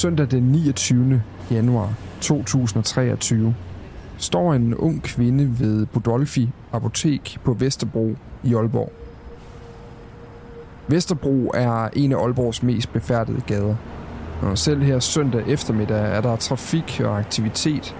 Søndag 0.00 0.30
den 0.30 0.42
29. 0.42 1.22
januar 1.50 1.94
2023 2.20 3.54
står 4.18 4.54
en 4.54 4.74
ung 4.74 5.02
kvinde 5.02 5.60
ved 5.60 5.86
Budolfi 5.86 6.50
Apotek 6.72 7.38
på 7.44 7.52
Vesterbro 7.52 8.14
i 8.42 8.54
Aalborg. 8.54 8.92
Vesterbro 10.88 11.50
er 11.54 11.88
en 11.92 12.12
af 12.12 12.16
Aalborgs 12.16 12.62
mest 12.62 12.92
befærdede 12.92 13.40
gader. 13.46 13.76
Og 14.42 14.58
selv 14.58 14.82
her 14.82 14.98
søndag 14.98 15.48
eftermiddag 15.48 16.16
er 16.16 16.20
der 16.20 16.36
trafik 16.36 17.00
og 17.04 17.18
aktivitet 17.18 17.96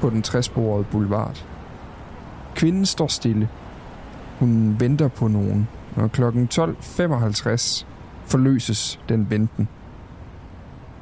på 0.00 0.10
den 0.10 0.22
træsporede 0.22 0.84
boulevard. 0.90 1.46
Kvinden 2.54 2.86
står 2.86 3.06
stille. 3.06 3.48
Hun 4.38 4.76
venter 4.78 5.08
på 5.08 5.28
nogen, 5.28 5.68
og 5.96 6.12
kl. 6.12 6.22
12.55 6.22 7.84
forløses 8.26 9.00
den 9.08 9.30
venten. 9.30 9.68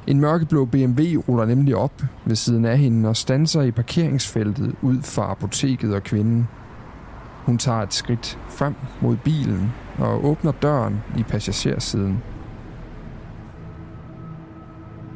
En 0.07 0.19
mørkeblå 0.19 0.65
BMW 0.65 1.21
ruller 1.27 1.45
nemlig 1.45 1.75
op 1.75 2.01
ved 2.25 2.35
siden 2.35 2.65
af 2.65 2.77
hende 2.77 3.09
og 3.09 3.15
standser 3.15 3.61
i 3.61 3.71
parkeringsfeltet 3.71 4.75
ud 4.81 5.01
for 5.01 5.21
apoteket 5.21 5.93
og 5.93 6.03
kvinden. 6.03 6.47
Hun 7.45 7.57
tager 7.57 7.81
et 7.81 7.93
skridt 7.93 8.39
frem 8.49 8.75
mod 9.01 9.17
bilen 9.17 9.71
og 9.97 10.25
åbner 10.25 10.51
døren 10.51 11.01
i 11.17 11.23
passagersiden. 11.23 12.17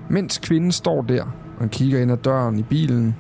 Mens 0.10 0.38
kvinden 0.38 0.72
står 0.72 1.02
der 1.02 1.24
og 1.60 1.70
kigger 1.70 2.02
ind 2.02 2.12
ad 2.12 2.18
døren 2.18 2.60
i 2.60 2.64
bilen, 2.64 3.16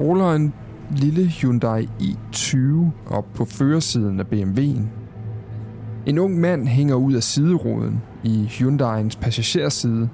ruller 0.00 0.32
en 0.32 0.52
lille 0.90 1.26
Hyundai 1.26 1.88
i20 2.00 2.56
op 3.10 3.26
på 3.34 3.44
førersiden 3.44 4.20
af 4.20 4.24
BMW'en. 4.24 4.82
En 6.06 6.18
ung 6.18 6.40
mand 6.40 6.68
hænger 6.68 6.94
ud 6.94 7.14
af 7.14 7.22
sideroden 7.22 8.02
i 8.24 8.46
Hyundai'ens 8.50 9.20
passagerside 9.20 10.08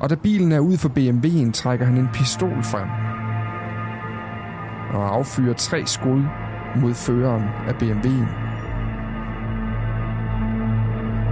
og 0.00 0.10
da 0.10 0.14
bilen 0.14 0.52
er 0.52 0.58
ude 0.58 0.78
for 0.78 0.88
BMW'en, 0.88 1.52
trækker 1.52 1.86
han 1.86 1.96
en 1.96 2.08
pistol 2.12 2.62
frem 2.62 2.88
og 4.94 5.14
affyrer 5.16 5.54
tre 5.54 5.86
skud 5.86 6.22
mod 6.76 6.94
føreren 6.94 7.44
af 7.68 7.74
BMW'en. 7.74 8.28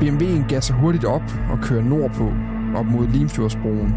BMW'en 0.00 0.48
gasser 0.48 0.74
hurtigt 0.74 1.04
op 1.04 1.32
og 1.50 1.58
kører 1.62 1.82
nordpå, 1.82 2.32
op 2.76 2.86
mod 2.86 3.06
Limfjordsbroen. 3.06 3.94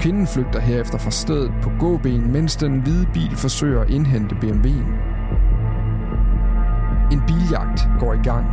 Kvinden 0.00 0.26
flygter 0.26 0.60
herefter 0.60 0.98
fra 0.98 1.10
stedet 1.10 1.52
på 1.62 1.70
gåben, 1.78 2.32
mens 2.32 2.56
den 2.56 2.80
hvide 2.80 3.06
bil 3.12 3.36
forsøger 3.36 3.80
at 3.80 3.90
indhente 3.90 4.34
BMW'en. 4.34 4.86
En 7.12 7.22
biljagt 7.26 7.88
går 8.00 8.14
i 8.14 8.22
gang, 8.22 8.46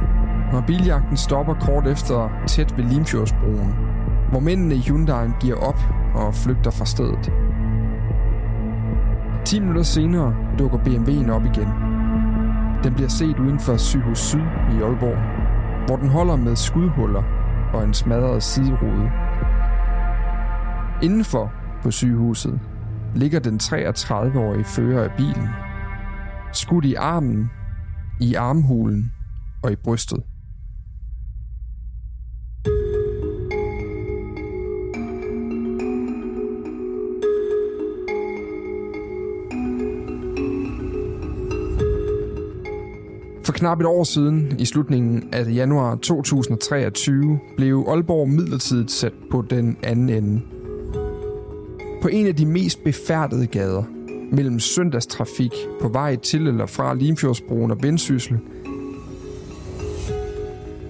og 0.53 0.63
biljagten 0.65 1.17
stopper 1.17 1.53
kort 1.53 1.87
efter 1.87 2.29
tæt 2.47 2.77
ved 2.77 2.83
Limfjordsbroen, 2.83 3.86
hvor 4.30 4.39
mændene 4.39 4.75
i 4.75 4.80
Hyundai'en 4.80 5.39
giver 5.39 5.56
op 5.56 5.80
og 6.16 6.36
flygter 6.36 6.71
fra 6.71 6.86
stedet. 6.86 7.32
10 9.45 9.60
minutter 9.60 9.83
senere 9.83 10.36
dukker 10.60 10.77
BMW'en 10.77 11.32
op 11.32 11.45
igen. 11.45 11.67
Den 12.83 12.93
bliver 12.93 13.10
set 13.10 13.39
uden 13.39 13.60
for 13.60 13.77
Sygehus 13.77 14.20
Syd 14.20 14.39
i 14.73 14.82
Aalborg, 14.82 15.17
hvor 15.86 15.95
den 15.95 16.10
holder 16.10 16.36
med 16.36 16.55
skudhuller 16.55 17.23
og 17.73 17.83
en 17.83 17.93
smadret 17.93 18.43
siderude. 18.43 19.11
Indenfor 21.04 21.52
på 21.83 21.92
sygehuset 21.92 22.60
ligger 23.16 23.39
den 23.39 23.60
33-årige 23.64 24.64
fører 24.64 25.04
af 25.04 25.11
bilen. 25.17 25.48
Skudt 26.54 26.86
i 26.86 26.93
armen, 26.93 27.49
i 28.21 28.33
armhulen 28.33 29.11
og 29.64 29.71
i 29.71 29.76
brystet. 29.76 30.23
Knap 43.57 43.79
et 43.79 43.85
år 43.85 44.03
siden, 44.03 44.55
i 44.59 44.65
slutningen 44.65 45.29
af 45.31 45.45
januar 45.55 45.95
2023, 45.95 47.39
blev 47.57 47.85
Aalborg 47.87 48.29
midlertidigt 48.29 48.91
sat 48.91 49.13
på 49.31 49.43
den 49.49 49.77
anden 49.83 50.09
ende. 50.09 50.41
På 52.01 52.07
en 52.07 52.27
af 52.27 52.35
de 52.35 52.45
mest 52.45 52.83
befærdede 52.83 53.47
gader, 53.47 53.83
mellem 54.31 54.59
søndagstrafik 54.59 55.51
på 55.81 55.87
vej 55.87 56.15
til 56.15 56.47
eller 56.47 56.65
fra 56.65 56.93
Limfjordsbroen 56.93 57.71
og 57.71 57.77
Vendsyssel, 57.83 58.37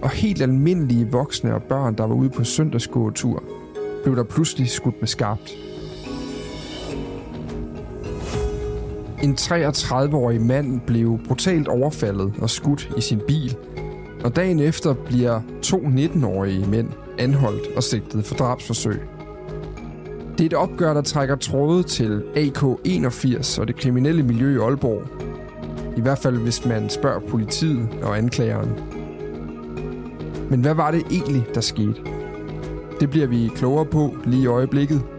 og 0.02 0.10
helt 0.10 0.42
almindelige 0.42 1.12
voksne 1.12 1.56
og 1.56 1.64
børn, 1.64 1.96
der 1.96 2.08
var 2.08 2.16
ude 2.16 2.30
på 2.30 2.44
søndagsgåtur, 2.44 3.44
blev 4.04 4.16
der 4.16 4.24
pludselig 4.24 4.70
skudt 4.70 4.96
med 5.00 5.08
skarpt. 5.08 5.67
En 9.24 9.34
33-årig 9.34 10.42
mand 10.42 10.82
blev 10.82 11.20
brutalt 11.28 11.68
overfaldet 11.68 12.34
og 12.42 12.50
skudt 12.50 12.90
i 12.98 13.02
sin 13.02 13.22
bil, 13.28 13.58
og 14.24 14.36
dagen 14.36 14.60
efter 14.60 14.94
bliver 14.94 15.42
to 15.62 15.78
19-årige 15.78 16.66
mænd 16.66 16.90
anholdt 17.20 17.76
og 17.76 17.84
sigtet 17.84 18.26
for 18.26 18.36
drabsforsøg. 18.36 19.02
Det 20.32 20.42
er 20.42 20.46
et 20.46 20.54
opgør, 20.54 20.94
der 20.94 21.02
trækker 21.02 21.36
tråde 21.36 21.84
til 21.84 22.24
AK-81 22.36 23.62
og 23.62 23.68
det 23.68 23.76
kriminelle 23.76 24.24
miljø 24.24 24.56
i 24.56 24.64
Aalborg. 24.64 25.02
I 25.98 26.02
hvert 26.02 26.18
fald, 26.18 26.38
hvis 26.38 26.66
man 26.66 26.90
spørger 26.90 27.20
politiet 27.20 27.90
og 28.04 28.18
anklageren. 28.18 28.70
Men 30.50 30.62
hvad 30.62 30.74
var 30.74 30.92
det 30.92 31.04
egentlig, 31.12 31.46
der 31.56 31.62
skete? 31.62 31.96
Det 33.00 33.10
bliver 33.10 33.28
vi 33.28 33.52
klogere 33.56 33.86
på 33.86 34.16
lige 34.26 34.44
i 34.44 34.48
øjeblikket– 34.48 35.02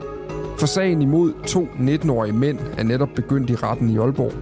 for 0.58 0.66
sagen 0.66 1.02
imod 1.02 1.32
to 1.46 1.60
19-årige 1.60 2.32
mænd 2.32 2.58
er 2.78 2.82
netop 2.82 3.08
begyndt 3.14 3.50
i 3.50 3.54
retten 3.54 3.90
i 3.90 3.98
Aalborg. 3.98 4.32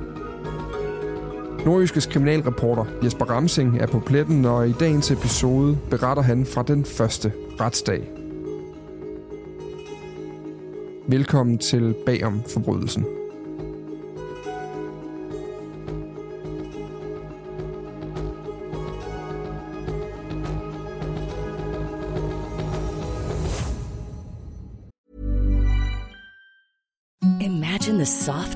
Nordjyskes 1.67 2.07
kriminalreporter 2.07 2.85
Jesper 3.05 3.25
Ramsing 3.25 3.79
er 3.79 3.87
på 3.87 4.01
pletten, 4.01 4.45
og 4.45 4.69
i 4.69 4.73
dagens 4.73 5.11
episode 5.11 5.79
beretter 5.91 6.23
han 6.23 6.47
fra 6.47 6.63
den 6.63 6.85
første 6.85 7.33
retsdag. 7.61 8.11
Velkommen 11.07 11.59
til 11.59 11.95
Bagom 12.07 12.43
Forbrydelsen. 12.49 13.05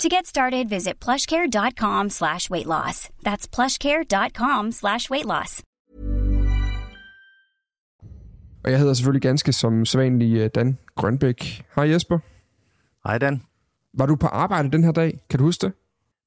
To 0.00 0.08
get 0.08 0.26
started, 0.26 0.68
visit 0.70 0.94
plushcare.com 1.04 2.10
slash 2.10 2.50
weight 2.50 2.66
loss. 2.66 3.08
That's 3.24 3.46
plushcare.com 3.56 4.72
slash 4.72 5.10
weight 5.10 5.26
loss. 5.26 5.62
Og 8.64 8.70
jeg 8.70 8.78
hedder 8.78 8.94
selvfølgelig 8.94 9.22
ganske 9.22 9.52
som 9.52 9.84
sædvanlig 9.84 10.36
øh, 10.36 10.50
Dan 10.54 10.78
Grønbæk. 10.94 11.62
Hej 11.76 11.90
Jesper. 11.90 12.18
Hej 13.08 13.18
Dan. 13.18 13.42
Var 13.94 14.06
du 14.06 14.16
på 14.16 14.26
arbejde 14.26 14.70
den 14.70 14.84
her 14.84 14.92
dag? 14.92 15.20
Kan 15.30 15.38
du 15.38 15.44
huske 15.44 15.66
det? 15.66 15.74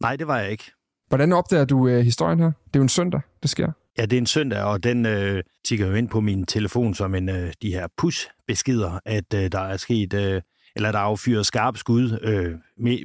Nej, 0.02 0.16
det 0.16 0.28
var 0.28 0.40
jeg 0.40 0.52
ikke. 0.52 0.72
Hvordan 1.08 1.34
opdager 1.34 1.66
du 1.66 1.88
øh, 1.88 2.02
historien 2.02 2.40
her? 2.40 2.46
Det 2.46 2.75
er 2.75 2.80
jo 2.80 2.84
en 2.84 2.90
søndag, 2.90 3.22
det 3.42 3.50
sker. 3.50 3.72
Ja, 3.98 4.06
det 4.06 4.14
er 4.14 4.18
en 4.18 4.25
søndag, 4.25 4.64
og 4.64 4.84
den 4.84 5.06
øh, 5.06 5.44
tigger 5.66 5.88
jo 5.88 5.94
ind 5.94 6.10
på 6.10 6.22
min 6.22 6.46
telefon 6.46 6.94
som 6.94 7.16
en 7.16 7.30
øh, 7.30 7.54
de 7.62 7.74
her 7.74 7.88
push-beskeder, 7.98 9.00
at 9.06 9.34
øh, 9.34 9.52
der 9.52 9.60
er 9.60 9.78
sket, 9.78 10.14
øh, 10.14 10.42
eller 10.75 10.92
der 10.92 11.00
er 11.00 11.04
affyret 11.04 11.46
skarpe 11.46 11.78
skud 11.78 12.20
øh, 12.22 12.56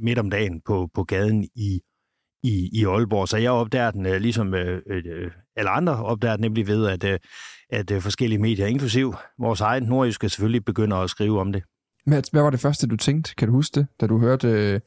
midt 0.03 0.19
om 0.19 0.31
dagen 0.31 0.61
på, 0.67 0.88
på 0.94 1.05
gaden 1.05 1.44
i, 1.44 1.81
i, 2.43 2.70
i 2.73 2.85
Aalborg. 2.85 3.29
Så 3.29 3.37
jeg 3.37 3.50
opdager 3.50 3.91
den, 3.91 4.06
øh, 4.06 4.20
ligesom 4.20 4.55
øh, 4.55 4.82
øh, 4.87 5.31
alle 5.56 5.70
andre 5.70 6.05
opdager 6.05 6.37
den 6.37 6.43
nemlig 6.43 6.67
ved, 6.67 6.87
at, 6.87 7.05
øh, 7.05 7.19
at 7.70 7.91
øh, 7.91 8.00
forskellige 8.00 8.38
medier, 8.38 8.67
inklusiv 8.67 9.15
vores 9.38 9.61
egen 9.61 9.82
nordjyske, 9.82 10.29
selvfølgelig 10.29 10.65
begynder 10.65 10.97
at 10.97 11.11
skrive 11.11 11.41
om 11.41 11.53
det. 11.53 11.62
Hvad, 12.06 12.23
hvad 12.32 12.43
var 12.43 12.50
det 12.50 12.61
første, 12.61 12.87
du 12.87 12.97
tænkte? 12.97 13.35
Kan 13.35 13.49
du 13.49 13.55
huske 13.55 13.81
det, 13.81 13.87
da 14.00 14.06
du 14.06 14.19
hørte... 14.19 14.49
Øh 14.49 14.81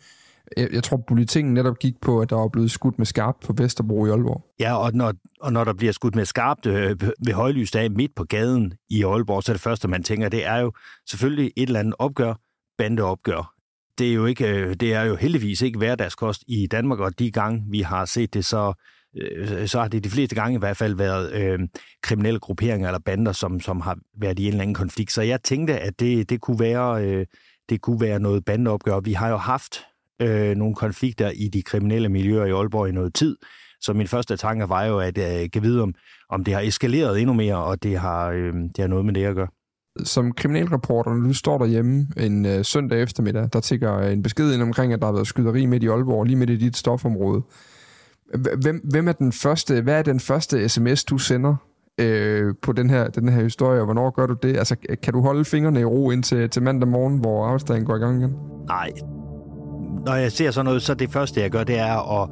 jeg, 0.57 0.73
jeg 0.73 0.83
tror, 0.83 1.03
politikken 1.07 1.53
netop 1.53 1.79
gik 1.79 2.01
på, 2.01 2.21
at 2.21 2.29
der 2.29 2.35
var 2.35 2.47
blevet 2.47 2.71
skudt 2.71 2.97
med 2.97 3.05
skarpt 3.05 3.39
på 3.45 3.53
Vesterbro 3.57 4.05
i 4.05 4.09
Aalborg. 4.09 4.45
Ja, 4.59 4.77
og 4.77 4.93
når, 4.93 5.13
og 5.41 5.53
når 5.53 5.63
der 5.63 5.73
bliver 5.73 5.93
skudt 5.93 6.15
med 6.15 6.25
skarpt 6.25 6.65
øh, 6.65 7.01
ved 7.01 7.33
højlys 7.33 7.71
dag 7.71 7.91
midt 7.91 8.15
på 8.15 8.23
gaden 8.23 8.73
i 8.89 9.03
Aalborg, 9.03 9.43
så 9.43 9.51
er 9.51 9.53
det 9.53 9.61
første, 9.61 9.87
man 9.87 10.03
tænker, 10.03 10.29
det 10.29 10.45
er 10.45 10.57
jo 10.57 10.71
selvfølgelig 11.09 11.51
et 11.57 11.67
eller 11.67 11.79
andet 11.79 11.95
opgør, 11.99 12.33
bandeopgør. 12.77 13.53
Det 13.97 14.09
er 14.09 14.13
jo, 14.13 14.25
ikke, 14.25 14.47
øh, 14.47 14.75
det 14.75 14.93
er 14.93 15.03
jo 15.03 15.15
heldigvis 15.15 15.61
ikke 15.61 15.77
hverdagskost 15.77 16.43
i 16.47 16.67
Danmark, 16.67 16.99
og 16.99 17.19
de 17.19 17.31
gange, 17.31 17.63
vi 17.69 17.81
har 17.81 18.05
set 18.05 18.33
det, 18.33 18.45
så, 18.45 18.73
øh, 19.17 19.67
så 19.67 19.79
har 19.79 19.87
det 19.87 20.03
de 20.03 20.09
fleste 20.09 20.35
gange 20.35 20.55
i 20.55 20.59
hvert 20.59 20.77
fald 20.77 20.95
været 20.95 21.33
øh, 21.33 21.59
kriminelle 22.03 22.39
grupperinger 22.39 22.87
eller 22.87 22.99
bander, 22.99 23.31
som, 23.31 23.59
som 23.59 23.81
har 23.81 23.97
været 24.17 24.39
i 24.39 24.43
en 24.43 24.47
eller 24.47 24.61
anden 24.61 24.75
konflikt. 24.75 25.11
Så 25.11 25.21
jeg 25.21 25.43
tænkte, 25.43 25.79
at 25.79 25.99
det, 25.99 26.29
det, 26.29 26.41
kunne, 26.41 26.59
være, 26.59 27.05
øh, 27.05 27.25
det 27.69 27.81
kunne 27.81 28.01
være 28.01 28.19
noget 28.19 28.45
bandeopgør. 28.45 28.99
Vi 28.99 29.13
har 29.13 29.29
jo 29.29 29.37
haft 29.37 29.79
øh, 30.21 30.55
nogle 30.55 30.75
konflikter 30.75 31.29
i 31.29 31.47
de 31.47 31.61
kriminelle 31.61 32.09
miljøer 32.09 32.45
i 32.45 32.51
Aalborg 32.51 32.89
i 32.89 32.91
noget 32.91 33.13
tid. 33.13 33.37
Så 33.81 33.93
min 33.93 34.07
første 34.07 34.37
tanke 34.37 34.69
var 34.69 34.85
jo, 34.85 34.99
at 34.99 35.17
jeg 35.17 35.43
øh, 35.43 35.51
kan 35.51 35.63
vide, 35.63 35.81
om, 35.81 35.93
om 36.29 36.43
det 36.43 36.53
har 36.53 36.61
eskaleret 36.61 37.19
endnu 37.19 37.33
mere, 37.33 37.57
og 37.63 37.83
det 37.83 37.99
har, 37.99 38.29
øh, 38.29 38.53
det 38.53 38.77
har 38.79 38.87
noget 38.87 39.05
med 39.05 39.13
det 39.13 39.25
at 39.25 39.35
gøre. 39.35 39.47
Som 40.03 40.31
kriminalreporter, 40.31 41.13
når 41.13 41.27
du 41.27 41.33
står 41.33 41.57
derhjemme 41.57 42.07
en 42.17 42.45
øh, 42.45 42.65
søndag 42.65 43.01
eftermiddag, 43.01 43.49
der 43.53 43.59
tigger 43.59 43.99
en 43.99 44.23
besked 44.23 44.53
ind 44.53 44.61
omkring, 44.61 44.93
at 44.93 44.99
der 44.99 45.05
har 45.05 45.13
været 45.13 45.27
skyderi 45.27 45.65
midt 45.65 45.83
i 45.83 45.87
Aalborg, 45.87 46.23
lige 46.23 46.35
midt 46.35 46.49
i 46.49 46.57
dit 46.57 46.77
stofområde. 46.77 47.41
Hvem, 48.61 48.81
hvem 48.91 49.07
er 49.07 49.11
den 49.11 49.31
første, 49.31 49.81
hvad 49.81 49.99
er 49.99 50.01
den 50.01 50.19
første 50.19 50.69
sms, 50.69 51.03
du 51.03 51.17
sender 51.17 51.55
øh, 51.97 52.53
på 52.61 52.71
den 52.71 52.89
her, 52.89 53.07
den 53.07 53.29
her 53.29 53.43
historie, 53.43 53.79
og 53.79 53.85
hvornår 53.85 54.09
gør 54.09 54.25
du 54.25 54.35
det? 54.43 54.57
Altså, 54.57 54.75
kan 55.03 55.13
du 55.13 55.21
holde 55.21 55.45
fingrene 55.45 55.79
i 55.79 55.85
ro 55.85 56.11
indtil 56.11 56.49
til 56.49 56.63
mandag 56.63 56.89
morgen, 56.89 57.17
hvor 57.17 57.45
arbejdsdagen 57.45 57.85
går 57.85 57.95
i 57.95 57.99
gang 57.99 58.19
igen? 58.19 58.35
Nej, 58.67 58.91
når 60.05 60.15
jeg 60.15 60.31
ser 60.31 60.51
sådan 60.51 60.65
noget, 60.65 60.81
så 60.81 60.93
det 60.93 61.11
første, 61.11 61.41
jeg 61.41 61.51
gør, 61.51 61.63
det 61.63 61.79
er 61.79 62.21
at 62.21 62.29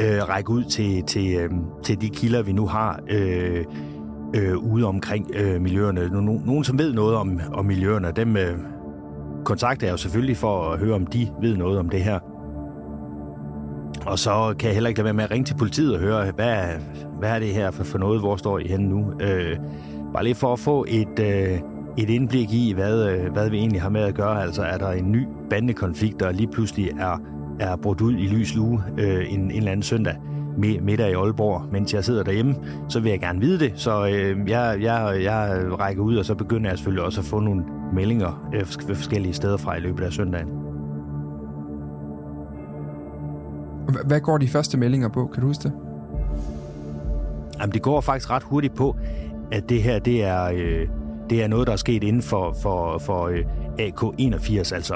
øh, 0.00 0.28
række 0.28 0.50
ud 0.50 0.64
til, 0.64 1.02
til, 1.02 1.36
øh, 1.36 1.50
til 1.84 2.00
de 2.00 2.08
kilder, 2.08 2.42
vi 2.42 2.52
nu 2.52 2.66
har 2.66 3.00
øh, 3.10 3.64
øh, 4.34 4.58
ude 4.58 4.84
omkring 4.84 5.30
øh, 5.34 5.60
miljøerne. 5.60 6.08
Nogen, 6.08 6.42
nogen, 6.46 6.64
som 6.64 6.78
ved 6.78 6.92
noget 6.92 7.16
om, 7.16 7.40
om 7.52 7.64
miljøerne, 7.64 8.12
dem 8.16 8.36
øh, 8.36 8.58
kontakter 9.44 9.86
jeg 9.86 9.92
jo 9.92 9.96
selvfølgelig 9.96 10.36
for 10.36 10.72
at 10.72 10.78
høre, 10.78 10.94
om 10.94 11.06
de 11.06 11.28
ved 11.40 11.56
noget 11.56 11.78
om 11.78 11.88
det 11.88 12.02
her. 12.02 12.18
Og 14.06 14.18
så 14.18 14.54
kan 14.58 14.66
jeg 14.66 14.74
heller 14.74 14.88
ikke 14.88 14.98
lade 14.98 15.04
være 15.04 15.14
med 15.14 15.24
at 15.24 15.30
ringe 15.30 15.44
til 15.44 15.54
politiet 15.54 15.94
og 15.94 16.00
høre, 16.00 16.32
hvad, 16.34 16.64
hvad 17.18 17.30
er 17.30 17.38
det 17.38 17.48
her 17.48 17.70
for, 17.70 17.84
for 17.84 17.98
noget, 17.98 18.20
hvor 18.20 18.36
står 18.36 18.58
I 18.58 18.68
henne 18.68 18.88
nu? 18.88 19.12
Øh, 19.20 19.56
bare 20.14 20.24
lige 20.24 20.34
for 20.34 20.52
at 20.52 20.58
få 20.58 20.84
et, 20.88 21.18
øh, 21.20 21.60
et 21.98 22.10
indblik 22.10 22.52
i, 22.52 22.72
hvad, 22.72 23.08
øh, 23.08 23.32
hvad 23.32 23.50
vi 23.50 23.58
egentlig 23.58 23.82
har 23.82 23.88
med 23.88 24.00
at 24.00 24.14
gøre. 24.14 24.42
Altså 24.42 24.62
er 24.62 24.78
der 24.78 24.90
en 24.90 25.12
ny 25.12 25.26
bandekonflikt, 25.50 26.20
der 26.20 26.32
lige 26.32 26.48
pludselig 26.52 26.90
er, 27.00 27.20
er 27.60 27.76
brudt 27.76 28.00
ud 28.00 28.12
i 28.12 28.26
lys 28.26 28.54
lue 28.54 28.84
øh, 28.98 29.32
en, 29.32 29.40
en 29.40 29.50
eller 29.50 29.70
anden 29.72 29.82
søndag 29.82 30.16
midt 30.56 31.00
i 31.00 31.02
Aalborg, 31.02 31.62
mens 31.72 31.94
jeg 31.94 32.04
sidder 32.04 32.22
derhjemme, 32.22 32.54
så 32.88 33.00
vil 33.00 33.10
jeg 33.10 33.20
gerne 33.20 33.40
vide 33.40 33.58
det. 33.58 33.72
Så 33.76 34.06
øh, 34.06 34.50
jeg, 34.50 34.78
jeg, 34.80 35.22
jeg 35.22 35.66
rækker 35.78 36.02
ud, 36.02 36.16
og 36.16 36.24
så 36.24 36.34
begynder 36.34 36.70
jeg 36.70 36.78
selvfølgelig 36.78 37.04
også 37.04 37.20
at 37.20 37.24
få 37.24 37.40
nogle 37.40 37.64
meldinger 37.92 38.48
øh, 38.54 38.66
forskellige 38.66 39.34
steder 39.34 39.56
fra 39.56 39.76
i 39.76 39.80
løbet 39.80 40.04
af 40.04 40.12
søndagen. 40.12 40.48
Hvad 44.04 44.20
går 44.20 44.38
de 44.38 44.48
første 44.48 44.78
meldinger 44.78 45.08
på? 45.08 45.26
Kan 45.26 45.40
du 45.40 45.46
huske 45.46 45.62
det? 45.62 45.72
Jamen, 47.60 47.72
det 47.72 47.82
går 47.82 48.00
faktisk 48.00 48.30
ret 48.30 48.42
hurtigt 48.42 48.74
på, 48.74 48.96
at 49.52 49.68
det 49.68 49.82
her, 49.82 49.98
det 49.98 50.24
er... 50.24 50.44
Øh, 50.54 50.88
det 51.30 51.42
er 51.42 51.48
noget, 51.48 51.66
der 51.66 51.72
er 51.72 51.76
sket 51.76 52.04
inden 52.04 52.22
for, 52.22 52.56
for, 52.62 52.98
for 52.98 53.26
øh, 53.26 53.44
AK81, 53.80 54.74
altså 54.74 54.94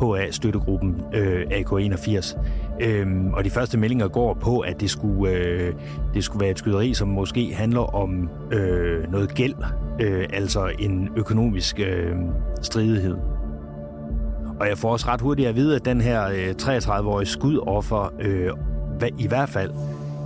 HA-støttegruppen 0.00 1.02
øh, 1.14 1.42
AK81. 1.42 2.38
Øhm, 2.80 3.34
og 3.34 3.44
de 3.44 3.50
første 3.50 3.78
meldinger 3.78 4.08
går 4.08 4.34
på, 4.34 4.60
at 4.60 4.80
det 4.80 4.90
skulle, 4.90 5.32
øh, 5.32 5.74
det 6.14 6.24
skulle 6.24 6.40
være 6.40 6.50
et 6.50 6.58
skyderi, 6.58 6.94
som 6.94 7.08
måske 7.08 7.54
handler 7.54 7.94
om 7.94 8.28
øh, 8.52 9.12
noget 9.12 9.34
gæld, 9.34 9.54
øh, 10.00 10.26
altså 10.32 10.70
en 10.78 11.08
økonomisk 11.16 11.80
øh, 11.80 12.16
stridighed. 12.62 13.16
Og 14.60 14.68
jeg 14.68 14.78
får 14.78 14.92
også 14.92 15.08
ret 15.08 15.20
hurtigt 15.20 15.48
at 15.48 15.56
vide, 15.56 15.76
at 15.76 15.84
den 15.84 16.00
her 16.00 16.28
øh, 16.28 16.54
33-årige 16.62 17.26
skudoffer 17.26 18.14
øh, 18.20 18.50
i 19.18 19.26
hvert 19.26 19.48
fald 19.48 19.70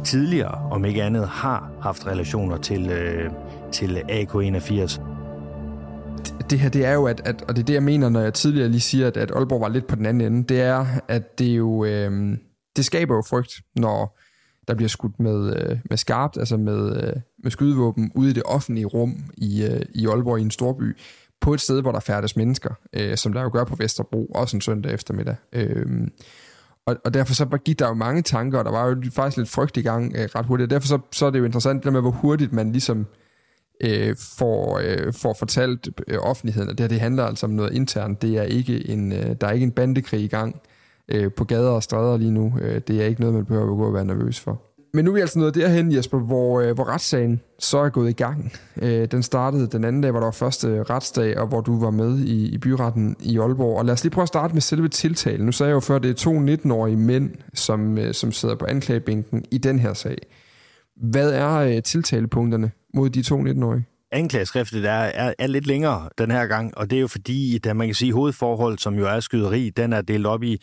tidligere, 0.04 0.68
om 0.70 0.84
ikke 0.84 1.02
andet, 1.02 1.28
har 1.28 1.70
haft 1.80 2.06
relationer 2.06 2.56
til, 2.56 2.90
øh, 2.90 3.30
til 3.72 3.96
AK81 3.96 5.00
det 6.50 6.58
her, 6.58 6.68
det 6.68 6.84
er 6.84 6.92
jo, 6.92 7.06
at, 7.06 7.22
at, 7.24 7.42
og 7.42 7.56
det 7.56 7.62
er 7.62 7.66
det, 7.66 7.74
jeg 7.74 7.82
mener, 7.82 8.08
når 8.08 8.20
jeg 8.20 8.34
tidligere 8.34 8.68
lige 8.68 8.80
siger, 8.80 9.06
at, 9.06 9.16
at 9.16 9.30
Aalborg 9.30 9.60
var 9.60 9.68
lidt 9.68 9.86
på 9.86 9.96
den 9.96 10.06
anden 10.06 10.32
ende, 10.32 10.54
det 10.54 10.60
er, 10.60 10.86
at 11.08 11.38
det 11.38 11.46
jo, 11.46 11.84
øh, 11.84 12.38
det 12.76 12.84
skaber 12.84 13.14
jo 13.14 13.22
frygt, 13.28 13.52
når 13.76 14.18
der 14.68 14.74
bliver 14.74 14.88
skudt 14.88 15.20
med, 15.20 15.56
øh, 15.56 15.78
med 15.90 15.96
skarpt, 15.96 16.36
altså 16.36 16.56
med, 16.56 17.02
øh, 17.02 17.12
med 17.42 17.50
skydevåben 17.50 18.12
ude 18.14 18.30
i 18.30 18.32
det 18.32 18.42
offentlige 18.46 18.86
rum 18.86 19.24
i, 19.36 19.64
øh, 19.64 19.82
i 19.94 20.06
Aalborg 20.06 20.38
i 20.38 20.42
en 20.42 20.50
storby, 20.50 20.96
på 21.40 21.54
et 21.54 21.60
sted, 21.60 21.82
hvor 21.82 21.92
der 21.92 22.00
færdes 22.00 22.36
mennesker, 22.36 22.74
øh, 22.92 23.16
som 23.16 23.32
der 23.32 23.42
jo 23.42 23.50
gør 23.52 23.64
på 23.64 23.76
Vesterbro, 23.76 24.26
også 24.34 24.56
en 24.56 24.60
søndag 24.60 24.94
eftermiddag. 24.94 25.36
Øh, 25.52 25.86
og, 26.86 26.96
og 27.04 27.14
derfor 27.14 27.34
så 27.34 27.58
gik 27.64 27.78
der 27.78 27.88
jo 27.88 27.94
mange 27.94 28.22
tanker, 28.22 28.58
og 28.58 28.64
der 28.64 28.70
var 28.70 28.86
jo 28.86 28.96
faktisk 29.12 29.36
lidt 29.36 29.48
frygt 29.48 29.76
i 29.76 29.82
gang 29.82 30.12
øh, 30.16 30.28
ret 30.34 30.46
hurtigt. 30.46 30.70
Derfor 30.70 30.88
så, 30.88 30.98
så 31.12 31.26
er 31.26 31.30
det 31.30 31.38
jo 31.38 31.44
interessant, 31.44 31.76
det 31.76 31.84
der 31.84 31.90
med, 31.90 32.00
hvor 32.00 32.10
hurtigt 32.10 32.52
man 32.52 32.72
ligesom 32.72 33.00
øh, 33.00 33.06
Øh, 33.80 34.16
får, 34.38 34.80
øh, 34.84 35.12
får 35.12 35.34
fortalt 35.38 35.88
øh, 36.08 36.18
offentligheden, 36.18 36.70
at 36.70 36.78
det 36.78 36.84
her 36.84 36.88
det 36.88 37.00
handler 37.00 37.24
altså 37.24 37.46
om 37.46 37.52
noget 37.52 37.72
internt. 37.72 38.22
Det 38.22 38.38
er 38.38 38.42
ikke 38.42 38.90
en, 38.90 39.12
øh, 39.12 39.36
der 39.40 39.46
er 39.46 39.52
ikke 39.52 39.64
en 39.64 39.72
bandekrig 39.72 40.20
i 40.20 40.26
gang 40.26 40.60
øh, 41.08 41.32
på 41.32 41.44
gader 41.44 41.70
og 41.70 41.82
stræder 41.82 42.16
lige 42.16 42.30
nu. 42.30 42.54
Øh, 42.60 42.80
det 42.88 43.02
er 43.02 43.06
ikke 43.06 43.20
noget, 43.20 43.34
man 43.34 43.44
behøver 43.44 43.72
at 43.72 43.76
gå 43.78 43.86
og 43.86 43.94
være 43.94 44.04
nervøs 44.04 44.40
for. 44.40 44.62
Men 44.94 45.04
nu 45.04 45.10
er 45.10 45.14
vi 45.14 45.20
altså 45.20 45.38
nået 45.38 45.54
derhen, 45.54 45.94
Jesper, 45.94 46.18
hvor, 46.18 46.60
øh, 46.60 46.74
hvor 46.74 46.84
retssagen 46.84 47.40
så 47.58 47.78
er 47.78 47.88
gået 47.88 48.10
i 48.10 48.12
gang. 48.12 48.52
Øh, 48.82 49.08
den 49.10 49.22
startede 49.22 49.66
den 49.66 49.84
anden 49.84 50.02
dag, 50.02 50.10
hvor 50.10 50.20
der 50.20 50.26
var 50.26 50.32
første 50.32 50.82
retsdag, 50.82 51.38
og 51.38 51.46
hvor 51.46 51.60
du 51.60 51.80
var 51.80 51.90
med 51.90 52.18
i, 52.18 52.54
i 52.54 52.58
byretten 52.58 53.16
i 53.20 53.38
Aalborg. 53.38 53.78
Og 53.78 53.84
lad 53.84 53.92
os 53.92 54.04
lige 54.04 54.10
prøve 54.10 54.22
at 54.22 54.28
starte 54.28 54.54
med 54.54 54.62
selve 54.62 54.88
tiltalen. 54.88 55.46
Nu 55.46 55.52
sagde 55.52 55.68
jeg 55.68 55.74
jo 55.74 55.80
før, 55.80 55.96
at 55.96 56.02
det 56.02 56.10
er 56.10 56.14
to 56.14 56.38
19-årige 56.38 56.96
mænd, 56.96 57.30
som, 57.54 57.98
øh, 57.98 58.14
som 58.14 58.32
sidder 58.32 58.54
på 58.54 58.66
anklagebænken 58.68 59.44
i 59.50 59.58
den 59.58 59.78
her 59.78 59.94
sag. 59.94 60.18
Hvad 60.96 61.32
er 61.32 61.56
øh, 61.56 61.82
tiltalepunkterne 61.82 62.70
mod 62.94 63.10
de 63.10 63.22
to 63.22 63.40
19-årige? 63.40 63.84
Anklageskriftet 64.12 64.84
er, 64.84 64.90
er, 64.90 65.34
er 65.38 65.46
lidt 65.46 65.66
længere 65.66 66.08
den 66.18 66.30
her 66.30 66.46
gang, 66.46 66.78
og 66.78 66.90
det 66.90 66.96
er 66.96 67.00
jo 67.00 67.06
fordi, 67.06 67.56
at 67.56 67.66
øh, 67.66 67.76
man 67.76 67.88
kan 67.88 67.94
sige, 67.94 68.12
hovedforhold, 68.12 68.78
som 68.78 68.94
jo 68.94 69.06
er 69.06 69.20
skyderi, 69.20 69.70
den 69.70 69.92
er 69.92 70.02
delt 70.02 70.26
op 70.26 70.42
i, 70.42 70.62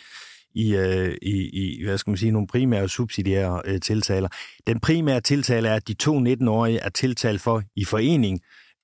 i, 0.55 0.75
øh, 0.75 1.17
i, 1.21 1.49
i 1.53 1.85
hvad 1.85 1.97
skal 1.97 2.11
man 2.11 2.17
sige, 2.17 2.31
nogle 2.31 2.47
primære 2.47 2.89
subsidiære 2.89 3.61
øh, 3.65 3.79
tiltaler. 3.79 4.27
Den 4.67 4.79
primære 4.79 5.21
tiltale 5.21 5.69
er, 5.69 5.75
at 5.75 5.87
de 5.87 5.93
to 5.93 6.19
19-årige 6.19 6.79
er 6.79 6.89
tiltalt 6.89 7.41
for 7.41 7.63
i 7.75 7.85
forening 7.85 8.39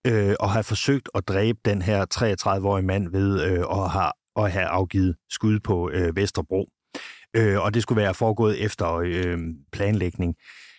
øh, 0.08 0.36
og 0.40 0.52
har 0.52 0.62
forsøgt 0.62 1.10
at 1.16 1.28
dræbe 1.28 1.60
den 1.66 1.82
her 1.82 2.06
33-årige 2.16 2.86
mand 2.86 3.12
ved 3.12 3.44
øh, 3.44 3.60
at, 3.60 3.90
have, 3.90 4.12
at 4.36 4.52
have 4.52 4.66
afgivet 4.66 5.16
skud 5.30 5.60
på 5.60 5.90
øh, 5.94 6.16
Vesterbro. 6.16 6.70
Øh, 7.36 7.60
og 7.60 7.74
det 7.74 7.82
skulle 7.82 8.02
være 8.02 8.14
foregået 8.14 8.64
efter 8.64 8.94
øh, 8.96 9.38
planlægning. 9.72 10.36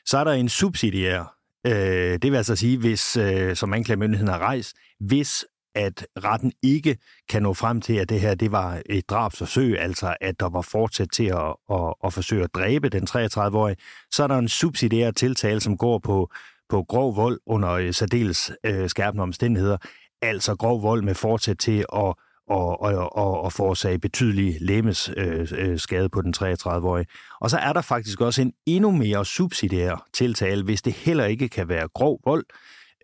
Så 0.06 0.18
er 0.18 0.24
der 0.24 0.32
en 0.32 0.48
subsidiær 0.48 1.40
Øh, 1.66 2.18
det 2.22 2.32
vil 2.32 2.36
altså 2.36 2.56
sige, 2.56 2.78
hvis, 2.78 3.16
øh, 3.16 3.56
som 3.56 3.74
anklagemyndigheden 3.74 4.32
har 4.32 4.38
rejst, 4.38 4.76
hvis 5.00 5.44
at 5.74 6.06
retten 6.24 6.52
ikke 6.62 6.96
kan 7.28 7.42
nå 7.42 7.54
frem 7.54 7.80
til, 7.80 7.94
at 7.94 8.08
det 8.08 8.20
her 8.20 8.34
det 8.34 8.52
var 8.52 8.82
et 8.86 9.10
drabsforsøg, 9.10 9.80
altså 9.80 10.16
at 10.20 10.40
der 10.40 10.48
var 10.48 10.60
fortsat 10.60 11.08
til 11.12 11.24
at, 11.24 11.56
at, 11.70 11.94
at 12.04 12.12
forsøge 12.12 12.44
at 12.44 12.54
dræbe 12.54 12.88
den 12.88 13.06
33-årige, 13.10 13.76
så 14.10 14.22
er 14.22 14.26
der 14.26 14.38
en 14.38 14.48
subsidiær 14.48 15.10
tiltale, 15.10 15.60
som 15.60 15.76
går 15.76 15.98
på, 15.98 16.30
på 16.68 16.82
grov 16.82 17.16
vold 17.16 17.40
under 17.46 17.70
øh, 17.70 17.94
særdeles 17.94 18.52
øh, 18.64 18.88
skærpende 18.88 19.22
omstændigheder, 19.22 19.76
altså 20.22 20.56
grov 20.56 20.82
vold 20.82 21.02
med 21.02 21.14
fortsæt 21.14 21.56
til 21.58 21.84
at 21.96 22.14
og, 22.50 22.82
og, 22.82 23.16
og, 23.16 23.40
og 23.40 23.52
forårsage 23.52 23.98
betydelig 23.98 24.56
læmes 24.60 25.10
øh, 25.16 25.48
øh, 25.58 25.78
skade 25.78 26.08
på 26.08 26.22
den 26.22 26.34
33-årige. 26.36 27.06
Og 27.40 27.50
så 27.50 27.58
er 27.58 27.72
der 27.72 27.80
faktisk 27.80 28.20
også 28.20 28.42
en 28.42 28.52
endnu 28.66 28.90
mere 28.90 29.24
subsidiær 29.24 30.06
tiltale, 30.12 30.64
hvis 30.64 30.82
det 30.82 30.92
heller 30.92 31.24
ikke 31.24 31.48
kan 31.48 31.68
være 31.68 31.88
grov 31.88 32.20
vold, 32.24 32.44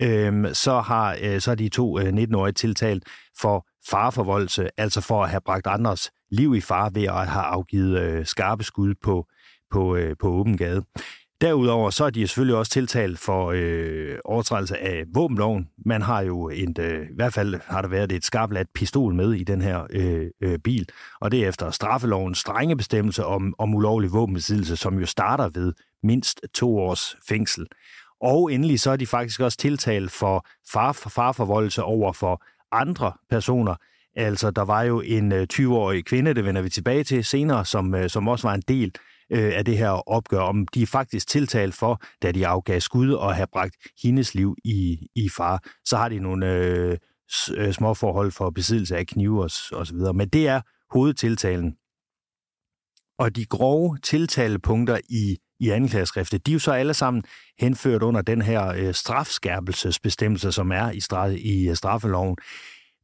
øh, 0.02 0.54
så 0.54 0.80
har 0.80 1.16
øh, 1.22 1.40
så 1.40 1.50
er 1.50 1.54
de 1.54 1.68
to 1.68 1.98
øh, 1.98 2.08
19-årige 2.08 2.52
tiltalt 2.52 3.04
for 3.40 3.66
fareforvoldelse, 3.90 4.68
altså 4.76 5.00
for 5.00 5.24
at 5.24 5.30
have 5.30 5.40
bragt 5.40 5.66
andres 5.66 6.10
liv 6.30 6.54
i 6.54 6.60
fare 6.60 6.90
ved 6.94 7.04
at 7.04 7.26
have 7.26 7.44
afgivet 7.44 8.00
øh, 8.00 8.26
skarpe 8.26 8.64
skud 8.64 8.94
på, 9.02 9.26
på, 9.70 9.96
øh, 9.96 10.16
på 10.20 10.28
åben 10.28 10.56
gade. 10.56 10.84
Derudover 11.40 11.90
så 11.90 12.04
er 12.04 12.10
de 12.10 12.26
selvfølgelig 12.26 12.56
også 12.56 12.72
tiltalt 12.72 13.18
for 13.18 13.52
øh, 13.54 14.18
overtrædelse 14.24 14.78
af 14.78 15.04
våbenloven. 15.14 15.68
Man 15.84 16.02
har 16.02 16.20
jo 16.20 16.48
en, 16.48 16.76
øh, 16.80 17.02
i 17.02 17.14
hvert 17.14 17.32
fald 17.32 17.60
har 17.64 17.82
der 17.82 17.88
været 17.88 18.12
et 18.12 18.24
skarpladt 18.24 18.68
pistol 18.74 19.14
med 19.14 19.32
i 19.32 19.44
den 19.44 19.60
her 19.60 19.86
øh, 19.90 20.26
øh, 20.40 20.58
bil, 20.58 20.88
og 21.20 21.30
det 21.30 21.44
er 21.44 21.48
efter 21.48 21.70
straffelovens 21.70 22.38
strenge 22.38 22.76
bestemmelse 22.76 23.24
om, 23.24 23.54
om 23.58 23.74
ulovlig 23.74 24.12
våbenbesiddelse, 24.12 24.76
som 24.76 24.98
jo 24.98 25.06
starter 25.06 25.48
ved 25.54 25.72
mindst 26.02 26.40
to 26.54 26.78
års 26.78 27.16
fængsel. 27.28 27.66
Og 28.20 28.52
endelig 28.52 28.80
så 28.80 28.90
er 28.90 28.96
de 28.96 29.06
faktisk 29.06 29.40
også 29.40 29.58
tiltalt 29.58 30.10
for 30.10 30.46
far, 30.72 30.92
farforvoldelse 30.92 31.82
over 31.82 32.12
for 32.12 32.42
andre 32.72 33.12
personer. 33.30 33.74
Altså, 34.14 34.50
der 34.50 34.62
var 34.62 34.82
jo 34.82 35.00
en 35.00 35.32
øh, 35.32 35.46
20-årig 35.52 36.04
kvinde, 36.04 36.34
det 36.34 36.44
vender 36.44 36.62
vi 36.62 36.68
tilbage 36.68 37.04
til 37.04 37.24
senere, 37.24 37.64
som, 37.64 37.94
øh, 37.94 38.10
som 38.10 38.28
også 38.28 38.48
var 38.48 38.54
en 38.54 38.62
del 38.68 38.92
øh, 39.32 39.52
af 39.56 39.64
det 39.64 39.78
her 39.78 40.08
opgør, 40.08 40.40
om 40.40 40.66
de 40.66 40.82
er 40.82 40.86
faktisk 40.86 41.28
tiltalt 41.28 41.74
for, 41.74 42.02
da 42.22 42.32
de 42.32 42.46
afgav 42.46 42.80
skud 42.80 43.12
og 43.12 43.36
har 43.36 43.48
bragt 43.52 43.76
hendes 44.02 44.34
liv 44.34 44.56
i, 44.64 45.06
i 45.16 45.28
far. 45.36 45.62
Så 45.84 45.96
har 45.96 46.08
de 46.08 46.18
nogle 46.18 46.52
øh, 46.52 46.98
øh 47.56 47.72
små 47.72 47.94
forhold 47.94 48.32
for 48.32 48.50
besiddelse 48.50 48.96
af 48.96 49.06
knive 49.06 49.42
og, 49.42 49.50
og 49.72 49.86
så 49.86 49.94
videre. 49.94 50.12
Men 50.12 50.28
det 50.28 50.48
er 50.48 50.60
hovedtiltalen. 50.90 51.76
Og 53.18 53.36
de 53.36 53.44
grove 53.44 53.98
tiltalepunkter 54.02 54.98
i, 55.08 55.36
i 55.60 55.70
anklageskriftet, 55.70 56.46
de 56.46 56.50
er 56.50 56.54
jo 56.54 56.58
så 56.58 56.72
alle 56.72 56.94
sammen 56.94 57.24
henført 57.58 58.02
under 58.02 58.22
den 58.22 58.42
her 58.42 58.68
øh, 58.68 58.94
strafskærpelsesbestemmelse, 58.94 60.52
som 60.52 60.72
er 60.72 60.90
i, 60.90 61.00
straf, 61.00 61.34
i 61.38 61.68
øh, 61.68 61.76
straffeloven. 61.76 62.36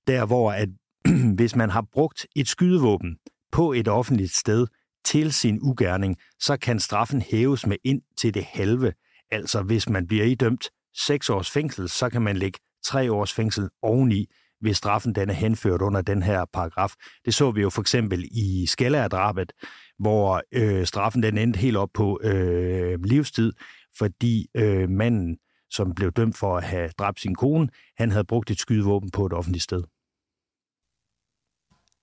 Der 0.07 0.27
hvor, 0.27 0.53
at 0.53 0.69
hvis 1.37 1.57
man 1.57 1.71
har 1.71 1.85
brugt 1.93 2.27
et 2.37 2.49
skydevåben 2.49 3.17
på 3.53 3.73
et 3.73 3.89
offentligt 3.89 4.33
sted, 4.33 4.67
til 5.05 5.33
sin 5.33 5.59
ugerning, 5.63 6.17
så 6.41 6.57
kan 6.57 6.81
straffen 6.81 7.23
hæves 7.23 7.67
med 7.67 7.77
ind 7.85 8.03
til 8.19 8.35
det 8.35 8.45
halve. 8.45 8.93
Altså 9.31 9.63
hvis 9.63 9.89
man 9.89 10.07
bliver 10.07 10.25
idømt 10.25 10.71
6 10.97 11.31
års 11.31 11.51
fængsel, 11.51 11.89
så 11.89 12.09
kan 12.11 12.23
man 12.23 12.37
lægge 12.37 12.59
3 12.85 13.13
års 13.13 13.33
fængsel 13.33 13.69
oveni, 13.83 14.27
hvis 14.61 14.77
straffen 14.77 15.15
den 15.15 15.31
er 15.31 15.35
henført 15.35 15.83
under 15.83 16.03
den 16.03 16.23
her 16.23 16.45
paragraf. 16.53 16.93
Det 17.25 17.35
så 17.35 17.51
vi 17.51 17.61
jo 17.61 17.71
for 17.71 17.81
eksempel 17.81 18.25
i 18.31 18.67
Skellerdrabet, 18.67 19.53
hvor 19.99 20.43
øh, 20.53 20.87
straffen 20.87 21.23
den 21.23 21.39
endte 21.39 21.59
helt 21.59 21.77
op 21.77 21.89
på 21.95 22.21
øh, 22.25 23.05
livstid, 23.05 23.53
fordi 23.99 24.47
øh, 24.57 24.89
manden, 24.89 25.37
som 25.71 25.95
blev 25.95 26.13
dømt 26.13 26.37
for 26.37 26.57
at 26.57 26.65
have 26.65 26.89
dræbt 26.99 27.21
sin 27.21 27.35
kone, 27.35 27.69
han 27.97 28.11
havde 28.11 28.25
brugt 28.25 28.51
et 28.51 28.61
skydevåben 28.61 29.11
på 29.11 29.27
et 29.27 29.33
offentligt 29.33 29.65
sted. 29.65 29.83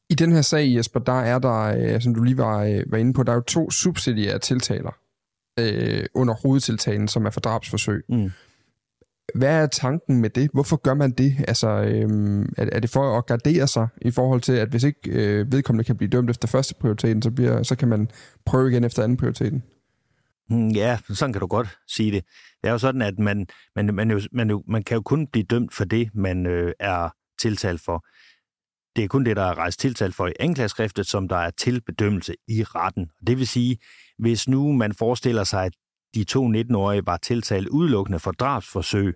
I 0.10 0.16
den 0.16 0.32
her 0.32 0.42
sag, 0.42 0.76
Jesper, 0.76 1.00
der 1.00 1.22
er 1.22 1.40
der, 1.40 1.60
øh, 1.60 2.02
som 2.02 2.16
du 2.16 2.24
lige 2.24 2.38
var, 2.38 2.64
øh, 2.64 2.84
var 2.88 2.98
inde 2.98 3.14
på, 3.14 3.24
der 3.24 3.32
er 3.32 3.36
jo 3.36 3.42
to 3.42 3.72
subsidiære 3.72 4.40
tiltaler 4.40 4.92
øh, 5.60 6.06
under 6.14 6.34
hovedtiltalen, 6.34 7.08
som 7.08 7.26
er 7.26 7.30
for 7.30 7.40
drabsforsøg. 7.40 8.04
Mm. 8.10 8.32
Hvad 9.36 9.64
er 9.64 9.68
tanken 9.68 10.22
med 10.22 10.30
det? 10.30 10.50
Hvorfor 10.54 10.78
gør 10.78 10.94
man 10.94 11.12
det? 11.12 11.36
Altså, 11.48 11.68
øh, 11.68 12.46
er, 12.58 12.70
er 12.72 12.80
det 12.80 12.90
for 12.90 13.18
at 13.18 13.26
gardere 13.26 13.68
sig 13.68 13.88
i 14.02 14.12
forhold 14.12 14.42
til, 14.42 14.54
at 14.54 14.70
hvis 14.70 14.84
ikke 14.84 15.00
øh, 15.06 15.52
vedkommende 15.52 15.84
kan 15.84 15.98
blive 15.98 16.10
dømt 16.10 16.30
efter 16.30 16.48
første 16.48 16.76
prioriteten, 16.82 17.22
så, 17.22 17.32
bliver, 17.32 17.64
så 17.64 17.76
kan 17.76 17.88
man 17.88 18.10
prøve 18.46 18.72
igen 18.72 18.84
efter 18.84 19.04
anden 19.04 19.18
prioriteten? 19.18 19.64
Mm, 20.50 20.68
ja, 20.70 20.98
sådan 21.10 21.34
kan 21.34 21.40
du 21.40 21.48
godt 21.48 21.78
sige 21.88 22.12
det. 22.12 22.24
Det 22.62 22.68
er 22.68 22.72
jo 22.72 22.78
sådan, 22.78 23.02
at 23.02 23.20
man, 23.20 23.48
man, 23.76 23.96
man, 23.96 24.12
jo, 24.12 24.22
man, 24.32 24.50
jo, 24.50 24.64
man 24.68 24.84
kan 24.84 24.96
jo 24.96 25.02
kun 25.02 25.28
blive 25.28 25.46
dømt 25.50 25.74
for 25.74 25.86
det, 25.86 26.10
man 26.14 26.46
øh, 26.46 26.74
er 26.80 27.10
tiltalt 27.42 27.82
for. 27.82 28.06
Det 29.00 29.04
er 29.06 29.08
kun 29.08 29.26
det, 29.26 29.36
der 29.38 29.44
er 29.44 29.58
rejst 29.58 29.80
tiltalt 29.80 30.16
for 30.16 30.28
i 30.28 30.34
anklageskriftet, 30.40 31.08
som 31.08 31.28
der 31.28 31.36
er 31.36 31.50
til 31.50 31.82
bedømmelse 31.82 32.36
i 32.48 32.64
retten. 32.64 33.10
Det 33.28 33.38
vil 33.38 33.48
sige, 33.48 33.78
hvis 34.18 34.48
nu 34.48 34.72
man 34.72 34.94
forestiller 34.94 35.44
sig, 35.44 35.66
at 35.66 35.72
de 36.16 36.24
to 36.24 36.48
19-årige 36.48 37.06
var 37.06 37.18
tiltalt 37.18 37.68
udelukkende 37.68 38.20
for 38.20 38.32
drabsforsøg, 38.32 39.16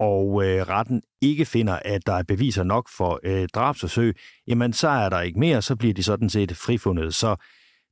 og 0.00 0.44
øh, 0.44 0.68
retten 0.68 1.02
ikke 1.22 1.44
finder, 1.44 1.78
at 1.84 2.06
der 2.06 2.12
er 2.12 2.22
beviser 2.22 2.64
nok 2.64 2.88
for 2.96 3.20
øh, 3.24 3.48
drabsforsøg, 3.54 4.16
jamen 4.46 4.72
så 4.72 4.88
er 4.88 5.08
der 5.08 5.20
ikke 5.20 5.38
mere, 5.38 5.62
så 5.62 5.76
bliver 5.76 5.94
de 5.94 6.02
sådan 6.02 6.30
set 6.30 6.56
frifundet. 6.56 7.14
Så 7.14 7.36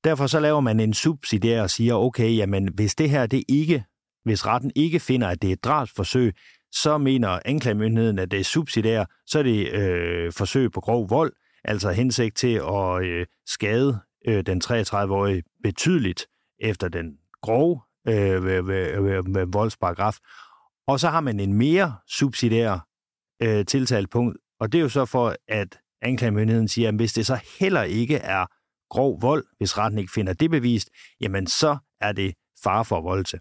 derfor 0.04 0.26
så 0.26 0.40
laver 0.40 0.60
man 0.60 0.80
en 0.80 0.94
subsidiær 0.94 1.62
og 1.62 1.70
siger, 1.70 1.94
okay, 1.94 2.36
jamen 2.36 2.68
hvis 2.74 2.94
det 2.94 3.10
her 3.10 3.26
det 3.26 3.44
ikke, 3.48 3.84
hvis 4.24 4.46
retten 4.46 4.72
ikke 4.76 5.00
finder, 5.00 5.28
at 5.28 5.42
det 5.42 5.48
er 5.48 5.52
et 5.52 5.64
drabsforsøg, 5.64 6.34
så 6.72 6.98
mener 6.98 7.38
anklagemyndigheden, 7.44 8.18
at 8.18 8.30
det 8.30 8.40
er 8.40 8.44
subsidiær, 8.44 9.04
så 9.26 9.38
er 9.38 9.42
det 9.42 9.72
øh, 9.72 10.32
forsøg 10.32 10.72
på 10.72 10.80
grov 10.80 11.10
vold, 11.10 11.32
altså 11.64 11.90
hensigt 11.90 12.36
til 12.36 12.54
at 12.54 13.02
øh, 13.04 13.26
skade 13.46 14.00
øh, 14.28 14.46
den 14.46 14.62
33-årige 14.64 15.42
betydeligt 15.62 16.26
efter 16.60 16.88
den 16.88 17.12
grove 17.42 17.80
øh, 18.08 18.44
øh, 18.44 19.54
voldsparagraf. 19.54 20.16
Og 20.86 21.00
så 21.00 21.08
har 21.08 21.20
man 21.20 21.40
en 21.40 21.52
mere 21.52 21.94
subsidiær 22.08 22.86
øh, 23.42 23.66
tiltalepunkt, 23.66 24.36
og 24.60 24.72
det 24.72 24.78
er 24.78 24.82
jo 24.82 24.88
så 24.88 25.04
for, 25.04 25.34
at 25.48 25.78
anklagemyndigheden 26.02 26.68
siger, 26.68 26.88
at 26.88 26.94
hvis 26.94 27.12
det 27.12 27.26
så 27.26 27.40
heller 27.60 27.82
ikke 27.82 28.16
er 28.16 28.46
grov 28.90 29.22
vold, 29.22 29.44
hvis 29.58 29.78
retten 29.78 29.98
ikke 29.98 30.12
finder 30.12 30.32
det 30.32 30.50
bevist, 30.50 30.90
jamen 31.20 31.46
så 31.46 31.78
er 32.00 32.12
det 32.12 32.34
far 32.64 32.82
for 32.82 33.00
voldelse. 33.00 33.38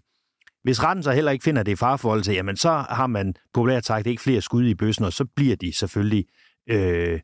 Hvis 0.68 0.82
retten 0.84 1.02
så 1.02 1.12
heller 1.12 1.30
ikke 1.30 1.42
finder 1.42 1.62
det 1.62 1.72
i 1.72 1.76
fareforholdelse, 1.76 2.32
jamen 2.32 2.56
så 2.56 2.70
har 2.70 3.06
man 3.06 3.34
populært 3.54 3.84
sagt 3.84 4.06
ikke 4.06 4.22
flere 4.22 4.40
skud 4.40 4.64
i 4.64 4.74
bøssen, 4.74 5.04
og 5.04 5.12
så 5.12 5.24
bliver 5.36 5.56
de 5.56 5.72
selvfølgelig 5.72 6.24
øh, 6.70 7.20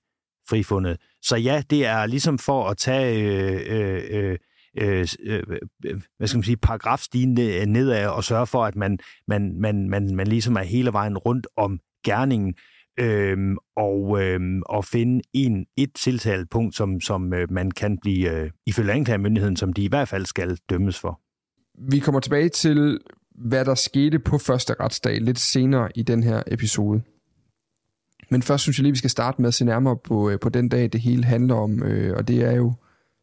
frifundet. 0.49 0.97
Så 1.23 1.37
ja, 1.37 1.63
det 1.71 1.87
er 1.87 2.07
ligesom 2.07 2.39
for 2.39 2.69
at 2.69 2.77
tage 2.77 3.23
øh, 3.23 3.61
øh, 3.69 4.37
øh, 4.81 5.07
øh, 5.27 5.43
øh 5.85 6.01
hvad 6.19 6.29
skal 6.29 6.39
man 6.39 6.45
sige, 6.45 6.57
paragrafstigen 6.57 7.35
nedad 7.69 8.09
og 8.09 8.25
sørge 8.25 8.47
for, 8.47 8.65
at 8.65 8.77
man, 8.77 8.99
man, 9.29 9.61
man, 9.61 9.89
man, 9.89 10.17
man 10.17 10.27
ligesom 10.27 10.57
er 10.57 10.63
hele 10.63 10.93
vejen 10.93 11.19
rundt 11.19 11.47
om 11.57 11.79
gerningen, 12.05 12.55
øh, 13.01 13.57
og, 13.77 14.23
øh, 14.23 14.41
og 14.67 14.85
finde 14.85 15.21
en, 15.33 15.67
et 15.77 15.91
tiltalepunkt, 15.95 16.75
som, 16.75 17.01
som 17.01 17.35
øh, 17.35 17.51
man 17.51 17.71
kan 17.71 17.99
blive, 17.99 18.31
øh, 18.31 18.51
ifølge 18.67 18.93
anklagemyndigheden, 18.93 19.57
som 19.57 19.73
de 19.73 19.85
i 19.85 19.89
hvert 19.89 20.09
fald 20.09 20.27
skal 20.27 20.59
dømmes 20.71 21.01
for. 21.01 21.21
Vi 21.91 21.99
kommer 21.99 22.21
tilbage 22.21 22.49
til 22.49 23.01
hvad 23.35 23.65
der 23.65 23.75
skete 23.75 24.19
på 24.19 24.39
første 24.39 24.75
retsdag 24.81 25.21
lidt 25.21 25.39
senere 25.39 25.89
i 25.95 26.03
den 26.03 26.23
her 26.23 26.43
episode. 26.47 27.03
Men 28.31 28.43
først 28.43 28.63
synes 28.63 28.79
jeg 28.79 28.83
lige, 28.83 28.93
vi 28.93 28.99
skal 28.99 29.11
starte 29.11 29.43
med 29.43 29.49
at 29.49 29.55
se 29.55 29.65
nærmere 29.65 29.97
på, 30.05 30.31
øh, 30.31 30.41
på 30.41 30.49
den 30.49 30.69
dag, 30.69 30.93
det 30.93 31.01
hele 31.01 31.25
handler 31.25 31.55
om, 31.55 31.83
øh, 31.83 32.17
og 32.17 32.29
det 32.29 32.43
er 32.43 32.53
jo 32.53 32.73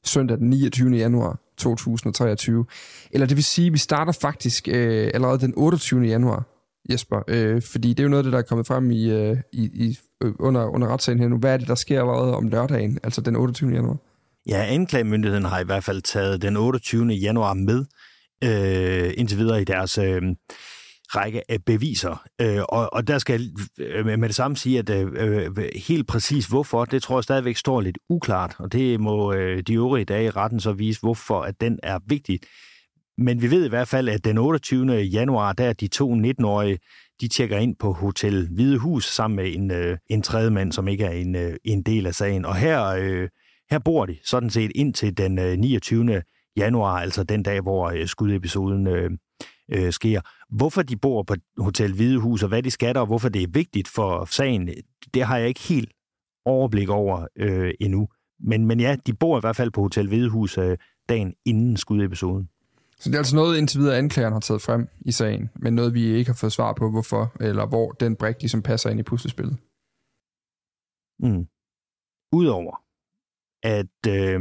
søndag 0.04 0.38
den 0.38 0.50
29. 0.50 0.98
januar 0.98 1.40
2023. 1.58 2.66
Eller 3.12 3.28
det 3.28 3.38
vil 3.38 3.44
sige, 3.44 3.68
at 3.68 3.74
vi 3.74 3.78
starter 3.78 4.12
faktisk 4.12 4.68
øh, 4.68 5.12
allerede 5.14 5.40
den 5.40 5.54
28. 5.58 6.02
januar, 6.02 6.44
Jesper, 6.90 7.24
øh, 7.28 7.62
fordi 7.62 7.90
det 7.90 8.00
er 8.00 8.04
jo 8.04 8.10
noget 8.10 8.20
af 8.20 8.24
det, 8.24 8.34
der 8.34 8.40
er 8.40 8.44
kommet 8.44 8.68
frem 8.68 8.92
i, 8.92 9.12
øh, 9.12 9.38
i, 9.52 9.64
i, 9.64 10.00
øh, 10.24 10.34
under, 10.40 10.66
under 10.66 10.88
retssagen 10.88 11.20
her 11.20 11.28
nu. 11.28 11.38
Hvad 11.38 11.54
er 11.54 11.58
det, 11.58 11.68
der 11.68 11.76
sker 11.76 12.02
allerede 12.02 12.36
om 12.36 12.48
lørdagen, 12.48 13.00
altså 13.04 13.22
den 13.22 13.36
28. 13.36 13.72
januar? 13.72 13.98
Ja, 14.48 14.66
anklagemyndigheden 14.66 15.46
har 15.46 15.60
i 15.60 15.64
hvert 15.64 15.84
fald 15.84 16.02
taget 16.02 16.42
den 16.42 16.58
28. 16.58 17.08
januar 17.08 17.54
med 17.54 17.86
øh, 18.44 19.14
indtil 19.18 19.38
videre 19.38 19.62
i 19.62 19.66
deres 19.66 19.98
øh, 19.98 20.22
række 21.16 21.52
af 21.52 21.64
beviser. 21.66 22.24
Øh, 22.42 22.62
og, 22.70 22.94
og 22.94 23.08
der 23.08 23.18
skal 23.18 23.52
øh, 23.80 24.06
med 24.06 24.28
det 24.30 24.36
samme 24.36 24.58
sige, 24.58 24.80
at 24.80 24.90
øh, 24.90 25.08
øh, 25.16 25.70
helt 25.76 26.08
præcis 26.08 26.48
hvorfor, 26.48 26.86
det 26.86 27.04
tror 27.04 27.18
jeg 27.18 27.24
stadigvæk 27.24 27.58
står 27.58 27.82
lidt 27.82 27.98
uklart, 28.10 28.56
og 28.60 28.72
det 28.72 29.00
må 29.00 29.34
øh, 29.34 29.64
de 29.68 29.74
øvrige 29.74 30.06
dage 30.06 30.26
i 30.26 30.30
retten 30.30 30.60
så 30.60 30.72
vise, 30.72 31.00
hvorfor 31.00 31.42
at 31.42 31.62
den 31.62 31.80
er 31.84 32.00
vigtig. 32.08 32.40
Men 33.18 33.42
vi 33.42 33.52
ved 33.52 33.66
i 33.66 33.70
hvert 33.70 33.88
fald, 33.88 34.10
at 34.10 34.26
den 34.26 34.38
28. 34.38 34.96
januar, 34.96 35.54
der 35.54 35.74
de 35.74 35.88
to 35.88 36.16
19-årige, 36.16 36.78
de 37.22 37.28
tjekker 37.28 37.58
ind 37.58 37.76
på 37.80 37.94
Hotel 37.94 38.50
Hvide 38.52 38.78
Hus 38.78 39.06
sammen 39.06 39.36
med 39.36 39.56
en, 39.56 39.72
øh, 39.72 39.98
en 40.10 40.22
tredje 40.22 40.50
mand, 40.50 40.72
som 40.72 40.88
ikke 40.88 41.06
er 41.06 41.12
en, 41.12 41.36
øh, 41.36 41.56
en 41.64 41.84
del 41.84 42.08
af 42.08 42.16
sagen. 42.16 42.46
Og 42.46 42.56
her, 42.56 42.86
øh, 42.86 43.30
her 43.72 43.80
bor 43.80 44.06
de 44.06 44.18
sådan 44.26 44.50
set 44.50 44.72
indtil 44.76 45.18
den 45.18 45.40
øh, 45.40 45.58
29 45.58 46.04
januar, 46.58 47.00
altså 47.00 47.24
den 47.24 47.44
dag, 47.44 47.62
hvor 47.62 47.90
øh, 47.90 48.08
skudepisoden 48.08 48.88
øh, 48.88 49.12
øh, 49.72 49.94
sker. 49.94 50.22
Hvorfor 50.50 50.82
de 50.82 50.98
bor 50.98 51.24
på 51.24 51.36
Hotel 51.58 51.94
Hvidehus, 51.94 52.44
og 52.44 52.50
hvad 52.50 52.64
de 52.64 52.72
skatter, 52.72 53.02
og 53.02 53.08
hvorfor 53.08 53.30
det 53.30 53.44
er 53.44 53.48
vigtigt 53.48 53.88
for 53.88 54.26
sagen, 54.26 54.70
det 55.14 55.24
har 55.24 55.38
jeg 55.38 55.48
ikke 55.48 55.60
helt 55.60 55.94
overblik 56.46 56.90
over 56.90 57.28
øh, 57.36 57.74
endnu. 57.80 58.08
Men, 58.40 58.66
men 58.66 58.80
ja, 58.80 58.96
de 59.06 59.14
bor 59.14 59.38
i 59.38 59.40
hvert 59.40 59.56
fald 59.56 59.72
på 59.72 59.82
Hotel 59.82 60.08
Hvidehus 60.08 60.58
øh, 60.58 60.78
dagen 61.10 61.34
inden 61.46 61.78
skudepisoden. 61.78 62.50
Så 63.00 63.10
det 63.10 63.16
er 63.16 63.20
altså 63.20 63.36
noget, 63.36 63.58
indtil 63.58 63.80
videre 63.80 63.98
anklageren 63.98 64.34
har 64.34 64.40
taget 64.40 64.62
frem 64.62 64.88
i 65.02 65.12
sagen, 65.12 65.50
men 65.56 65.74
noget, 65.74 65.94
vi 65.94 66.04
ikke 66.04 66.30
har 66.30 66.36
fået 66.36 66.52
svar 66.52 66.74
på, 66.74 66.92
hvorfor, 66.92 67.36
eller 67.40 67.66
hvor 67.66 67.92
den 67.92 68.16
brik 68.16 68.36
ligesom 68.42 68.62
passer 68.62 68.90
ind 68.90 69.00
i 69.00 69.04
puslespillet. 69.04 69.58
Mm. 71.20 71.48
Udover 72.34 72.84
at 73.64 74.08
øh, 74.08 74.40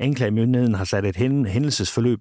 anklagemyndigheden 0.00 0.74
har 0.74 0.84
sat 0.84 1.04
et 1.04 1.16
hændelsesforløb 1.16 2.18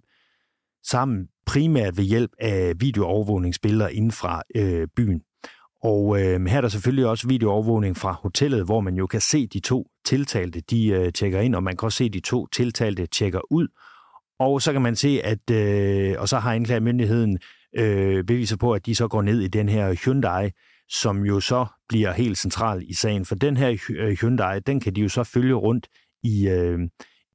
sammen 0.86 1.27
primært 1.45 1.98
ved 1.98 2.03
hjælp 2.03 2.31
af 2.39 2.74
videoovervågningsbilleder 2.79 3.88
inden 3.88 4.12
fra 4.12 4.43
øh, 4.55 4.88
byen. 4.95 5.21
Og 5.83 6.21
øh, 6.21 6.45
her 6.45 6.57
er 6.57 6.62
der 6.62 6.67
selvfølgelig 6.67 7.05
også 7.05 7.27
videoovervågning 7.27 7.98
fra 7.98 8.12
hotellet, 8.21 8.65
hvor 8.65 8.79
man 8.79 8.95
jo 8.95 9.07
kan 9.07 9.21
se 9.21 9.48
de 9.48 9.59
to 9.59 9.88
tiltalte, 10.05 10.62
de 10.62 10.88
øh, 10.88 11.13
tjekker 11.13 11.39
ind, 11.39 11.55
og 11.55 11.63
man 11.63 11.77
kan 11.77 11.86
også 11.86 11.98
se 11.98 12.09
de 12.09 12.19
to 12.19 12.48
tiltalte 12.48 13.05
tjekker 13.05 13.51
ud. 13.51 13.67
Og 14.39 14.62
så 14.62 14.71
kan 14.71 14.81
man 14.81 14.95
se, 14.95 15.21
at 15.24 15.51
øh, 15.51 16.15
og 16.19 16.29
så 16.29 16.39
har 16.39 16.53
anklagemyndigheden 16.53 17.39
øh, 17.77 18.24
beviser 18.24 18.57
på, 18.57 18.74
at 18.74 18.86
de 18.86 18.95
så 18.95 19.07
går 19.07 19.21
ned 19.21 19.41
i 19.41 19.48
den 19.48 19.69
her 19.69 19.93
Hyundai, 20.05 20.50
som 20.89 21.25
jo 21.25 21.39
så 21.39 21.65
bliver 21.89 22.12
helt 22.12 22.38
central 22.38 22.83
i 22.89 22.93
sagen. 22.93 23.25
For 23.25 23.36
den 23.36 23.57
her 23.57 23.77
øh, 23.89 24.17
Hyundai, 24.21 24.59
den 24.59 24.79
kan 24.79 24.95
de 24.95 25.01
jo 25.01 25.09
så 25.09 25.24
følge 25.24 25.53
rundt 25.53 25.88
i, 26.24 26.48
øh, 26.48 26.79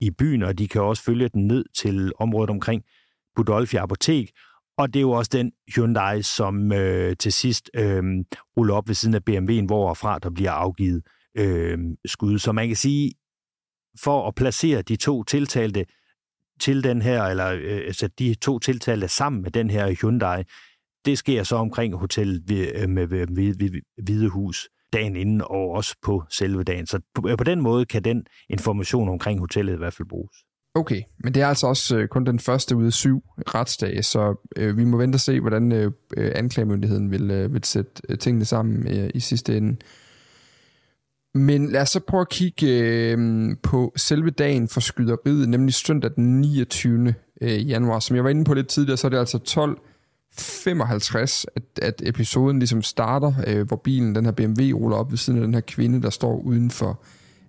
i 0.00 0.10
byen, 0.10 0.42
og 0.42 0.58
de 0.58 0.68
kan 0.68 0.82
også 0.82 1.02
følge 1.02 1.28
den 1.28 1.46
ned 1.46 1.64
til 1.78 2.12
området 2.18 2.50
omkring 2.50 2.82
Budolfi 3.36 3.76
Apotek, 3.76 4.30
og 4.78 4.94
det 4.94 5.00
er 5.00 5.02
jo 5.02 5.10
også 5.10 5.30
den 5.32 5.52
Hyundai, 5.74 6.22
som 6.22 6.72
øh, 6.72 7.16
til 7.16 7.32
sidst 7.32 7.70
øh, 7.74 8.02
ruller 8.56 8.74
op 8.74 8.88
ved 8.88 8.94
siden 8.94 9.14
af 9.14 9.20
BMW'en, 9.30 9.66
hvorfra 9.66 10.18
der 10.18 10.30
bliver 10.30 10.50
afgivet 10.50 11.02
øh, 11.38 11.78
skud. 12.04 12.38
Så 12.38 12.52
man 12.52 12.66
kan 12.66 12.76
sige, 12.76 13.12
for 14.00 14.28
at 14.28 14.34
placere 14.34 14.82
de 14.82 14.96
to 14.96 15.24
tiltalte 15.24 15.86
til 16.60 16.84
den 16.84 17.02
her, 17.02 17.22
eller 17.22 17.58
øh, 17.62 17.92
så 17.92 18.08
de 18.18 18.34
to 18.34 18.58
tiltalte 18.58 19.08
sammen 19.08 19.42
med 19.42 19.50
den 19.50 19.70
her 19.70 19.94
Hyundai, 20.00 20.42
det 21.04 21.18
sker 21.18 21.42
så 21.42 21.56
omkring 21.56 21.94
hotellet 21.94 22.50
øh, 22.50 22.88
med, 22.88 23.06
med, 23.06 23.26
med 23.26 23.80
Hvide 24.02 24.28
Hus 24.28 24.68
dagen 24.94 25.16
inden, 25.16 25.40
og 25.40 25.70
også 25.70 25.96
på 26.02 26.22
selve 26.30 26.62
dagen. 26.62 26.86
Så 26.86 27.00
på, 27.14 27.28
øh, 27.28 27.36
på 27.36 27.44
den 27.44 27.60
måde 27.60 27.84
kan 27.84 28.04
den 28.04 28.26
information 28.50 29.08
omkring 29.08 29.40
hotellet 29.40 29.74
i 29.74 29.76
hvert 29.76 29.94
fald 29.94 30.08
bruges. 30.08 30.36
Okay, 30.76 31.02
men 31.18 31.34
det 31.34 31.42
er 31.42 31.46
altså 31.46 31.66
også 31.66 31.96
øh, 31.96 32.08
kun 32.08 32.26
den 32.26 32.38
første 32.38 32.76
ud 32.76 32.86
af 32.86 32.92
syv 32.92 33.22
retsdage, 33.54 34.02
så 34.02 34.48
øh, 34.56 34.76
vi 34.76 34.84
må 34.84 34.96
vente 34.96 35.16
og 35.16 35.20
se, 35.20 35.40
hvordan 35.40 35.72
øh, 35.72 35.92
øh 36.16 36.32
anklagemyndigheden 36.34 37.10
vil, 37.10 37.30
øh, 37.30 37.52
vil 37.52 37.64
sætte 37.64 38.02
øh, 38.08 38.18
tingene 38.18 38.44
sammen 38.44 38.88
øh, 38.88 39.10
i 39.14 39.20
sidste 39.20 39.56
ende. 39.56 39.76
Men 41.34 41.70
lad 41.70 41.82
os 41.82 41.88
så 41.88 42.00
prøve 42.00 42.20
at 42.20 42.28
kigge 42.28 42.66
øh, 42.66 43.18
på 43.62 43.92
selve 43.96 44.30
dagen 44.30 44.68
for 44.68 44.80
skyderiet, 44.80 45.48
nemlig 45.48 45.74
søndag 45.74 46.10
den 46.16 46.40
29. 46.40 47.14
Øh, 47.40 47.68
januar. 47.70 47.98
Som 47.98 48.16
jeg 48.16 48.24
var 48.24 48.30
inde 48.30 48.44
på 48.44 48.54
lidt 48.54 48.68
tidligere, 48.68 48.96
så 48.96 49.06
er 49.06 49.08
det 49.08 49.18
altså 49.18 49.38
55, 50.38 51.46
at, 51.56 51.62
at 51.82 52.02
episoden 52.04 52.58
ligesom 52.58 52.82
starter, 52.82 53.32
øh, 53.46 53.66
hvor 53.66 53.76
bilen, 53.76 54.14
den 54.14 54.24
her 54.24 54.32
BMW, 54.32 54.78
ruller 54.78 54.96
op 54.96 55.10
ved 55.10 55.18
siden 55.18 55.38
af 55.38 55.44
den 55.44 55.54
her 55.54 55.60
kvinde, 55.60 56.02
der 56.02 56.10
står 56.10 56.40
uden 56.40 56.70
for 56.70 57.02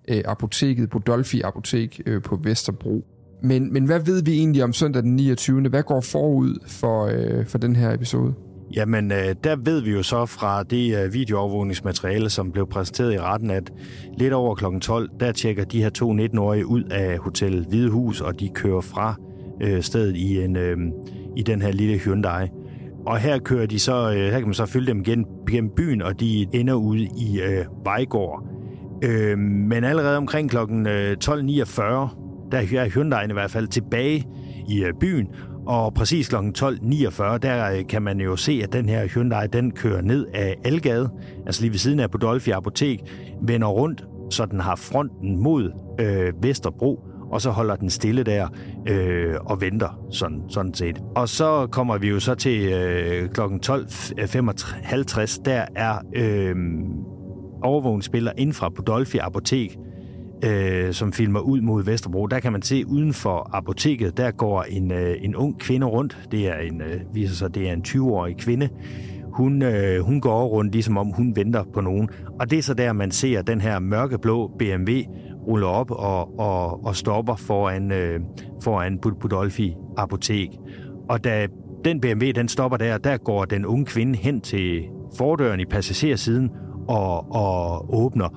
øh, 0.08 0.22
apoteket, 0.24 0.90
Bodolfi 0.90 1.40
Apotek 1.40 2.00
øh, 2.06 2.22
på 2.22 2.40
Vesterbro. 2.42 3.04
Men, 3.42 3.72
men 3.72 3.84
hvad 3.84 4.00
ved 4.00 4.22
vi 4.22 4.32
egentlig 4.32 4.64
om 4.64 4.72
søndag 4.72 5.02
den 5.02 5.16
29. 5.16 5.68
Hvad 5.68 5.82
går 5.82 6.00
forud 6.00 6.58
for, 6.66 7.06
øh, 7.06 7.46
for 7.46 7.58
den 7.58 7.76
her 7.76 7.92
episode? 7.92 8.34
Jamen, 8.76 9.12
øh, 9.12 9.34
der 9.44 9.56
ved 9.56 9.80
vi 9.80 9.90
jo 9.90 10.02
så 10.02 10.26
fra 10.26 10.62
det 10.62 11.04
øh, 11.04 11.12
videoovervågningsmateriale, 11.12 12.30
som 12.30 12.52
blev 12.52 12.66
præsenteret 12.66 13.14
i 13.14 13.18
retten, 13.18 13.50
at 13.50 13.72
lidt 14.18 14.32
over 14.32 14.54
kl. 14.54 14.64
12, 14.80 15.10
der 15.20 15.32
tjekker 15.32 15.64
de 15.64 15.82
her 15.82 15.90
to 15.90 16.12
19-årige 16.12 16.66
ud 16.66 16.82
af 16.82 17.18
Hotel 17.18 17.66
Hvidehus, 17.68 18.20
og 18.20 18.40
de 18.40 18.48
kører 18.48 18.80
fra 18.80 19.14
øh, 19.62 19.82
stedet 19.82 20.16
i, 20.16 20.42
en, 20.42 20.56
øh, 20.56 20.76
i 21.36 21.42
den 21.42 21.62
her 21.62 21.72
lille 21.72 21.98
Hyundai. 21.98 22.48
Og 23.06 23.18
her 23.18 23.38
kører 23.38 23.66
de 23.66 23.78
så, 23.78 24.10
øh, 24.10 24.16
her 24.16 24.38
kan 24.38 24.44
man 24.44 24.54
så 24.54 24.66
følge 24.66 24.86
dem 24.86 25.04
gennem, 25.04 25.26
gennem 25.50 25.70
byen, 25.76 26.02
og 26.02 26.20
de 26.20 26.46
ender 26.52 26.74
ude 26.74 27.02
i 27.02 27.40
øh, 27.40 27.64
Vejgård. 27.84 28.44
Øh, 29.04 29.38
men 29.38 29.84
allerede 29.84 30.16
omkring 30.16 30.50
kl. 30.50 30.56
12.49, 30.56 30.60
øh, 30.62 31.16
der 32.52 32.58
er 32.58 32.88
Hyundai'en 32.88 33.30
i 33.30 33.32
hvert 33.32 33.50
fald 33.50 33.68
tilbage 33.68 34.26
i 34.68 34.84
øh, 34.84 34.92
byen, 35.00 35.26
og 35.66 35.94
præcis 35.94 36.28
kl. 36.28 36.36
12.49, 36.36 37.36
der 37.38 37.72
øh, 37.72 37.86
kan 37.88 38.02
man 38.02 38.20
jo 38.20 38.36
se, 38.36 38.60
at 38.62 38.72
den 38.72 38.88
her 38.88 39.06
Hyundai, 39.06 39.46
den 39.46 39.70
kører 39.70 40.02
ned 40.02 40.26
af 40.34 40.56
Algade, 40.64 41.10
altså 41.46 41.62
lige 41.62 41.72
ved 41.72 41.78
siden 41.78 42.00
af 42.00 42.10
Podolfi 42.10 42.50
Apotek, 42.50 43.00
vender 43.42 43.68
rundt, 43.68 44.04
så 44.30 44.46
den 44.46 44.60
har 44.60 44.76
fronten 44.76 45.38
mod 45.38 45.72
øh, 46.00 46.32
Vesterbro, 46.42 47.00
og 47.30 47.40
så 47.40 47.50
holder 47.50 47.76
den 47.76 47.90
stille 47.90 48.22
der 48.22 48.48
øh, 48.88 49.34
og 49.40 49.60
venter, 49.60 49.98
sådan, 50.10 50.42
sådan 50.48 50.74
set. 50.74 51.02
Og 51.16 51.28
så 51.28 51.66
kommer 51.70 51.98
vi 51.98 52.08
jo 52.08 52.20
så 52.20 52.34
til 52.34 52.72
øh, 52.72 53.28
kl. 53.28 53.40
12.55, 53.40 55.20
øh, 55.20 55.44
der 55.44 55.64
er 55.76 55.98
øh, 56.14 56.54
overvågningsspiller 57.62 58.32
inden 58.38 58.54
fra 58.54 58.68
Budolfi 58.68 59.18
Apotek, 59.18 59.78
øh, 60.44 60.92
som 60.92 61.12
filmer 61.12 61.40
ud 61.40 61.60
mod 61.60 61.84
Vesterbro, 61.84 62.26
der 62.26 62.40
kan 62.40 62.52
man 62.52 62.62
se 62.62 62.86
uden 62.86 63.12
for 63.12 63.50
apoteket, 63.52 64.16
der 64.16 64.30
går 64.30 64.62
en, 64.62 64.92
øh, 64.92 65.16
en 65.20 65.36
ung 65.36 65.58
kvinde 65.60 65.86
rundt. 65.86 66.28
Det 66.30 66.48
er 66.48 66.58
en, 66.58 66.80
øh, 66.80 67.00
viser 67.14 67.34
sig, 67.34 67.54
det 67.54 67.68
er 67.68 67.72
en 67.72 67.84
20-årig 67.88 68.36
kvinde. 68.36 68.68
Hun, 69.32 69.62
øh, 69.62 70.00
hun 70.00 70.20
går 70.20 70.46
rundt, 70.46 70.72
ligesom 70.72 70.96
om 70.96 71.06
hun 71.06 71.36
venter 71.36 71.64
på 71.74 71.80
nogen. 71.80 72.08
Og 72.40 72.50
det 72.50 72.58
er 72.58 72.62
så 72.62 72.74
der, 72.74 72.92
man 72.92 73.10
ser 73.10 73.42
den 73.42 73.60
her 73.60 73.78
mørkeblå 73.78 74.50
BMW 74.58 74.90
ruller 75.46 75.66
op 75.66 75.90
og, 75.90 76.38
og, 76.38 76.84
og 76.84 76.96
stopper 76.96 77.36
foran, 77.36 77.92
øh, 77.92 78.20
foran 78.62 78.98
Budolfi 78.98 79.74
Apotek. 79.96 80.50
Og 81.08 81.24
da 81.24 81.46
den 81.84 82.00
BMW 82.00 82.30
den 82.34 82.48
stopper 82.48 82.76
der, 82.76 82.98
der 82.98 83.16
går 83.16 83.44
den 83.44 83.66
unge 83.66 83.84
kvinde 83.84 84.18
hen 84.18 84.40
til 84.40 84.84
fordøren 85.18 85.60
i 85.60 85.64
passagersiden 85.64 86.50
og, 86.88 87.32
og 87.32 87.94
åbner. 87.94 88.28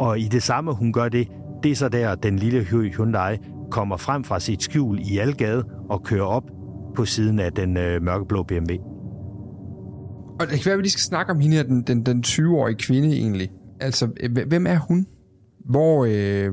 Og 0.00 0.18
i 0.18 0.24
det 0.24 0.42
samme, 0.42 0.72
hun 0.72 0.92
gør 0.92 1.08
det, 1.08 1.28
det 1.62 1.70
er 1.70 1.76
så 1.76 1.88
der, 1.88 2.14
den 2.14 2.38
lille 2.38 2.62
Hyundai 2.62 3.36
kommer 3.70 3.96
frem 3.96 4.24
fra 4.24 4.40
sit 4.40 4.62
skjul 4.62 4.98
i 5.00 5.18
Algade 5.18 5.64
og 5.90 6.02
kører 6.04 6.24
op 6.24 6.44
på 6.96 7.04
siden 7.04 7.38
af 7.38 7.52
den 7.52 7.76
øh, 7.76 8.02
mørkeblå 8.02 8.42
BMW. 8.42 8.74
Og 10.40 10.46
det 10.46 10.50
kan 10.50 10.62
være, 10.64 10.72
at 10.72 10.78
vi 10.78 10.82
lige 10.82 10.90
skal 10.90 11.00
snakke 11.00 11.32
om 11.32 11.40
hende 11.40 11.56
her, 11.56 11.62
den, 11.62 11.82
den, 11.82 12.06
den 12.06 12.24
20-årige 12.26 12.76
kvinde 12.76 13.16
egentlig. 13.16 13.50
Altså, 13.80 14.08
hvem 14.46 14.66
er 14.66 14.78
hun? 14.78 15.06
Hvor, 15.64 16.04
øh, 16.04 16.52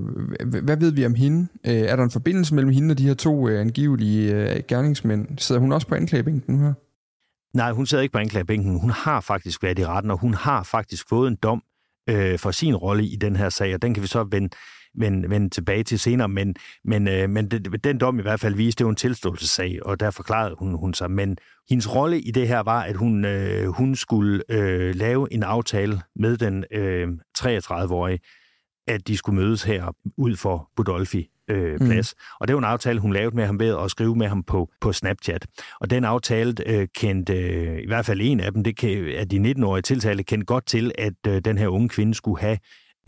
hvad 0.63 0.78
ved 0.78 0.91
vi 0.91 1.06
om 1.06 1.13
hende? 1.13 1.47
Øh, 1.67 1.74
er 1.74 1.95
der 1.95 2.04
en 2.04 2.12
forbindelse 2.12 2.56
mellem 2.56 2.71
hende 2.71 2.93
og 2.93 2.97
de 2.97 3.08
her 3.08 3.13
to 3.13 3.50
øh, 3.50 3.62
angivelige 3.62 4.36
øh, 4.36 4.62
gerningsmænd? 4.67 5.28
Sidder 5.38 5.62
hun 5.62 5.71
også 5.71 5.88
på 5.88 5.95
anklagebænken 5.95 6.56
nu 6.56 6.63
her? 6.63 6.74
Nej, 7.54 7.71
hun 7.71 7.86
sidder 7.86 8.02
ikke 8.02 8.13
på 8.13 8.19
anklagebænken. 8.19 8.80
Hun 8.80 8.89
har 8.89 9.21
faktisk 9.21 9.63
været 9.63 9.80
i 9.80 9.86
retten, 9.86 10.12
og 10.12 10.17
hun 10.17 10.34
har 10.34 10.63
faktisk 10.63 11.10
fået 11.10 11.28
en 11.28 11.38
dom 11.43 11.63
øh, 12.10 12.39
for 12.39 12.52
sin 12.52 12.76
rolle 12.76 13.06
i 13.06 13.15
den 13.15 13.36
her 13.36 13.50
sag, 13.50 13.74
og 13.74 13.82
den 13.82 13.93
kan 13.93 14.04
vi 14.04 14.08
så 14.08 14.24
vende 14.32 14.50
vende, 14.95 15.30
vende 15.30 15.50
tilbage 15.50 15.84
til 15.84 16.00
senere, 16.00 16.30
men, 16.30 16.56
men, 16.84 17.08
øh, 17.08 17.30
men 17.30 17.52
det, 17.52 17.84
den 17.84 17.97
dom 17.97 18.19
i 18.19 18.21
hvert 18.21 18.39
fald 18.39 18.56
viste, 18.56 18.80
det 18.80 18.86
var 18.86 18.89
en 18.89 18.95
tilståelsessag, 18.95 19.80
og 19.86 20.00
der 20.00 20.12
forklarede 20.12 20.56
hun, 20.60 20.78
hun 20.80 20.93
sig. 20.93 21.12
Men 21.12 21.38
hendes 21.69 21.95
rolle 21.95 22.19
i 22.19 22.32
det 22.32 22.47
her 22.47 22.60
var, 22.60 22.82
at 22.82 22.95
hun, 22.95 23.26
øh, 23.26 23.67
hun 23.67 23.95
skulle 23.95 24.43
øh, 24.50 24.95
lave 24.95 25.34
en 25.34 25.43
aftale 25.43 26.02
med 26.15 26.38
den 26.38 26.65
øh, 26.71 27.08
33-årige, 27.38 28.19
at 28.93 29.08
de 29.08 29.17
skulle 29.17 29.41
mødes 29.41 29.63
her 29.63 29.95
ud 30.17 30.36
for 30.36 30.69
Budolfi 30.75 31.30
øh, 31.51 31.71
mm. 31.80 31.88
plads. 31.88 32.13
Mm. 32.17 32.36
Og 32.39 32.47
det 32.47 32.56
var 32.56 32.60
en 32.60 32.65
aftale, 32.65 32.99
hun 32.99 33.13
lavede 33.13 33.36
med 33.36 33.45
ham 33.45 33.60
ved 33.60 33.77
at 33.84 33.91
skrive 33.91 34.15
med 34.15 34.27
ham 34.27 34.43
på, 34.43 34.69
på 34.82 34.93
Snapchat. 34.93 35.47
Og 35.80 35.89
den 35.89 36.04
aftale 36.04 36.56
øh, 36.65 36.88
kendte, 36.95 37.34
øh, 37.34 37.84
i 37.84 37.88
hvert 37.88 38.06
fald 38.06 38.19
en 38.23 38.39
af 38.39 38.54
dem, 38.54 38.63
det 38.63 38.77
kan, 38.77 39.08
at 39.17 39.32
de 39.32 39.51
19-årige 39.51 39.82
tiltalte 39.82 40.23
kendte 40.23 40.45
godt 40.45 40.65
til, 40.65 40.91
at 40.97 41.13
øh, 41.27 41.41
den 41.45 41.58
her 41.58 41.67
unge 41.67 41.89
kvinde 41.89 42.13
skulle 42.13 42.41
have 42.41 42.58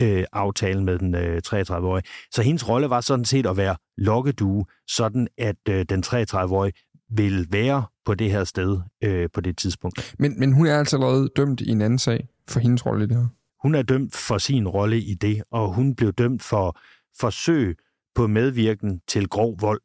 øh, 0.02 0.24
aftalen 0.32 0.84
med 0.84 0.98
den 0.98 1.14
øh, 1.14 1.42
33-årige. 1.46 2.04
Så 2.30 2.42
hendes 2.42 2.68
rolle 2.68 2.90
var 2.90 3.00
sådan 3.00 3.24
set 3.24 3.46
at 3.46 3.56
være 3.56 3.76
lokkedue, 3.98 4.64
sådan 4.88 5.28
at 5.38 5.56
øh, 5.68 5.84
den 5.88 6.04
33-årige 6.06 6.72
vil 7.10 7.46
være 7.50 7.84
på 8.04 8.14
det 8.14 8.30
her 8.30 8.44
sted 8.44 8.80
øh, 9.04 9.28
på 9.34 9.40
det 9.40 9.58
tidspunkt. 9.58 10.14
Men, 10.18 10.40
men 10.40 10.52
hun 10.52 10.66
er 10.66 10.78
altså 10.78 10.96
allerede 10.96 11.28
dømt 11.36 11.60
i 11.60 11.70
en 11.70 11.82
anden 11.82 11.98
sag 11.98 12.28
for 12.48 12.60
hendes 12.60 12.86
rolle 12.86 13.04
i 13.04 13.06
det 13.08 13.16
her? 13.16 13.26
Hun 13.64 13.74
er 13.74 13.82
dømt 13.82 14.16
for 14.16 14.38
sin 14.38 14.68
rolle 14.68 14.98
i 14.98 15.14
det, 15.14 15.42
og 15.50 15.74
hun 15.74 15.94
blev 15.96 16.12
dømt 16.12 16.42
for 16.42 16.80
forsøg 17.20 17.76
på 18.14 18.26
medvirken 18.26 19.00
til 19.08 19.28
grov 19.28 19.60
vold. 19.60 19.80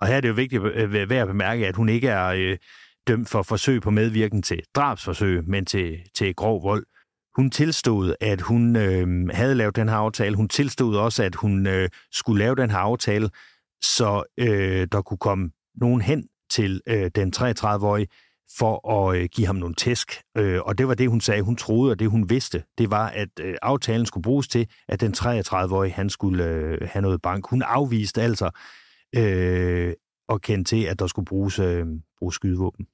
Og 0.00 0.06
her 0.06 0.16
er 0.16 0.20
det 0.20 0.28
jo 0.28 0.34
vigtigt 0.34 0.62
øh, 0.62 0.94
øh, 0.94 1.02
at 1.02 1.10
være 1.10 1.22
at 1.22 1.28
bemærke, 1.28 1.66
at 1.66 1.76
hun 1.76 1.88
ikke 1.88 2.08
er 2.08 2.26
øh, 2.26 2.58
dømt 3.06 3.28
for 3.28 3.42
forsøg 3.42 3.82
på 3.82 3.90
medvirken 3.90 4.42
til 4.42 4.62
drabsforsøg, 4.74 5.48
men 5.48 5.66
til, 5.66 5.98
til 6.14 6.34
grov 6.34 6.62
vold. 6.62 6.86
Hun 7.36 7.50
tilstod, 7.50 8.14
at 8.20 8.40
hun 8.40 8.76
øh, 8.76 9.28
havde 9.28 9.54
lavet 9.54 9.76
den 9.76 9.88
her 9.88 9.96
aftale. 9.96 10.36
Hun 10.36 10.48
tilstod 10.48 10.96
også, 10.96 11.22
at 11.22 11.34
hun 11.34 11.66
øh, 11.66 11.88
skulle 12.12 12.38
lave 12.38 12.54
den 12.54 12.70
her 12.70 12.78
aftale, 12.78 13.30
så 13.82 14.22
øh, 14.38 14.88
der 14.92 15.02
kunne 15.02 15.18
komme 15.18 15.50
nogen 15.74 16.00
hen 16.00 16.28
til 16.50 16.80
øh, 16.86 17.10
den 17.14 17.32
33-årige 17.36 18.06
for 18.58 18.90
at 18.90 19.16
øh, 19.16 19.28
give 19.32 19.46
ham 19.46 19.56
nogle 19.56 19.74
tæsk. 19.74 20.12
Øh, 20.36 20.60
og 20.62 20.78
det 20.78 20.88
var 20.88 20.94
det, 20.94 21.08
hun 21.08 21.20
sagde. 21.20 21.42
Hun 21.42 21.56
troede, 21.56 21.92
og 21.92 21.98
det 21.98 22.10
hun 22.10 22.30
vidste, 22.30 22.62
det 22.78 22.90
var, 22.90 23.08
at 23.08 23.28
øh, 23.40 23.54
aftalen 23.62 24.06
skulle 24.06 24.22
bruges 24.22 24.48
til, 24.48 24.66
at 24.88 25.00
den 25.00 25.14
33-årige 25.16 25.92
han 25.92 26.10
skulle 26.10 26.44
øh, 26.44 26.88
have 26.90 27.02
noget 27.02 27.22
bank. 27.22 27.46
Hun 27.46 27.62
afviste 27.62 28.22
altså 28.22 28.50
øh, 29.16 29.92
at 30.28 30.42
kende 30.42 30.64
til, 30.64 30.82
at 30.82 30.98
der 30.98 31.06
skulle 31.06 31.26
bruges, 31.26 31.58
øh, 31.58 31.86
bruges 32.18 32.34
skydevåben. 32.34 32.86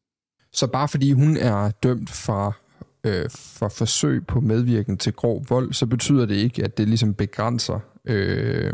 Så 0.52 0.66
bare 0.66 0.88
fordi 0.88 1.12
hun 1.12 1.36
er 1.36 1.70
dømt 1.70 2.10
for, 2.10 2.56
øh, 3.04 3.30
for 3.30 3.68
forsøg 3.68 4.26
på 4.26 4.40
medvirken 4.40 4.96
til 4.96 5.12
grov 5.12 5.44
vold, 5.48 5.72
så 5.72 5.86
betyder 5.86 6.26
det 6.26 6.34
ikke, 6.34 6.64
at 6.64 6.78
det 6.78 6.88
ligesom 6.88 7.14
begrænser 7.14 7.80
øh, 8.04 8.72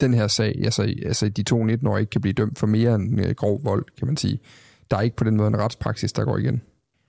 den 0.00 0.14
her 0.14 0.26
sag. 0.26 0.60
Altså, 0.64 0.82
altså 0.82 1.28
de 1.28 1.42
to 1.42 1.64
19-årige 1.64 2.00
ikke 2.00 2.10
kan 2.10 2.20
blive 2.20 2.32
dømt 2.32 2.58
for 2.58 2.66
mere 2.66 2.94
end 2.94 3.26
øh, 3.26 3.34
grov 3.34 3.64
vold, 3.64 3.84
kan 3.98 4.06
man 4.06 4.16
sige. 4.16 4.40
Der 4.90 4.96
er 4.96 5.00
ikke 5.00 5.16
på 5.16 5.24
den 5.24 5.36
måde 5.36 5.48
en 5.48 5.58
retspraksis, 5.58 6.12
der 6.12 6.24
går 6.24 6.38
igen. 6.38 6.62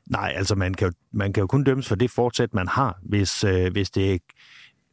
Nej, 0.10 0.34
altså 0.36 0.56
man 0.56 0.74
kan, 0.74 0.88
jo, 0.88 0.94
man 1.12 1.34
kan 1.34 1.42
jo 1.42 1.48
kun 1.48 1.64
dømmes 1.64 1.88
for 1.88 1.96
det 1.96 2.12
fortsæt, 2.12 2.54
man 2.54 2.68
har, 2.68 3.00
hvis, 3.02 3.44
øh, 3.44 3.72
hvis, 3.72 3.92
det, 3.92 4.22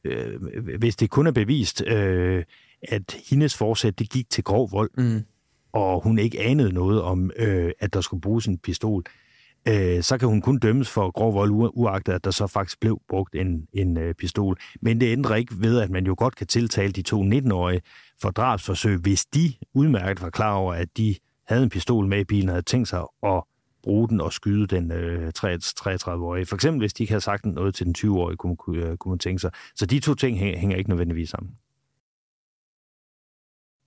øh, 0.04 0.40
hvis 0.78 0.96
det 0.96 1.10
kun 1.10 1.26
er 1.26 1.32
bevist, 1.32 1.82
øh, 1.86 2.44
at 2.82 3.16
hendes 3.30 3.56
forsæt 3.56 3.98
det 3.98 4.10
gik 4.10 4.30
til 4.30 4.44
grov 4.44 4.72
vold, 4.72 4.90
mm. 4.98 5.24
og 5.72 6.02
hun 6.02 6.18
ikke 6.18 6.40
anede 6.40 6.72
noget 6.72 7.02
om, 7.02 7.30
øh, 7.36 7.72
at 7.80 7.92
der 7.92 8.00
skulle 8.00 8.20
bruges 8.20 8.46
en 8.46 8.58
pistol, 8.58 9.04
øh, 9.68 10.02
så 10.02 10.18
kan 10.18 10.28
hun 10.28 10.40
kun 10.40 10.58
dømmes 10.58 10.90
for 10.90 11.10
grov 11.10 11.34
vold, 11.34 11.50
uagtet 11.74 12.12
at 12.12 12.24
der 12.24 12.30
så 12.30 12.46
faktisk 12.46 12.80
blev 12.80 13.00
brugt 13.08 13.34
en, 13.34 13.66
en 13.72 13.96
øh, 13.96 14.14
pistol. 14.14 14.56
Men 14.80 15.00
det 15.00 15.12
ændrer 15.12 15.36
ikke 15.36 15.54
ved, 15.58 15.80
at 15.80 15.90
man 15.90 16.06
jo 16.06 16.14
godt 16.18 16.36
kan 16.36 16.46
tiltale 16.46 16.92
de 16.92 17.02
to 17.02 17.22
19-årige 17.22 17.80
for 18.22 18.30
drabsforsøg, 18.30 18.98
hvis 18.98 19.24
de 19.24 19.52
udmærket 19.74 20.22
var 20.22 20.30
klar 20.30 20.54
over, 20.54 20.74
at 20.74 20.96
de 20.96 21.14
havde 21.52 21.64
en 21.64 21.70
pistol 21.70 22.06
med 22.06 22.18
i 22.18 22.24
bilen 22.24 22.48
og 22.48 22.54
havde 22.54 22.64
tænkt 22.64 22.88
sig 22.88 23.04
at 23.22 23.42
bruge 23.82 24.08
den 24.08 24.20
og 24.20 24.32
skyde 24.32 24.66
den 24.66 24.92
øh, 24.92 25.32
33-årige. 25.38 26.46
For 26.46 26.54
eksempel, 26.54 26.80
hvis 26.80 26.92
de 26.92 27.02
ikke 27.02 27.12
havde 27.12 27.24
sagt 27.24 27.46
noget 27.46 27.74
til 27.74 27.86
den 27.86 27.94
20-årige, 27.98 28.36
kunne, 28.36 28.56
kunne, 28.56 28.86
øh, 28.86 28.96
kunne 28.96 29.12
man 29.12 29.18
tænke 29.18 29.40
sig. 29.40 29.50
Så 29.76 29.86
de 29.86 30.00
to 30.00 30.14
ting 30.14 30.38
hænger, 30.38 30.58
hænger 30.58 30.76
ikke 30.76 30.90
nødvendigvis 30.90 31.30
sammen. 31.30 31.52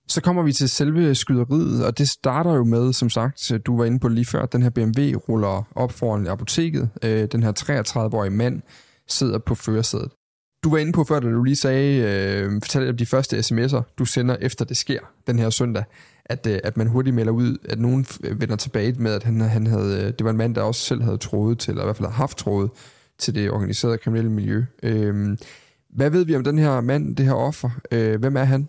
Så 0.08 0.22
kommer 0.22 0.42
vi 0.42 0.52
til 0.52 0.68
selve 0.68 1.14
skyderiet, 1.14 1.86
og 1.86 1.98
det 1.98 2.08
starter 2.08 2.54
jo 2.54 2.64
med, 2.64 2.92
som 2.92 3.10
sagt, 3.10 3.52
du 3.66 3.76
var 3.76 3.84
inde 3.84 3.98
på 3.98 4.08
lige 4.08 4.24
før, 4.24 4.42
at 4.42 4.52
den 4.52 4.62
her 4.62 4.70
BMW 4.70 5.18
ruller 5.28 5.68
op 5.74 5.92
foran 5.92 6.26
apoteket. 6.26 6.90
Øh, 7.02 7.28
den 7.32 7.42
her 7.42 7.52
33-årige 7.52 8.30
mand 8.30 8.62
sidder 9.08 9.38
på 9.38 9.54
førersædet. 9.54 10.12
Du 10.64 10.70
var 10.70 10.78
inde 10.78 10.92
på 10.92 11.04
før, 11.04 11.20
da 11.20 11.30
du 11.30 11.42
lige 11.42 11.56
sagde, 11.56 12.00
øh, 12.00 12.50
fortalte 12.62 12.90
om 12.90 12.96
de 12.96 13.06
første 13.06 13.38
sms'er, 13.38 13.94
du 13.98 14.04
sender 14.04 14.36
efter 14.40 14.64
det 14.64 14.76
sker 14.76 15.00
den 15.26 15.38
her 15.38 15.50
søndag, 15.50 15.84
at, 16.28 16.46
øh, 16.46 16.58
at 16.64 16.76
man 16.76 16.86
hurtigt 16.86 17.14
melder 17.14 17.32
ud, 17.32 17.58
at 17.68 17.78
nogen 17.78 18.06
øh, 18.24 18.40
vender 18.40 18.56
tilbage 18.56 18.92
med, 18.92 19.12
at 19.12 19.22
han, 19.22 19.40
han 19.40 19.66
havde, 19.66 20.00
øh, 20.00 20.06
det 20.06 20.24
var 20.24 20.30
en 20.30 20.36
mand, 20.36 20.54
der 20.54 20.62
også 20.62 20.80
selv 20.80 21.02
havde 21.02 21.18
troet 21.18 21.58
til, 21.58 21.70
eller 21.70 21.82
i 21.82 21.86
hvert 21.86 21.96
fald 21.96 22.06
havde 22.06 22.16
haft 22.16 22.38
troet 22.38 22.70
til 23.18 23.34
det 23.34 23.50
organiserede 23.50 23.98
kriminelle 23.98 24.30
miljø. 24.30 24.64
Øhm, 24.82 25.38
hvad 25.90 26.10
ved 26.10 26.24
vi 26.24 26.36
om 26.36 26.44
den 26.44 26.58
her 26.58 26.80
mand, 26.80 27.16
det 27.16 27.26
her 27.26 27.32
offer? 27.32 27.70
Øh, 27.92 28.20
hvem 28.20 28.36
er 28.36 28.44
han? 28.44 28.68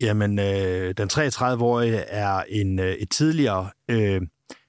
Jamen, 0.00 0.38
øh, 0.38 0.94
den 0.96 1.10
33-årige 1.12 1.96
er 1.96 2.42
en, 2.48 2.78
øh, 2.78 2.92
et 2.92 3.10
tidligere, 3.10 3.70
øh, 3.90 4.20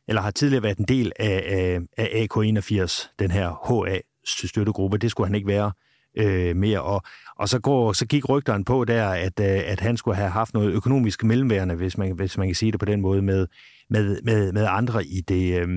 eller 0.08 0.22
har 0.22 0.32
tidligere 0.32 0.64
været 0.64 0.78
en 0.78 0.86
del 0.86 1.12
af, 1.20 1.44
af, 1.48 1.80
af 1.98 2.28
AK81, 2.28 3.16
den 3.20 3.32
her 3.32 3.50
HA-støttegruppe. 3.68 4.98
Det 4.98 5.12
skulle 5.12 5.28
han 5.28 5.36
ikke 5.36 5.48
være 5.48 5.72
øh, 6.18 6.56
mere. 6.56 6.82
Og, 6.82 7.02
og 7.40 7.50
så, 7.50 7.60
går, 7.60 7.94
så 7.94 8.06
gik 8.06 8.30
rygteren 8.30 8.64
på 8.64 8.86
der, 8.86 9.08
at, 9.08 9.40
øh, 9.40 9.62
at 9.66 9.80
han 9.80 9.98
skulle 9.98 10.18
have 10.18 10.30
haft 10.30 10.54
noget 10.54 10.74
økonomisk 10.74 11.24
mellemværende, 11.24 11.76
hvis 11.76 11.98
man, 11.98 12.12
hvis 12.12 12.38
man 12.38 12.48
kan 12.48 12.56
sige 12.56 12.72
det 12.72 12.80
på 12.80 12.86
den 12.86 13.02
måde, 13.02 13.22
med, 13.22 13.48
med, 13.90 14.22
med, 14.24 14.52
med 14.52 14.66
andre 14.70 15.06
i 15.06 15.22
det, 15.22 15.62
øh, 15.62 15.68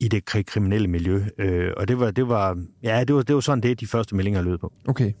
i 0.00 0.08
det 0.08 0.24
kriminelle 0.24 0.88
miljø. 0.88 1.22
Øh, 1.38 1.72
og 1.76 1.88
det 1.88 2.00
var, 2.00 2.10
det 2.10 2.28
var, 2.28 2.64
ja, 2.82 3.04
det 3.04 3.14
var, 3.14 3.22
det 3.22 3.34
var 3.34 3.40
sådan 3.40 3.62
det, 3.62 3.80
de 3.80 3.86
første 3.86 4.16
meldinger 4.16 4.42
lød 4.42 4.58
på. 4.58 4.72
Okay. 4.88 5.12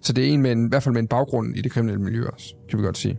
Så 0.00 0.12
det 0.12 0.24
er 0.24 0.28
en 0.28 0.42
med 0.42 0.52
en, 0.52 0.66
i 0.66 0.68
hvert 0.68 0.82
fald 0.82 0.92
med 0.92 1.02
en 1.02 1.08
baggrund 1.08 1.56
i 1.56 1.62
det 1.62 1.72
kriminelle 1.72 2.02
miljø 2.02 2.26
også, 2.26 2.54
kan 2.70 2.78
vi 2.78 2.84
godt 2.84 2.98
sige. 2.98 3.18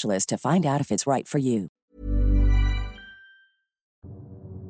to 0.29 0.37
find 0.51 0.65
out 0.65 0.81
if 0.81 0.91
it's 0.91 1.07
right 1.07 1.27
for 1.29 1.39
you. 1.39 1.67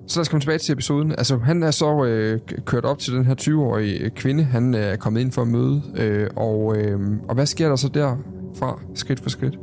Så 0.07 0.19
lad 0.19 0.21
os 0.21 0.29
komme 0.29 0.41
tilbage 0.41 0.57
til 0.57 0.73
episoden. 0.73 1.11
Altså, 1.11 1.37
han 1.37 1.63
er 1.63 1.71
så 1.71 2.03
øh, 2.03 2.39
kørt 2.65 2.85
op 2.85 2.99
til 2.99 3.13
den 3.13 3.25
her 3.25 3.35
20-årige 3.41 4.09
kvinde, 4.09 4.43
han 4.43 4.75
øh, 4.75 4.81
er 4.81 4.95
kommet 4.95 5.21
ind 5.21 5.31
for 5.31 5.41
at 5.41 5.47
møde. 5.47 5.81
Øh, 5.97 6.29
og, 6.35 6.77
øh, 6.77 6.99
og 7.29 7.35
hvad 7.35 7.45
sker 7.45 7.69
der 7.69 7.75
så 7.75 7.87
derfra, 7.87 8.79
skridt 8.95 9.19
for 9.19 9.29
skridt? 9.29 9.55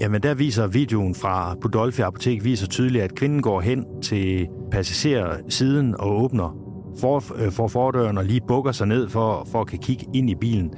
Jamen, 0.00 0.22
der 0.22 0.34
viser 0.34 0.66
videoen 0.66 1.14
fra 1.14 1.54
Budolfi 1.60 2.02
Apotek 2.02 2.44
viser 2.44 2.66
tydeligt, 2.66 3.04
at 3.04 3.14
kvinden 3.14 3.42
går 3.42 3.60
hen 3.60 3.84
til 4.02 4.48
passagersiden 4.70 5.94
og 5.98 6.22
åbner 6.22 6.56
for, 7.00 7.44
øh, 7.44 7.52
for 7.52 7.68
fordøren 7.68 8.18
og 8.18 8.24
lige 8.24 8.40
bukker 8.48 8.72
sig 8.72 8.86
ned 8.86 9.08
for, 9.08 9.48
for 9.52 9.60
at 9.60 9.66
kan 9.66 9.78
kigge 9.78 10.06
ind 10.14 10.30
i 10.30 10.34
bilen. 10.34 10.74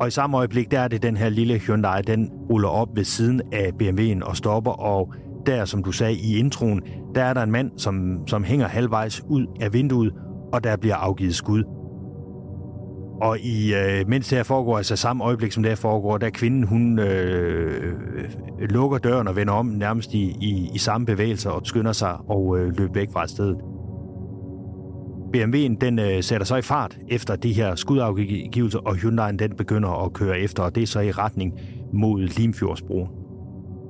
Og 0.00 0.08
i 0.08 0.10
samme 0.10 0.36
øjeblik, 0.36 0.70
der 0.70 0.80
er 0.80 0.88
det 0.88 1.02
den 1.02 1.16
her 1.16 1.28
lille 1.28 1.58
Hyundai, 1.58 2.02
den 2.02 2.30
ruller 2.50 2.68
op 2.68 2.88
ved 2.94 3.04
siden 3.04 3.40
af 3.52 3.70
BMW'en 3.82 4.24
og 4.24 4.36
stopper, 4.36 4.70
og 4.70 5.14
der, 5.46 5.64
som 5.64 5.82
du 5.82 5.92
sagde 5.92 6.14
i 6.14 6.36
introen, 6.36 6.82
der 7.14 7.24
er 7.24 7.34
der 7.34 7.42
en 7.42 7.50
mand, 7.50 7.70
som, 7.76 8.26
som 8.26 8.44
hænger 8.44 8.66
halvvejs 8.68 9.22
ud 9.28 9.46
af 9.60 9.72
vinduet, 9.72 10.12
og 10.52 10.64
der 10.64 10.76
bliver 10.76 10.96
afgivet 10.96 11.34
skud. 11.34 11.64
Og 13.22 13.38
i, 13.38 13.74
øh, 13.74 14.08
mens 14.08 14.28
det 14.28 14.38
her 14.38 14.42
foregår, 14.42 14.76
altså 14.76 14.96
samme 14.96 15.24
øjeblik 15.24 15.52
som 15.52 15.62
det 15.62 15.70
her 15.70 15.76
foregår, 15.76 16.18
der 16.18 16.30
kvinden, 16.30 16.62
hun 16.62 16.98
øh, 16.98 17.94
lukker 18.60 18.98
døren 18.98 19.28
og 19.28 19.36
vender 19.36 19.52
om 19.52 19.66
nærmest 19.66 20.14
i, 20.14 20.36
i, 20.40 20.70
i 20.74 20.78
samme 20.78 21.06
bevægelse 21.06 21.50
og 21.50 21.60
skynder 21.64 21.92
sig 21.92 22.16
og 22.28 22.58
øh, 22.58 22.78
løber 22.78 22.92
væk 22.92 23.08
fra 23.12 23.26
stedet. 23.26 23.56
BMW'en 25.36 25.76
den 25.80 25.98
øh, 25.98 26.22
sætter 26.22 26.44
sig 26.44 26.58
i 26.58 26.62
fart 26.62 26.98
efter 27.08 27.36
de 27.36 27.52
her 27.52 27.74
skudafgivelser, 27.74 28.78
og 28.78 28.94
Hyundai'en 28.94 29.36
den 29.36 29.56
begynder 29.56 30.04
at 30.04 30.12
køre 30.12 30.38
efter, 30.38 30.62
og 30.62 30.74
det 30.74 30.82
er 30.82 30.86
så 30.86 31.00
i 31.00 31.10
retning 31.10 31.60
mod 31.92 32.20
Limfjordsbroen. 32.22 33.08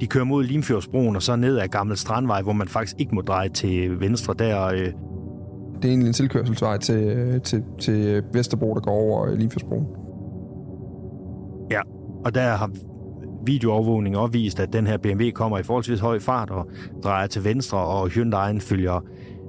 De 0.01 0.07
kører 0.07 0.25
mod 0.25 0.45
Limfjordsbroen 0.45 1.17
og 1.17 1.23
så 1.23 1.37
ned 1.37 1.59
ad 1.59 1.69
Gammel 1.69 1.97
Strandvej, 1.97 2.43
hvor 2.43 2.53
man 2.53 2.69
faktisk 2.69 2.97
ikke 2.99 3.15
må 3.15 3.21
dreje 3.21 3.49
til 3.49 4.01
venstre. 4.01 4.35
Der, 4.39 4.67
øh... 4.67 4.79
Det 4.79 5.85
er 5.85 5.89
egentlig 5.89 6.07
en 6.09 6.13
tilkørselsvej 6.13 6.79
til, 6.79 7.05
øh, 7.05 7.41
til, 7.41 7.63
til 7.81 8.23
Vesterbro, 8.33 8.75
der 8.75 8.81
går 8.81 8.93
over 8.93 9.27
øh, 9.27 9.39
Limfjordsbroen. 9.39 9.87
Ja, 11.71 11.81
og 12.25 12.35
der 12.35 12.43
har 12.43 12.71
videoovervågning 13.47 14.17
opvist, 14.17 14.61
at 14.61 14.73
den 14.73 14.87
her 14.87 14.97
BMW 14.97 15.31
kommer 15.35 15.59
i 15.59 15.63
forholdsvis 15.63 16.01
høj 16.01 16.19
fart 16.19 16.51
og 16.51 16.71
drejer 17.05 17.27
til 17.27 17.45
venstre, 17.45 17.79
og 17.79 18.07
Hyundai'en 18.07 18.61
følger, 18.61 19.05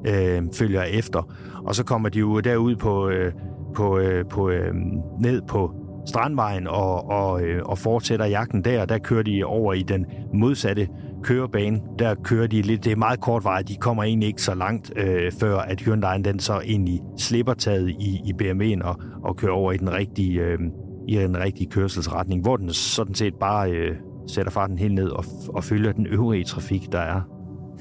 øh, 0.07 0.43
følger 0.53 0.83
efter. 0.83 1.33
Og 1.65 1.75
så 1.75 1.83
kommer 1.83 2.09
de 2.09 2.19
jo 2.19 2.39
derud 2.39 2.75
på, 2.75 3.09
øh, 3.09 3.31
på, 3.75 3.99
øh, 3.99 4.25
på 4.29 4.49
øh, 4.49 4.73
ned 5.19 5.41
på 5.47 5.71
Strandvejen 6.05 6.67
og, 6.67 7.09
og, 7.09 7.41
øh, 7.41 7.61
og 7.65 7.77
fortsætter 7.77 8.25
jagten 8.25 8.63
der. 8.63 8.85
Der 8.85 8.97
kører 8.97 9.23
de 9.23 9.43
over 9.43 9.73
i 9.73 9.81
den 9.81 10.05
modsatte 10.33 10.87
kørebane. 11.23 11.81
Der 11.99 12.15
kører 12.15 12.47
de 12.47 12.61
lidt, 12.61 12.83
det 12.83 12.91
er 12.91 12.95
meget 12.95 13.21
kort 13.21 13.43
vej, 13.43 13.61
de 13.61 13.75
kommer 13.75 14.03
egentlig 14.03 14.27
ikke 14.27 14.41
så 14.41 14.55
langt, 14.55 14.93
øh, 14.95 15.31
før 15.31 15.57
at 15.57 15.81
Hyundai 15.81 16.21
den 16.21 16.39
så 16.39 16.61
egentlig 16.65 17.01
slipper 17.17 17.53
taget 17.53 17.89
i, 17.89 18.21
i 18.25 18.33
BMW'en 18.41 18.83
og, 18.83 18.95
og 19.23 19.37
kører 19.37 19.51
over 19.51 19.71
i 19.71 19.77
den 19.77 19.93
rigtige, 19.93 20.41
øh, 20.41 20.59
i 21.07 21.15
den 21.15 21.37
rigtige 21.37 21.69
kørselsretning, 21.69 22.41
hvor 22.41 22.57
den 22.57 22.69
sådan 22.69 23.15
set 23.15 23.33
bare 23.35 23.71
øh, 23.71 23.95
sætter 24.27 24.51
farten 24.51 24.77
helt 24.77 24.93
ned 24.93 25.09
og, 25.09 25.25
og 25.49 25.63
følger 25.63 25.91
den 25.91 26.07
øvrige 26.07 26.43
trafik, 26.43 26.91
der 26.91 26.99
er. 26.99 27.21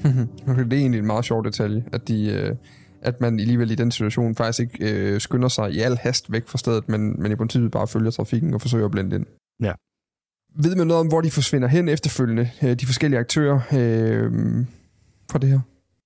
det 0.69 0.73
er 0.73 0.77
egentlig 0.77 0.99
en 0.99 1.05
meget 1.05 1.25
sjov 1.25 1.45
detalje, 1.45 1.85
at 1.91 2.07
de, 2.07 2.31
øh, 2.31 2.55
at 3.01 3.21
man 3.21 3.39
alligevel 3.39 3.71
i 3.71 3.75
den 3.75 3.91
situation 3.91 4.35
faktisk 4.35 4.59
ikke 4.59 4.91
øh, 4.91 5.21
skynder 5.21 5.47
sig 5.47 5.71
i 5.71 5.79
al 5.79 5.97
hast 5.97 6.31
væk 6.31 6.47
fra 6.47 6.57
stedet, 6.57 6.89
men, 6.89 7.21
men 7.21 7.31
i 7.31 7.35
princippet 7.35 7.71
bare 7.71 7.87
følger 7.87 8.11
trafikken 8.11 8.53
og 8.53 8.61
forsøger 8.61 8.85
at 8.85 8.91
blende 8.91 9.15
ind. 9.15 9.25
Ja. 9.61 9.73
Ved 10.55 10.75
man 10.75 10.87
noget 10.87 10.99
om, 10.99 11.07
hvor 11.07 11.21
de 11.21 11.31
forsvinder 11.31 11.67
hen 11.67 11.89
efterfølgende, 11.89 12.49
øh, 12.63 12.73
de 12.73 12.85
forskellige 12.85 13.19
aktører 13.19 13.55
øh, 13.55 14.31
fra 15.31 15.39
det 15.39 15.49
her? 15.49 15.59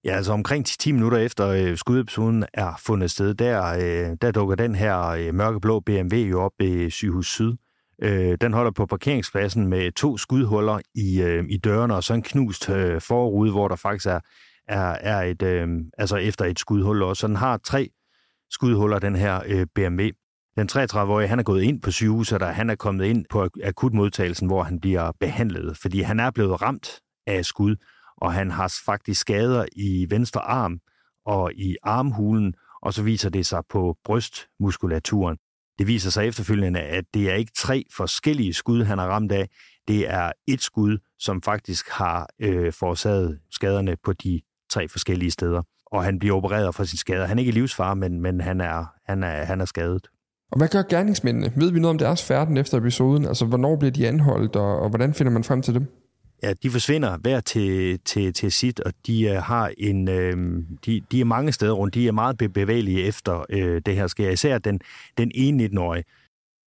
Ja, 0.05 0.15
altså 0.15 0.33
omkring 0.33 0.65
10 0.65 0.91
minutter 0.91 1.17
efter 1.17 1.47
øh, 1.47 1.77
skudepisoden 1.77 2.45
er 2.53 2.81
fundet 2.85 3.11
sted, 3.11 3.33
der, 3.33 3.63
øh, 3.63 4.17
der 4.21 4.31
dukker 4.31 4.55
den 4.55 4.75
her 4.75 5.07
øh, 5.07 5.33
mørkeblå 5.33 5.79
BMW 5.79 6.15
jo 6.15 6.41
op 6.41 6.51
i 6.59 6.89
Sygehus 6.89 7.27
Syd. 7.27 7.53
Øh, 8.01 8.37
den 8.41 8.53
holder 8.53 8.71
på 8.71 8.85
parkeringspladsen 8.85 9.67
med 9.67 9.91
to 9.91 10.17
skudhuller 10.17 10.79
i, 10.95 11.21
øh, 11.21 11.45
i 11.49 11.57
dørene, 11.57 11.95
og 11.95 12.03
så 12.03 12.13
en 12.13 12.21
knust 12.21 12.69
øh, 12.69 13.01
forrude, 13.01 13.51
hvor 13.51 13.67
der 13.67 13.75
faktisk 13.75 14.05
er, 14.05 14.19
er, 14.67 14.97
er 15.01 15.21
et, 15.21 15.41
øh, 15.41 15.67
altså 15.97 16.15
efter 16.15 16.45
et 16.45 16.59
skudhul 16.59 17.03
også. 17.03 17.21
Så 17.21 17.27
den 17.27 17.35
har 17.35 17.57
tre 17.57 17.89
skudhuller, 18.51 18.99
den 18.99 19.15
her 19.15 19.41
øh, 19.47 19.67
BMW. 19.75 20.07
Den 20.57 20.69
33-årige, 20.71 21.27
han 21.27 21.39
er 21.39 21.43
gået 21.43 21.63
ind 21.63 21.81
på 21.81 21.91
sygehuset, 21.91 22.41
og 22.41 22.55
han 22.55 22.69
er 22.69 22.75
kommet 22.75 23.05
ind 23.05 23.25
på 23.29 23.47
akutmodtagelsen, 23.63 24.47
hvor 24.47 24.63
han 24.63 24.79
bliver 24.79 25.11
behandlet, 25.19 25.77
fordi 25.77 26.01
han 26.01 26.19
er 26.19 26.31
blevet 26.31 26.61
ramt 26.61 26.99
af 27.27 27.45
skud, 27.45 27.75
og 28.17 28.33
han 28.33 28.51
har 28.51 28.73
faktisk 28.85 29.21
skader 29.21 29.65
i 29.75 30.07
venstre 30.09 30.41
arm 30.41 30.79
og 31.25 31.53
i 31.53 31.75
armhulen, 31.83 32.53
og 32.81 32.93
så 32.93 33.03
viser 33.03 33.29
det 33.29 33.45
sig 33.45 33.63
på 33.69 33.97
brystmuskulaturen. 34.03 35.37
Det 35.79 35.87
viser 35.87 36.09
sig 36.09 36.27
efterfølgende, 36.27 36.79
at 36.79 37.03
det 37.13 37.29
er 37.29 37.33
ikke 37.33 37.51
tre 37.57 37.83
forskellige 37.97 38.53
skud, 38.53 38.83
han 38.83 38.97
har 38.97 39.07
ramt 39.07 39.31
af. 39.31 39.49
Det 39.87 40.09
er 40.09 40.31
et 40.47 40.61
skud, 40.61 40.97
som 41.19 41.41
faktisk 41.41 41.89
har 41.89 42.29
øh, 42.39 42.73
forårsaget 42.73 43.39
skaderne 43.51 43.95
på 44.05 44.13
de 44.13 44.41
tre 44.71 44.87
forskellige 44.87 45.31
steder. 45.31 45.61
Og 45.85 46.03
han 46.03 46.19
bliver 46.19 46.35
opereret 46.35 46.75
for 46.75 46.83
sin 46.83 46.97
skader. 46.97 47.25
Han 47.25 47.37
er 47.37 47.41
ikke 47.41 47.49
i 47.49 47.53
livsfare, 47.53 47.95
men, 47.95 48.21
men 48.21 48.41
han, 48.41 48.61
er, 48.61 48.85
han, 49.05 49.23
er, 49.23 49.43
han 49.45 49.61
er 49.61 49.65
skadet. 49.65 50.07
Og 50.51 50.57
hvad 50.57 50.67
gør 50.67 50.83
gerningsmændene? 50.89 51.53
Ved 51.55 51.71
vi 51.71 51.79
noget 51.79 51.89
om 51.89 51.97
deres 51.97 52.23
færden 52.23 52.57
efter 52.57 52.77
episoden? 52.77 53.25
Altså, 53.25 53.45
hvornår 53.45 53.75
bliver 53.75 53.91
de 53.91 54.07
anholdt, 54.07 54.55
og, 54.55 54.79
og 54.79 54.89
hvordan 54.89 55.13
finder 55.13 55.31
man 55.31 55.43
frem 55.43 55.61
til 55.61 55.73
dem? 55.73 55.85
Ja, 56.43 56.53
de 56.63 56.69
forsvinder 56.69 57.17
hver 57.17 57.39
til, 57.39 57.99
til, 57.99 58.33
til 58.33 58.51
sit, 58.51 58.79
og 58.79 58.93
de 59.07 59.31
uh, 59.31 59.43
har 59.43 59.71
en, 59.77 60.09
øh, 60.09 60.63
de, 60.85 61.01
de 61.11 61.21
er 61.21 61.25
mange 61.25 61.51
steder 61.51 61.71
rundt. 61.73 61.93
De 61.93 62.07
er 62.07 62.11
meget 62.11 62.37
bevægelige 62.37 63.03
efter 63.03 63.45
øh, 63.49 63.81
det 63.85 63.95
her 63.95 64.07
sker. 64.07 64.29
Især 64.29 64.57
den, 64.57 64.79
den 65.17 65.31
ene 65.35 65.65
19-årige. 65.65 66.03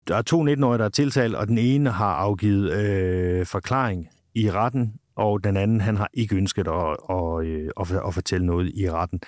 Der 0.07 0.15
er 0.15 0.21
to 0.21 0.43
19-årige, 0.43 0.77
der 0.77 0.85
er 0.85 0.89
tiltalt, 0.89 1.35
og 1.35 1.47
den 1.47 1.57
ene 1.57 1.89
har 1.89 2.13
afgivet 2.13 2.71
øh, 2.71 3.45
forklaring 3.45 4.07
i 4.35 4.51
retten, 4.51 4.93
og 5.15 5.43
den 5.43 5.57
anden, 5.57 5.81
han 5.81 5.97
har 5.97 6.09
ikke 6.13 6.35
ønsket 6.35 6.67
at, 6.67 6.97
at, 7.09 7.45
at, 7.79 7.91
at, 7.91 8.07
at 8.07 8.13
fortælle 8.13 8.45
noget 8.45 8.71
i 8.75 8.91
retten. 8.91 9.21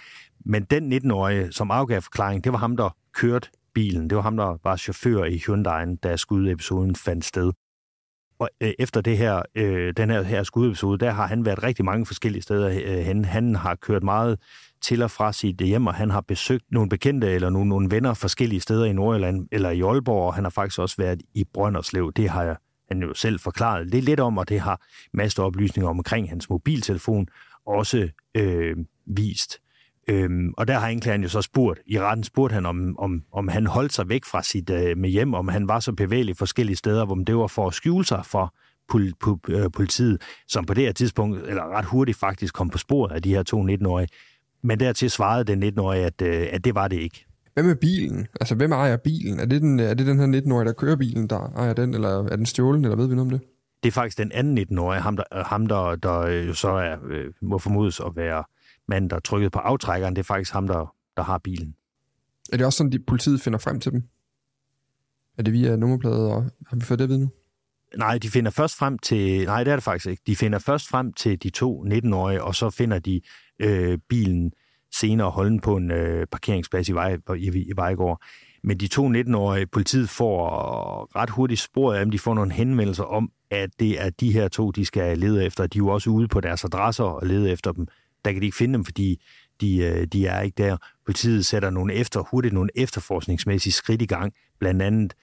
Men 0.45 0.63
den 0.63 0.93
19-årige, 0.93 1.51
som 1.51 1.71
afgav 1.71 2.01
forklaring, 2.01 2.43
det 2.43 2.51
var 2.51 2.58
ham, 2.58 2.77
der 2.77 2.95
kørte 3.13 3.49
bilen. 3.73 4.10
Det 4.10 4.15
var 4.15 4.21
ham, 4.21 4.38
der 4.38 4.58
var 4.63 4.75
chauffør 4.75 5.23
i 5.23 5.38
Hyundai'en, 5.38 5.97
da 6.03 6.15
skudepisoden 6.15 6.95
fandt 6.95 7.25
sted. 7.25 7.51
Og 8.39 8.50
øh, 8.62 8.74
efter 8.80 9.02
det 9.02 9.17
her, 9.17 9.41
øh, 9.56 9.93
den 9.98 10.10
her, 10.10 10.22
her 10.22 10.43
skudepisode, 10.43 10.98
der 10.98 11.12
har 11.12 11.28
han 11.28 11.46
været 11.46 11.63
rigtig 11.63 11.86
mange 11.86 12.06
forskellige 12.06 12.41
steder 12.41 12.69
øh, 12.69 13.06
hen. 13.06 13.26
Han 13.26 13.56
har 13.56 13.76
kørt 13.76 14.04
meget 14.04 14.39
til 14.82 15.02
og 15.02 15.12
fra 15.12 15.34
sit 15.34 15.58
hjem, 15.58 15.88
og 15.88 15.93
han 15.93 16.10
har 16.10 16.22
besøgt 16.22 16.63
nogle 16.72 16.89
bekendte 16.89 17.32
eller 17.32 17.50
nogle, 17.50 17.69
nogle 17.69 17.91
venner 17.91 18.13
forskellige 18.13 18.60
steder 18.60 18.86
i 18.86 18.93
Nordjylland 18.93 19.48
eller 19.52 19.69
i 19.69 19.82
Aalborg, 19.82 20.28
og 20.28 20.34
han 20.34 20.43
har 20.43 20.50
faktisk 20.50 20.80
også 20.80 20.96
været 20.98 21.22
i 21.34 21.43
Brønderslev. 21.54 22.13
Det 22.13 22.30
har 22.30 22.43
jeg, 22.43 22.56
han 22.88 23.02
jo 23.02 23.13
selv 23.13 23.39
forklaret 23.39 23.91
det 23.91 24.04
lidt 24.04 24.19
om, 24.19 24.38
og 24.38 24.50
det 24.50 24.60
har 24.60 24.82
masser 25.13 25.43
af 25.43 25.48
oplysninger 25.48 25.89
omkring 25.89 26.30
hans 26.30 26.50
mobiltelefon 26.50 27.28
også 27.65 28.10
øh, 28.36 28.76
vist. 29.06 29.62
Øhm, 30.08 30.54
og 30.58 30.68
der 30.68 30.80
har 30.80 30.88
anklageren 30.88 31.24
jo 31.24 31.30
så 31.30 31.42
spurgt, 31.42 31.80
i 31.86 32.00
retten 32.00 32.24
spurgte 32.24 32.54
han, 32.54 32.66
om, 32.66 33.00
om, 33.00 33.24
om 33.32 33.48
han 33.48 33.68
holdt 33.68 33.94
sig 33.94 34.10
væk 34.10 34.26
fra 34.26 34.44
sit 34.44 34.70
øh, 34.70 34.98
med 34.98 35.10
hjem, 35.10 35.34
om 35.34 35.48
han 35.48 35.68
var 35.68 35.80
så 35.80 35.92
bevægelig 35.92 36.38
forskellige 36.38 36.76
steder, 36.76 37.06
hvor 37.06 37.16
det 37.16 37.36
var 37.36 37.48
for 37.48 37.68
at 37.68 37.74
skjule 37.74 38.06
sig 38.06 38.26
for 38.26 38.54
pol, 38.89 39.12
pol, 39.20 39.39
øh, 39.50 39.72
politiet, 39.76 40.22
som 40.48 40.66
på 40.66 40.74
det 40.74 40.84
her 40.84 40.92
tidspunkt, 40.92 41.48
eller 41.48 41.78
ret 41.78 41.86
hurtigt 41.86 42.18
faktisk, 42.18 42.54
kom 42.54 42.70
på 42.70 42.78
sporet 42.78 43.12
af 43.12 43.22
de 43.22 43.30
her 43.30 43.44
to 43.44 43.63
19-årige. 43.63 44.08
Men 44.63 44.80
dertil 44.80 45.12
svarede 45.12 45.44
den 45.44 45.63
19-årige, 45.63 46.06
at, 46.06 46.22
øh, 46.22 46.48
at 46.52 46.66
det 46.66 46.76
var 46.76 46.88
det 46.88 47.00
ikke. 47.00 47.26
Hvad 47.54 47.63
med 47.63 47.76
bilen? 47.76 48.28
Altså, 48.42 48.56
hvem 48.56 48.72
ejer 48.72 48.98
bilen? 48.98 49.39
Er 49.39 49.46
det 49.46 49.62
den, 49.62 49.80
er 49.80 49.94
det 49.94 50.08
den 50.08 50.20
her 50.20 50.42
19-årige, 50.42 50.68
der 50.68 50.74
kører 50.74 50.96
bilen, 50.96 51.28
der 51.28 51.54
ejer 51.56 51.74
den, 51.74 51.94
eller 51.94 52.10
er 52.10 52.36
den 52.36 52.46
stjålen, 52.46 52.86
eller 52.86 52.98
ved 52.98 53.08
vi 53.08 53.16
noget 53.16 53.32
om 53.34 53.39
det? 53.39 53.48
Det 53.84 53.89
er 53.89 53.94
faktisk 53.94 54.18
den 54.18 54.32
anden 54.32 54.58
19-årige, 54.58 55.02
ham 55.02 55.16
der, 55.16 55.44
ham 55.44 55.68
der, 55.68 55.96
der 55.96 56.28
jo 56.28 56.54
så 56.54 56.70
er, 56.70 56.98
øh, 57.10 57.26
må 57.42 57.58
formodes 57.58 58.00
at 58.00 58.12
være 58.16 58.44
manden, 58.88 59.10
der 59.10 59.19
trykkede 59.19 59.50
på 59.50 59.60
aftrækkeren, 59.60 60.15
det 60.15 60.19
er 60.19 60.24
faktisk 60.24 60.54
ham, 60.54 60.67
der, 60.67 60.96
der 61.17 61.24
har 61.24 61.38
bilen. 61.38 61.76
Er 62.52 62.58
det 62.58 62.65
også 62.65 62.78
sådan, 62.78 62.93
at 62.93 63.06
politiet 63.08 63.41
finder 63.41 63.60
frem 63.60 63.80
til 63.80 63.91
dem? 63.91 64.04
Er 65.38 65.43
det 65.43 65.54
via 65.54 65.76
nummerplader, 65.76 66.34
og 66.34 66.43
har 66.67 66.76
vi 66.76 66.82
fået 66.82 67.00
det 67.00 67.10
ved 67.10 67.17
nu? 67.17 67.30
Nej, 67.98 68.17
de 68.17 68.30
finder 68.30 68.52
først 68.52 68.76
frem 68.76 68.98
til... 68.98 69.46
Nej, 69.46 69.63
det 69.63 69.72
er 69.72 69.76
det 69.76 69.84
faktisk 69.84 70.08
ikke. 70.08 70.24
De 70.28 70.36
finder 70.36 70.60
først 70.60 70.88
frem 70.88 71.13
til 71.13 71.43
de 71.43 71.50
to 71.50 71.84
19-årige, 71.84 72.43
og 72.43 72.56
så 72.56 72.69
finder 72.69 73.00
de 73.00 73.22
øh, 73.60 73.98
bilen 74.10 74.52
senere 74.93 75.30
holden 75.30 75.60
på 75.60 75.78
en 75.78 75.91
øh, 75.91 76.28
parkeringsplads 76.28 76.89
i, 76.89 76.91
Vej, 76.91 77.17
i, 77.36 77.48
i 77.48 77.72
Vejgaard. 77.76 78.22
Men 78.63 78.80
de 78.80 78.88
to 78.88 79.10
19-årige, 79.10 79.67
politiet 79.67 80.10
får 80.10 81.15
ret 81.15 81.30
hurtigt 81.30 81.60
sporet 81.60 81.98
af 81.98 82.06
dem. 82.06 82.12
De 82.12 82.19
får 82.19 82.34
nogle 82.34 82.52
henvendelser 82.52 83.04
om, 83.04 83.32
at 83.52 83.69
det 83.80 84.02
er 84.06 84.10
de 84.10 84.34
her 84.34 84.48
to, 84.48 84.72
de 84.72 84.86
skal 84.86 85.17
lede 85.17 85.46
efter. 85.46 85.67
De 85.67 85.78
er 85.78 85.84
jo 85.84 85.88
også 85.88 86.10
ude 86.10 86.28
på 86.28 86.41
deres 86.41 86.63
adresser 86.63 87.04
og 87.04 87.28
lede 87.28 87.52
efter 87.52 87.72
dem 87.72 87.88
der 88.26 88.32
kan 88.32 88.42
de 88.42 88.46
ikke 88.46 88.58
finde 88.58 88.74
dem, 88.74 88.86
fordi 88.86 89.22
de, 89.62 89.78
øh, 89.78 90.08
de 90.08 90.26
er 90.26 90.42
ikke 90.42 90.64
der. 90.64 90.78
Politiet 91.06 91.46
sætter 91.46 91.70
nogle 91.70 91.94
efter, 91.94 92.24
hurtigt 92.32 92.54
nogle 92.54 92.70
efterforskningsmæssige 92.76 93.74
skridt 93.74 94.02
i 94.02 94.06
gang, 94.06 94.34
blandt 94.60 94.82
andet 94.82 95.14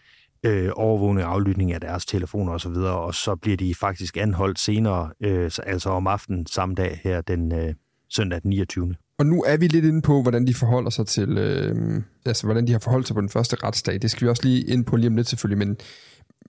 øh, 0.43 0.71
overvågning 0.77 1.27
og 1.27 1.33
aflytning 1.33 1.73
af 1.73 1.81
deres 1.81 2.07
telefoner 2.07 2.53
osv., 2.53 2.71
og 2.71 3.15
så 3.15 3.37
bliver 3.37 3.57
de 3.57 3.75
faktisk 3.75 4.17
anholdt 4.17 4.59
senere, 4.59 5.11
øh, 5.21 5.51
altså 5.67 5.91
om 5.91 6.07
aftenen 6.07 6.47
samme 6.47 6.75
dag 6.75 7.01
her, 7.05 7.21
den 7.21 7.53
øh, 7.53 7.75
søndag 8.09 8.43
den 8.43 8.51
29. 8.51 8.95
Og 9.19 9.27
nu 9.27 9.43
er 9.47 9.57
vi 9.57 9.67
lidt 9.67 9.85
inde 9.85 10.03
på, 10.03 10.23
hvordan 10.23 10.47
de 10.47 10.55
forholder 10.55 10.91
sig 10.91 11.07
til, 11.07 11.39
øh, 11.39 12.03
altså 12.27 12.47
hvordan 12.47 12.67
de 12.67 12.73
har 12.73 12.79
forholdt 12.79 13.07
sig 13.07 13.15
på 13.15 13.21
den 13.21 13.29
første 13.29 13.57
retsdag. 13.65 14.03
Det 14.03 14.11
skal 14.11 14.25
vi 14.25 14.29
også 14.29 14.43
lige 14.45 14.65
ind 14.65 14.85
på 14.85 14.97
lige 14.97 15.09
om 15.09 15.17
lidt 15.17 15.29
selvfølgelig, 15.29 15.67
men 15.67 15.77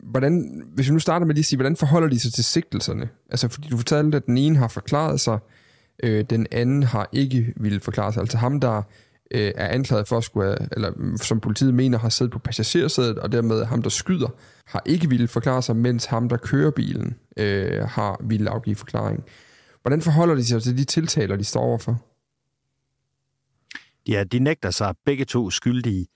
hvordan, 0.04 0.64
hvis 0.76 0.88
vi 0.88 0.94
nu 0.94 1.00
starter 1.00 1.26
med 1.26 1.36
lige 1.36 1.42
at 1.42 1.46
sige, 1.46 1.58
hvordan 1.58 1.76
forholder 1.76 2.08
de 2.08 2.20
sig 2.20 2.34
til 2.34 2.44
sigtelserne? 2.44 3.10
Altså 3.30 3.48
fordi 3.48 3.68
du 3.68 3.78
fortalte, 3.78 4.18
at 4.18 4.26
den 4.26 4.38
ene 4.38 4.58
har 4.58 4.68
forklaret 4.68 5.20
sig, 5.20 5.34
Øh, 5.34 5.61
Øh, 6.04 6.26
den 6.30 6.48
anden 6.52 6.84
har 6.84 7.10
ikke 7.12 7.54
ville 7.58 7.80
forklare 7.80 8.14
sig. 8.14 8.22
Altså 8.22 8.38
ham, 8.38 8.60
der 8.60 8.82
øh, 9.32 9.52
er 9.56 9.68
anklaget 9.68 10.08
for 10.08 10.18
at 10.18 10.24
skulle, 10.24 10.58
eller 10.72 10.92
mm, 10.96 11.18
som 11.18 11.40
politiet 11.40 11.74
mener 11.74 11.98
har 11.98 12.10
siddet 12.10 12.34
på 12.34 12.40
passagersædet, 12.40 13.20
og 13.20 13.32
dermed 13.32 13.66
ham, 13.66 13.82
der 13.82 13.90
skyder, 13.90 14.30
har 14.66 14.84
ikke 14.86 15.10
ville 15.10 15.28
forklare 15.28 15.62
sig, 15.62 15.76
mens 15.76 16.06
ham, 16.06 16.30
der 16.30 16.38
kører 16.38 16.72
bilen, 16.72 17.16
øh, 17.38 17.84
har 17.84 18.18
ville 18.24 18.50
afgive 18.50 18.76
forklaring. 18.76 19.26
Hvordan 19.82 20.02
forholder 20.02 20.36
de 20.36 20.46
sig 20.46 20.64
til 20.64 20.78
de 20.78 20.84
tiltaler, 20.84 21.36
de 21.36 21.44
står 21.44 21.62
overfor? 21.62 22.06
Ja, 24.08 24.24
de 24.24 24.40
nægter 24.40 24.72
sig 24.72 24.96
begge 25.06 25.26
to 25.26 25.50
skyldige 25.50 26.08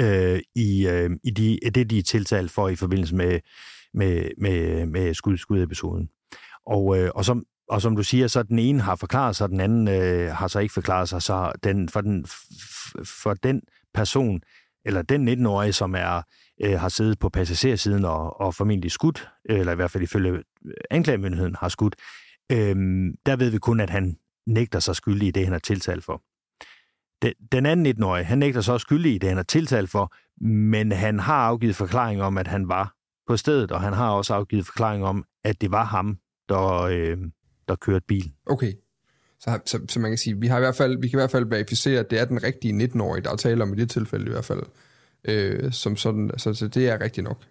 øh, 0.00 0.40
i, 0.54 0.86
øh, 0.88 1.10
i 1.24 1.30
de, 1.30 1.58
det, 1.74 1.90
de 1.90 1.98
er 1.98 2.02
tiltalt 2.02 2.50
for 2.50 2.68
i 2.68 2.76
forbindelse 2.76 3.14
med, 3.14 3.40
med, 3.94 4.30
med, 4.38 4.86
med 4.86 5.14
skud, 5.14 5.36
skudepisoden. 5.36 6.08
Og, 6.66 6.98
øh, 6.98 7.10
og 7.14 7.24
som, 7.24 7.44
og 7.68 7.82
som 7.82 7.96
du 7.96 8.02
siger, 8.02 8.26
så 8.26 8.42
den 8.42 8.58
ene 8.58 8.80
har 8.80 8.96
forklaret 8.96 9.36
sig, 9.36 9.48
den 9.48 9.60
anden 9.60 9.88
øh, 9.88 10.32
har 10.32 10.48
så 10.48 10.58
ikke 10.58 10.74
forklaret 10.74 11.08
sig. 11.08 11.22
Så 11.22 11.52
den, 11.62 11.88
for, 11.88 12.00
den, 12.00 12.26
for 13.22 13.34
den 13.34 13.62
person, 13.94 14.40
eller 14.84 15.02
den 15.02 15.28
19-årige, 15.28 15.72
som 15.72 15.94
er, 15.94 16.22
øh, 16.62 16.80
har 16.80 16.88
siddet 16.88 17.18
på 17.18 17.28
passagersiden 17.28 18.04
og, 18.04 18.40
og 18.40 18.54
formentlig 18.54 18.90
skudt, 18.90 19.28
eller 19.44 19.72
i 19.72 19.76
hvert 19.76 19.90
fald 19.90 20.02
ifølge 20.02 20.32
øh, 20.32 20.42
anklagemyndigheden 20.90 21.56
har 21.60 21.68
skudt, 21.68 21.96
øh, 22.52 22.76
der 23.26 23.36
ved 23.36 23.50
vi 23.50 23.58
kun, 23.58 23.80
at 23.80 23.90
han 23.90 24.16
nægter 24.46 24.78
sig 24.78 24.96
skyldig 24.96 25.28
i 25.28 25.30
det, 25.30 25.44
han 25.44 25.54
er 25.54 25.58
tiltalt 25.58 26.04
for. 26.04 26.22
Den, 27.22 27.34
den 27.52 27.66
anden 27.66 27.86
19-årige, 27.86 28.24
han 28.24 28.38
nægter 28.38 28.60
sig 28.60 28.74
også 28.74 28.84
skyldig 28.84 29.14
i 29.14 29.18
det, 29.18 29.28
han 29.28 29.38
er 29.38 29.42
tiltalt 29.42 29.90
for, 29.90 30.14
men 30.44 30.92
han 30.92 31.18
har 31.18 31.34
afgivet 31.34 31.76
forklaring 31.76 32.22
om, 32.22 32.38
at 32.38 32.46
han 32.46 32.68
var 32.68 32.94
på 33.26 33.36
stedet, 33.36 33.72
og 33.72 33.80
han 33.80 33.92
har 33.92 34.10
også 34.10 34.34
afgivet 34.34 34.66
forklaring 34.66 35.04
om, 35.04 35.24
at 35.44 35.60
det 35.60 35.70
var 35.70 35.84
ham, 35.84 36.18
der, 36.48 36.80
øh, 36.80 37.18
der 37.68 37.74
kørte 37.74 38.04
bil. 38.08 38.32
Okay. 38.46 38.72
Så, 39.40 39.58
så, 39.64 39.80
så 39.88 40.00
man 40.00 40.10
kan 40.10 40.18
sige, 40.18 40.40
vi, 40.40 40.46
har 40.46 40.56
i 40.56 40.60
hvert 40.60 40.76
fald, 40.76 41.00
vi 41.00 41.08
kan 41.08 41.18
i 41.18 41.20
hvert 41.20 41.30
fald 41.30 41.44
verificere, 41.44 42.00
at 42.00 42.10
det 42.10 42.20
er 42.20 42.24
den 42.24 42.42
rigtige 42.42 42.84
19-årige, 42.84 43.22
der 43.22 43.30
er 43.30 43.36
tale 43.36 43.62
om 43.62 43.72
i 43.72 43.76
det 43.76 43.90
tilfælde 43.90 44.26
i 44.26 44.30
hvert 44.30 44.44
fald. 44.44 44.62
Øh, 45.24 45.72
som 45.72 45.96
sådan, 45.96 46.30
så, 46.36 46.54
så 46.54 46.68
det 46.68 46.88
er 46.88 47.00
rigtigt 47.00 47.24
nok. 47.24 47.42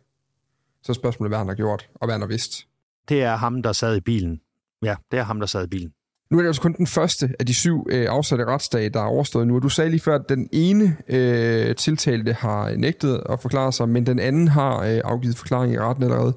Så 0.83 0.93
spørgsmålet, 0.93 1.29
hvad 1.29 1.37
han 1.37 1.47
har 1.47 1.55
gjort, 1.55 1.89
og 1.95 2.07
hvad 2.07 2.13
han 2.13 2.21
har 2.21 2.27
vidst. 2.27 2.67
Det 3.09 3.23
er 3.23 3.35
ham, 3.35 3.63
der 3.63 3.73
sad 3.73 3.97
i 3.97 4.01
bilen. 4.01 4.41
Ja, 4.83 4.95
det 5.11 5.19
er 5.19 5.23
ham, 5.23 5.39
der 5.39 5.47
sad 5.47 5.63
i 5.63 5.67
bilen. 5.67 5.93
Nu 6.31 6.37
er 6.37 6.41
det 6.41 6.49
altså 6.49 6.61
kun 6.61 6.73
den 6.73 6.87
første 6.87 7.33
af 7.39 7.45
de 7.45 7.53
syv 7.53 7.87
øh, 7.89 8.07
afsatte 8.09 8.45
retsdage, 8.45 8.89
der 8.89 8.99
er 8.99 9.05
overstået 9.05 9.47
nu. 9.47 9.55
Og 9.55 9.61
du 9.61 9.69
sagde 9.69 9.89
lige 9.89 9.99
før, 9.99 10.15
at 10.15 10.29
den 10.29 10.49
ene 10.51 10.97
øh, 11.07 11.75
tiltalte 11.75 12.33
har 12.33 12.75
nægtet 12.75 13.23
at 13.29 13.39
forklare 13.39 13.71
sig, 13.71 13.89
men 13.89 14.05
den 14.05 14.19
anden 14.19 14.47
har 14.47 14.79
øh, 14.79 15.01
afgivet 15.03 15.37
forklaring 15.37 15.73
i 15.73 15.79
retten 15.79 16.03
allerede. 16.03 16.33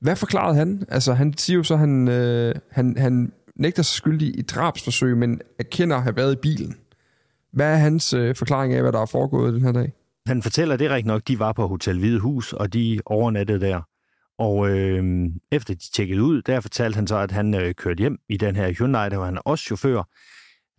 Hvad 0.00 0.16
forklarede 0.16 0.54
han? 0.54 0.82
Altså, 0.88 1.14
han 1.14 1.38
siger 1.38 1.56
jo 1.56 1.62
så, 1.62 1.74
at 1.74 1.80
han, 1.80 2.08
øh, 2.08 2.54
han, 2.70 2.96
han 2.98 3.32
nægter 3.56 3.82
sig 3.82 3.96
skyldig 3.96 4.38
i 4.38 4.42
drabsforsøg, 4.42 5.16
men 5.16 5.40
erkender 5.58 5.96
at 5.96 6.02
have 6.02 6.16
været 6.16 6.32
i 6.32 6.36
bilen. 6.42 6.76
Hvad 7.52 7.72
er 7.72 7.76
hans 7.76 8.14
øh, 8.14 8.36
forklaring 8.36 8.72
af, 8.74 8.82
hvad 8.82 8.92
der 8.92 9.00
er 9.00 9.06
foregået 9.06 9.54
den 9.54 9.62
her 9.62 9.72
dag? 9.72 9.92
Han 10.26 10.42
fortæller, 10.42 10.76
det 10.76 10.86
er 10.86 10.90
rigtigt 10.90 11.06
nok, 11.06 11.22
de 11.28 11.38
var 11.38 11.52
på 11.52 11.66
Hotel 11.68 11.98
Hvide 11.98 12.20
Hus, 12.20 12.52
og 12.52 12.72
de 12.72 13.00
overnattede 13.06 13.60
der. 13.60 13.80
Og 14.38 14.70
øh, 14.70 15.26
efter 15.52 15.74
de 15.74 15.90
tjekkede 15.94 16.22
ud, 16.22 16.42
der 16.42 16.60
fortalte 16.60 16.96
han 16.96 17.06
så, 17.06 17.16
at 17.16 17.30
han 17.30 17.54
øh, 17.54 17.74
kørte 17.74 17.98
hjem 17.98 18.18
i 18.28 18.36
den 18.36 18.56
her 18.56 18.72
Hyundai, 18.72 19.08
der 19.08 19.16
var 19.16 19.24
han 19.24 19.38
også 19.44 19.64
chauffør. 19.64 20.02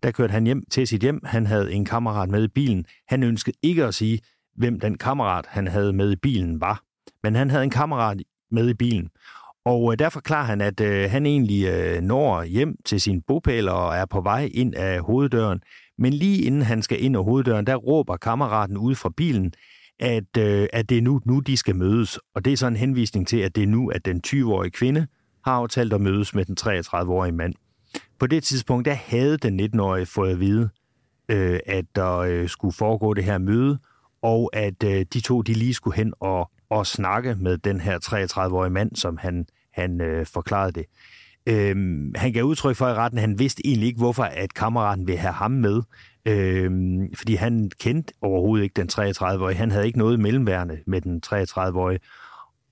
Der 0.03 0.11
kørte 0.11 0.31
han 0.31 0.45
hjem 0.45 0.63
til 0.71 0.87
sit 0.87 1.01
hjem. 1.01 1.21
Han 1.25 1.45
havde 1.45 1.73
en 1.73 1.85
kammerat 1.85 2.29
med 2.29 2.43
i 2.43 2.47
bilen. 2.47 2.85
Han 3.07 3.23
ønskede 3.23 3.57
ikke 3.63 3.85
at 3.85 3.93
sige, 3.93 4.19
hvem 4.55 4.79
den 4.79 4.97
kammerat, 4.97 5.45
han 5.47 5.67
havde 5.67 5.93
med 5.93 6.11
i 6.11 6.15
bilen, 6.15 6.61
var. 6.61 6.83
Men 7.23 7.35
han 7.35 7.49
havde 7.49 7.63
en 7.63 7.69
kammerat 7.69 8.21
med 8.51 8.69
i 8.69 8.73
bilen. 8.73 9.09
Og 9.65 9.91
øh, 9.91 9.99
der 9.99 10.09
forklarer 10.09 10.45
han, 10.45 10.61
at 10.61 10.81
øh, 10.81 11.11
han 11.11 11.25
egentlig 11.25 11.65
øh, 11.65 12.01
når 12.01 12.43
hjem 12.43 12.75
til 12.85 13.01
sin 13.01 13.21
bopæl 13.21 13.69
og 13.69 13.95
er 13.95 14.05
på 14.05 14.21
vej 14.21 14.49
ind 14.53 14.75
af 14.75 14.99
hoveddøren. 14.99 15.61
Men 15.97 16.13
lige 16.13 16.41
inden 16.41 16.61
han 16.61 16.81
skal 16.81 17.03
ind 17.03 17.15
af 17.15 17.23
hoveddøren, 17.23 17.67
der 17.67 17.75
råber 17.75 18.17
kammeraten 18.17 18.77
ud 18.77 18.95
fra 18.95 19.09
bilen, 19.17 19.53
at, 19.99 20.37
øh, 20.37 20.67
at 20.73 20.89
det 20.89 20.97
er 20.97 21.01
nu, 21.01 21.21
nu, 21.25 21.39
de 21.39 21.57
skal 21.57 21.75
mødes. 21.75 22.19
Og 22.35 22.45
det 22.45 22.53
er 22.53 22.57
så 22.57 22.67
en 22.67 22.75
henvisning 22.75 23.27
til, 23.27 23.37
at 23.37 23.55
det 23.55 23.63
er 23.63 23.67
nu, 23.67 23.89
at 23.89 24.05
den 24.05 24.21
20-årige 24.27 24.71
kvinde 24.71 25.07
har 25.45 25.51
aftalt 25.51 25.93
at 25.93 26.01
mødes 26.01 26.35
med 26.35 26.45
den 26.45 26.57
33-årige 26.59 27.31
mand. 27.31 27.53
På 28.19 28.27
det 28.27 28.43
tidspunkt, 28.43 28.85
der 28.85 28.93
havde 28.93 29.37
den 29.37 29.59
19-årige 29.59 30.05
fået 30.05 30.31
at 30.31 30.39
vide, 30.39 30.69
øh, 31.29 31.59
at 31.65 31.85
der 31.95 32.17
øh, 32.17 32.49
skulle 32.49 32.73
foregå 32.73 33.13
det 33.13 33.23
her 33.23 33.37
møde, 33.37 33.79
og 34.21 34.49
at 34.53 34.83
øh, 34.83 35.05
de 35.13 35.21
to 35.21 35.41
de 35.41 35.53
lige 35.53 35.73
skulle 35.73 35.97
hen 35.97 36.13
og, 36.19 36.51
og 36.69 36.87
snakke 36.87 37.35
med 37.39 37.57
den 37.57 37.79
her 37.79 37.99
33-årige 38.05 38.69
mand, 38.69 38.95
som 38.95 39.17
han, 39.17 39.45
han 39.73 40.01
øh, 40.01 40.25
forklarede 40.25 40.71
det. 40.71 40.85
Øhm, 41.45 42.13
han 42.15 42.33
gav 42.33 42.43
udtryk 42.43 42.75
for 42.75 42.87
i 42.87 42.93
retten, 42.93 43.17
at 43.17 43.21
han 43.21 43.39
vidste 43.39 43.67
egentlig 43.67 43.87
ikke, 43.87 43.97
hvorfor 43.97 44.23
at 44.23 44.53
kammeraten 44.53 45.07
ville 45.07 45.19
have 45.19 45.33
ham 45.33 45.51
med. 45.51 45.81
Øhm, 46.25 47.15
fordi 47.15 47.35
han 47.35 47.71
kendte 47.79 48.13
overhovedet 48.21 48.63
ikke 48.63 48.81
den 48.81 48.89
33-årige. 48.91 49.57
Han 49.57 49.71
havde 49.71 49.85
ikke 49.85 49.97
noget 49.97 50.19
mellemværende 50.19 50.77
med 50.87 51.01
den 51.01 51.21
33-årige. 51.25 51.99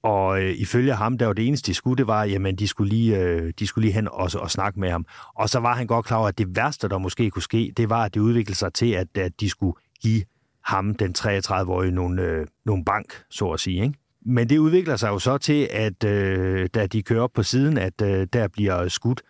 Og 0.04 0.42
øh, 0.42 0.52
ifølge 0.52 0.94
ham, 0.94 1.18
der 1.18 1.26
var 1.26 1.34
det 1.34 1.48
eneste, 1.48 1.72
de 1.72 1.74
skulle, 1.74 1.98
det 1.98 2.08
var, 2.08 2.24
jamen, 2.24 2.56
de 2.56 2.68
skulle 2.68 2.90
lige, 2.90 3.20
øh, 3.20 3.54
de 3.60 3.68
skulle 3.68 3.86
lige 3.86 3.94
hen 3.94 4.08
og, 4.08 4.30
og 4.36 4.52
snakke 4.52 4.80
med 4.80 4.90
ham. 4.90 5.06
Og 5.36 5.50
så 5.50 5.60
var 5.60 5.76
han 5.76 5.88
godt 5.88 6.06
klar 6.06 6.18
over, 6.18 6.28
at 6.28 6.38
det 6.38 6.56
værste, 6.56 6.90
der 6.90 6.98
måske 6.98 7.30
kunne 7.30 7.42
ske, 7.44 7.74
det 7.78 7.90
var, 7.90 8.04
at 8.04 8.14
det 8.14 8.20
udviklede 8.20 8.58
sig 8.58 8.74
til, 8.74 8.92
at, 8.92 9.18
at 9.18 9.40
de 9.40 9.50
skulle 9.50 9.74
give 10.02 10.24
ham, 10.68 10.96
den 10.96 11.16
33-årige, 11.18 11.92
nogle, 11.92 12.22
øh, 12.22 12.48
nogle 12.66 12.86
bank, 12.86 13.24
så 13.30 13.50
at 13.50 13.60
sige. 13.60 13.84
Ikke? 13.84 13.98
Men 14.26 14.50
det 14.50 14.58
udvikler 14.58 14.96
sig 14.96 15.10
jo 15.10 15.20
så 15.20 15.38
til, 15.38 15.68
at 15.72 16.04
øh, 16.04 16.70
da 16.74 16.88
de 16.88 17.04
kører 17.04 17.22
op 17.22 17.34
på 17.34 17.44
siden, 17.44 17.78
at 17.78 18.02
øh, 18.02 18.28
der 18.34 18.48
bliver 18.48 18.88
skudt. 18.88 19.22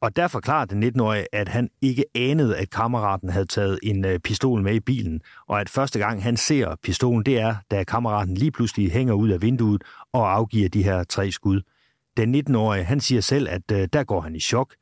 Og 0.00 0.16
der 0.16 0.28
forklarer 0.28 0.64
den 0.64 0.84
19-årige, 0.84 1.26
at 1.32 1.48
han 1.48 1.70
ikke 1.82 2.04
anede, 2.14 2.56
at 2.56 2.70
kammeraten 2.70 3.28
havde 3.28 3.46
taget 3.46 3.78
en 3.82 4.04
øh, 4.04 4.18
pistol 4.18 4.62
med 4.62 4.74
i 4.74 4.80
bilen, 4.80 5.20
og 5.46 5.60
at 5.60 5.68
første 5.68 5.98
gang 5.98 6.22
han 6.22 6.36
ser 6.36 6.76
pistolen, 6.82 7.22
det 7.22 7.40
er, 7.40 7.54
da 7.70 7.84
kammeraten 7.84 8.34
lige 8.34 8.50
pludselig 8.50 8.92
hænger 8.92 9.14
ud 9.14 9.28
af 9.28 9.42
vinduet 9.42 9.82
og 10.12 10.32
afgiver 10.32 10.68
de 10.68 10.82
her 10.82 11.04
tre 11.04 11.30
skud. 11.30 11.60
Den 12.16 12.34
19-årige, 12.34 12.84
han 12.84 13.00
siger 13.00 13.20
selv, 13.20 13.48
at 13.50 13.72
øh, 13.72 13.88
der 13.92 14.04
går 14.04 14.20
han 14.20 14.34
i 14.34 14.40
chok, 14.40 14.74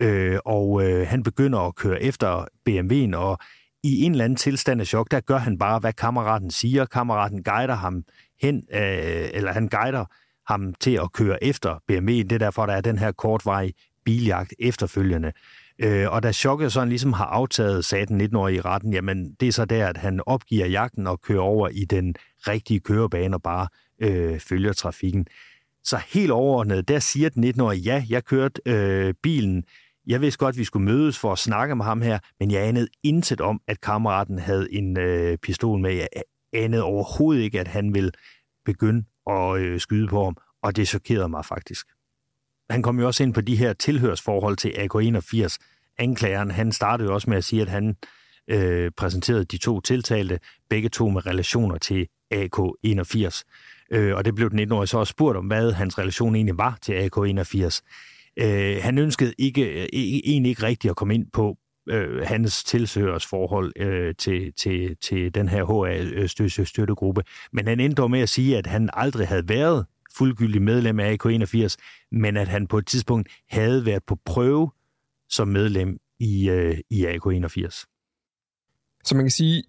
øh, 0.00 0.38
og 0.44 0.82
øh, 0.84 1.06
han 1.06 1.22
begynder 1.22 1.58
at 1.58 1.74
køre 1.74 2.02
efter 2.02 2.44
BMW'en, 2.68 3.16
og 3.16 3.38
i 3.82 4.04
en 4.04 4.12
eller 4.12 4.24
anden 4.24 4.36
tilstand 4.36 4.80
af 4.80 4.86
chok, 4.86 5.10
der 5.10 5.20
gør 5.20 5.38
han 5.38 5.58
bare, 5.58 5.78
hvad 5.78 5.92
kammeraten 5.92 6.50
siger. 6.50 6.84
Kammeraten 6.84 7.42
guider 7.42 7.74
ham 7.74 8.04
hen, 8.42 8.56
øh, 8.74 9.30
eller 9.32 9.52
han 9.52 9.68
guider 9.68 10.04
ham 10.52 10.74
til 10.74 10.90
at 11.02 11.12
køre 11.12 11.44
efter 11.44 11.74
BMW'en. 11.74 12.26
Det 12.28 12.32
er 12.32 12.38
derfor, 12.38 12.66
der 12.66 12.72
er 12.72 12.80
den 12.80 12.98
her 12.98 13.12
kortvej 13.12 13.70
biljagt 14.04 14.54
efterfølgende. 14.58 15.32
Øh, 15.78 16.12
og 16.12 16.22
da 16.22 16.32
chokket 16.32 16.72
sådan 16.72 16.88
ligesom 16.88 17.12
har 17.12 17.24
aftaget, 17.24 17.84
sagde 17.84 18.06
den 18.06 18.20
19-årige 18.20 18.56
i 18.56 18.60
retten, 18.60 18.92
jamen 18.92 19.34
det 19.40 19.48
er 19.48 19.52
så 19.52 19.64
der, 19.64 19.86
at 19.86 19.96
han 19.96 20.20
opgiver 20.26 20.66
jagten 20.66 21.06
og 21.06 21.20
kører 21.20 21.40
over 21.40 21.68
i 21.68 21.84
den 21.84 22.14
rigtige 22.38 22.80
kørebane 22.80 23.36
og 23.36 23.42
bare 23.42 23.68
øh, 24.02 24.40
følger 24.40 24.72
trafikken. 24.72 25.26
Så 25.84 26.00
helt 26.08 26.30
overordnet, 26.30 26.88
der 26.88 26.98
siger 26.98 27.28
den 27.28 27.44
19-årige, 27.44 27.80
ja, 27.80 28.04
jeg 28.08 28.24
kørte 28.24 28.60
øh, 28.66 29.14
bilen 29.22 29.64
jeg 30.06 30.20
vidste 30.20 30.38
godt, 30.38 30.54
at 30.54 30.58
vi 30.58 30.64
skulle 30.64 30.84
mødes 30.84 31.18
for 31.18 31.32
at 31.32 31.38
snakke 31.38 31.76
med 31.76 31.84
ham 31.84 32.02
her, 32.02 32.18
men 32.40 32.50
jeg 32.50 32.62
anede 32.62 32.88
intet 33.02 33.40
om, 33.40 33.60
at 33.66 33.80
kammeraten 33.80 34.38
havde 34.38 34.74
en 34.74 34.98
øh, 34.98 35.38
pistol 35.38 35.80
med. 35.80 35.94
Jeg 35.94 36.08
anede 36.52 36.82
overhovedet 36.82 37.42
ikke, 37.42 37.60
at 37.60 37.68
han 37.68 37.94
ville 37.94 38.10
begynde 38.64 39.04
at 39.26 39.60
øh, 39.60 39.80
skyde 39.80 40.08
på 40.08 40.24
ham, 40.24 40.36
og 40.62 40.76
det 40.76 40.88
chokerede 40.88 41.28
mig 41.28 41.44
faktisk. 41.44 41.86
Han 42.70 42.82
kom 42.82 43.00
jo 43.00 43.06
også 43.06 43.22
ind 43.22 43.34
på 43.34 43.40
de 43.40 43.56
her 43.56 43.72
tilhørsforhold 43.72 44.56
til 44.56 44.68
AK-81. 44.68 45.56
Anklageren, 45.98 46.50
han 46.50 46.72
startede 46.72 47.08
jo 47.08 47.14
også 47.14 47.30
med 47.30 47.36
at 47.36 47.44
sige, 47.44 47.62
at 47.62 47.68
han 47.68 47.96
øh, 48.48 48.90
præsenterede 48.96 49.44
de 49.44 49.58
to 49.58 49.80
tiltalte, 49.80 50.38
begge 50.68 50.88
to 50.88 51.08
med 51.08 51.26
relationer 51.26 51.78
til 51.78 52.08
AK-81. 52.34 53.42
Øh, 53.90 54.16
og 54.16 54.24
det 54.24 54.34
blev 54.34 54.50
den 54.50 54.60
19-årige 54.60 54.86
så 54.86 54.98
også 54.98 55.10
spurgt 55.10 55.38
om, 55.38 55.46
hvad 55.46 55.72
hans 55.72 55.98
relation 55.98 56.34
egentlig 56.34 56.58
var 56.58 56.78
til 56.82 56.92
AK-81. 56.92 57.80
Øh, 58.40 58.82
han 58.82 58.98
ønskede 58.98 59.34
ikke, 59.38 59.82
øh, 59.82 59.88
e, 59.92 60.20
egentlig 60.24 60.50
ikke 60.50 60.62
rigtigt 60.62 60.90
at 60.90 60.96
komme 60.96 61.14
ind 61.14 61.26
på 61.32 61.58
øh, 61.88 62.26
hans 62.26 62.64
tilsøgersforhold 62.64 63.72
øh, 63.76 64.14
til, 64.18 64.52
til, 64.52 64.96
til 64.96 65.34
den 65.34 65.48
her 65.48 65.64
HA-støttegruppe, 65.64 67.20
øh, 67.20 67.48
men 67.52 67.66
han 67.66 67.80
endte 67.80 68.02
dog 68.02 68.10
med 68.10 68.20
at 68.20 68.28
sige, 68.28 68.58
at 68.58 68.66
han 68.66 68.90
aldrig 68.92 69.28
havde 69.28 69.48
været 69.48 69.86
fuldgyldig 70.16 70.62
medlem 70.62 71.00
af 71.00 71.16
AK81, 71.26 71.76
men 72.12 72.36
at 72.36 72.48
han 72.48 72.66
på 72.66 72.78
et 72.78 72.86
tidspunkt 72.86 73.28
havde 73.48 73.86
været 73.86 74.04
på 74.06 74.18
prøve 74.24 74.70
som 75.28 75.48
medlem 75.48 75.98
i, 76.20 76.50
øh, 76.50 76.78
i 76.90 77.06
AK81. 77.06 77.86
Så 79.04 79.14
man 79.14 79.24
kan 79.24 79.30
sige, 79.30 79.62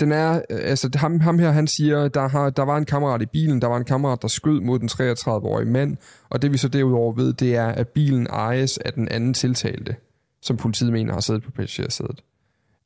den 0.00 0.12
er, 0.12 0.42
øh, 0.50 0.58
altså 0.62 0.90
ham, 0.94 1.20
ham 1.20 1.38
her, 1.38 1.50
han 1.50 1.66
siger, 1.66 2.08
der, 2.08 2.28
har, 2.28 2.50
der 2.50 2.62
var 2.62 2.76
en 2.76 2.84
kammerat 2.84 3.22
i 3.22 3.26
bilen, 3.26 3.62
der 3.62 3.68
var 3.68 3.76
en 3.76 3.84
kammerat, 3.84 4.22
der 4.22 4.28
skød 4.28 4.60
mod 4.60 4.78
den 4.78 4.88
33-årige 4.88 5.70
mand, 5.70 5.96
og 6.30 6.42
det 6.42 6.52
vi 6.52 6.56
så 6.56 6.68
derudover 6.68 7.12
ved, 7.12 7.32
det 7.32 7.56
er, 7.56 7.66
at 7.66 7.88
bilen 7.88 8.26
ejes 8.26 8.78
af 8.78 8.92
den 8.92 9.08
anden 9.08 9.34
tiltalte, 9.34 9.96
som 10.42 10.56
politiet 10.56 10.92
mener 10.92 11.12
har 11.12 11.20
siddet 11.20 11.42
på 11.42 11.50
passagersædet. 11.50 12.22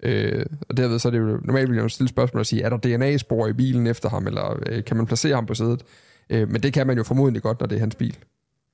Øh, 0.03 0.47
og 0.69 0.77
derved 0.77 0.99
så 0.99 1.09
er 1.09 1.13
det 1.13 1.19
jo, 1.19 1.41
normalt 1.45 1.69
vil 1.69 1.77
jeg 1.77 1.83
jo 1.83 1.89
stille 1.89 2.09
spørgsmål 2.09 2.41
og 2.41 2.47
sige, 2.47 2.63
er 2.63 2.69
der 2.69 2.77
DNA-spor 2.77 3.47
i 3.47 3.53
bilen 3.53 3.87
efter 3.87 4.09
ham, 4.09 4.27
eller 4.27 4.63
øh, 4.67 4.85
kan 4.85 4.97
man 4.97 5.07
placere 5.07 5.35
ham 5.35 5.47
på 5.47 5.55
sædet? 5.55 5.83
Øh, 6.31 6.49
men 6.51 6.63
det 6.63 6.73
kan 6.73 6.87
man 6.87 6.97
jo 6.97 7.03
formodentlig 7.03 7.43
godt, 7.43 7.61
når 7.61 7.67
det 7.67 7.77
er 7.77 7.81
hans 7.81 7.95
bil. 7.95 8.19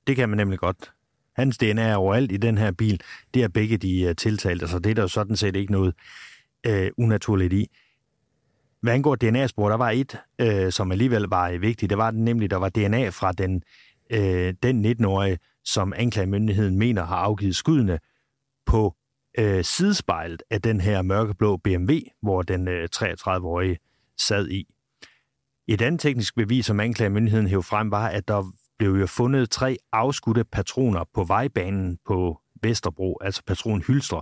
Det 0.07 0.15
kan 0.15 0.29
man 0.29 0.37
nemlig 0.37 0.59
godt. 0.59 0.91
Hans 1.35 1.57
DNA 1.57 1.81
er 1.81 1.95
overalt 1.95 2.31
i 2.31 2.37
den 2.37 2.57
her 2.57 2.71
bil. 2.71 3.01
Det 3.33 3.43
er 3.43 3.47
begge 3.47 3.77
de 3.77 4.07
uh, 4.09 4.15
tiltalte, 4.15 4.67
så 4.67 4.79
det 4.79 4.89
er 4.89 4.95
der 4.95 5.01
jo 5.01 5.07
sådan 5.07 5.35
set 5.35 5.55
ikke 5.55 5.71
noget 5.71 5.93
uh, 6.69 6.87
unaturligt 6.97 7.53
i. 7.53 7.69
Hvad 8.81 8.93
angår 8.93 9.15
DNA-spor, 9.15 9.69
der 9.69 9.77
var 9.77 9.89
et, 9.89 10.17
øh, 10.41 10.71
som 10.71 10.91
alligevel 10.91 11.23
var 11.23 11.49
øh, 11.49 11.61
vigtigt. 11.61 11.89
Det 11.89 11.97
var 11.97 12.11
nemlig, 12.11 12.51
der 12.51 12.57
var 12.57 12.69
DNA 12.69 13.09
fra 13.09 13.31
den, 13.31 13.63
øh, 14.09 14.53
den 14.63 14.85
19-årige, 14.85 15.37
som 15.63 15.93
anklagemyndigheden 15.95 16.79
mener 16.79 17.03
har 17.03 17.15
afgivet 17.15 17.55
skuddene 17.55 17.99
på 18.65 18.95
øh, 19.37 19.63
sidespejlet 19.63 20.43
af 20.49 20.61
den 20.61 20.81
her 20.81 21.01
mørkeblå 21.01 21.57
BMW, 21.57 21.93
hvor 22.21 22.41
den 22.41 22.67
øh, 22.67 22.89
33-årige 22.95 23.77
sad 24.17 24.49
i. 24.49 24.65
Et 25.67 25.81
andet 25.81 26.01
teknisk 26.01 26.35
bevis, 26.35 26.65
som 26.65 26.79
anklagemyndigheden 26.79 27.47
hævde 27.47 27.63
frem, 27.63 27.91
var, 27.91 28.07
at 28.07 28.27
der 28.27 28.43
blev 28.77 28.91
jo 28.91 29.07
fundet 29.07 29.49
tre 29.49 29.77
afskudte 29.91 30.43
patroner 30.43 31.03
på 31.13 31.23
vejbanen 31.23 31.97
på 32.05 32.39
Vesterbro, 32.63 33.17
altså 33.21 33.43
patronhylstre, 33.47 34.21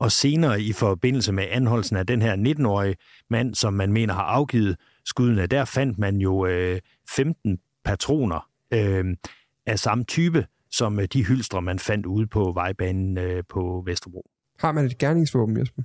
og 0.00 0.12
senere 0.12 0.60
i 0.60 0.72
forbindelse 0.72 1.32
med 1.32 1.44
anholdelsen 1.50 1.96
af 1.96 2.06
den 2.06 2.22
her 2.22 2.36
19-årige 2.36 2.96
mand, 3.30 3.54
som 3.54 3.72
man 3.72 3.92
mener 3.92 4.14
har 4.14 4.22
afgivet 4.22 4.76
skuddene, 5.04 5.46
der 5.46 5.64
fandt 5.64 5.98
man 5.98 6.16
jo 6.16 6.46
øh, 6.46 6.80
15 7.10 7.58
patroner 7.84 8.48
øh, 8.74 9.04
af 9.66 9.78
samme 9.78 10.04
type, 10.04 10.46
som 10.70 11.00
øh, 11.00 11.08
de 11.12 11.24
hylstre, 11.24 11.62
man 11.62 11.78
fandt 11.78 12.06
ude 12.06 12.26
på 12.26 12.52
vejbanen 12.54 13.18
øh, 13.18 13.42
på 13.48 13.82
Vesterbro. 13.86 14.30
Har 14.58 14.72
man 14.72 14.84
et 14.84 14.98
gerningsvåben, 14.98 15.58
Jesper? 15.58 15.82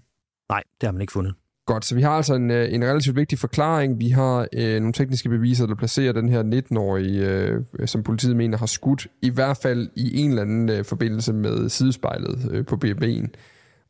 Nej, 0.49 0.63
det 0.81 0.87
har 0.87 0.91
man 0.91 1.01
ikke 1.01 1.13
fundet. 1.13 1.33
Godt, 1.65 1.85
så 1.85 1.95
vi 1.95 2.01
har 2.01 2.11
altså 2.11 2.33
en, 2.35 2.51
øh, 2.51 2.73
en 2.73 2.83
relativt 2.83 3.15
vigtig 3.15 3.39
forklaring. 3.39 3.99
Vi 3.99 4.09
har 4.09 4.47
øh, 4.53 4.79
nogle 4.79 4.93
tekniske 4.93 5.29
beviser, 5.29 5.65
der 5.65 5.75
placerer 5.75 6.13
den 6.13 6.29
her 6.29 6.43
19-årige, 6.43 7.29
øh, 7.29 7.61
som 7.85 8.03
politiet 8.03 8.35
mener 8.35 8.57
har 8.57 8.65
skudt, 8.65 9.07
i 9.21 9.29
hvert 9.29 9.57
fald 9.57 9.89
i 9.95 10.19
en 10.19 10.29
eller 10.29 10.41
anden 10.41 10.69
øh, 10.69 10.85
forbindelse 10.85 11.33
med 11.33 11.69
sidespejlet 11.69 12.49
øh, 12.51 12.65
på 12.65 12.75
BMW'en. 12.85 13.27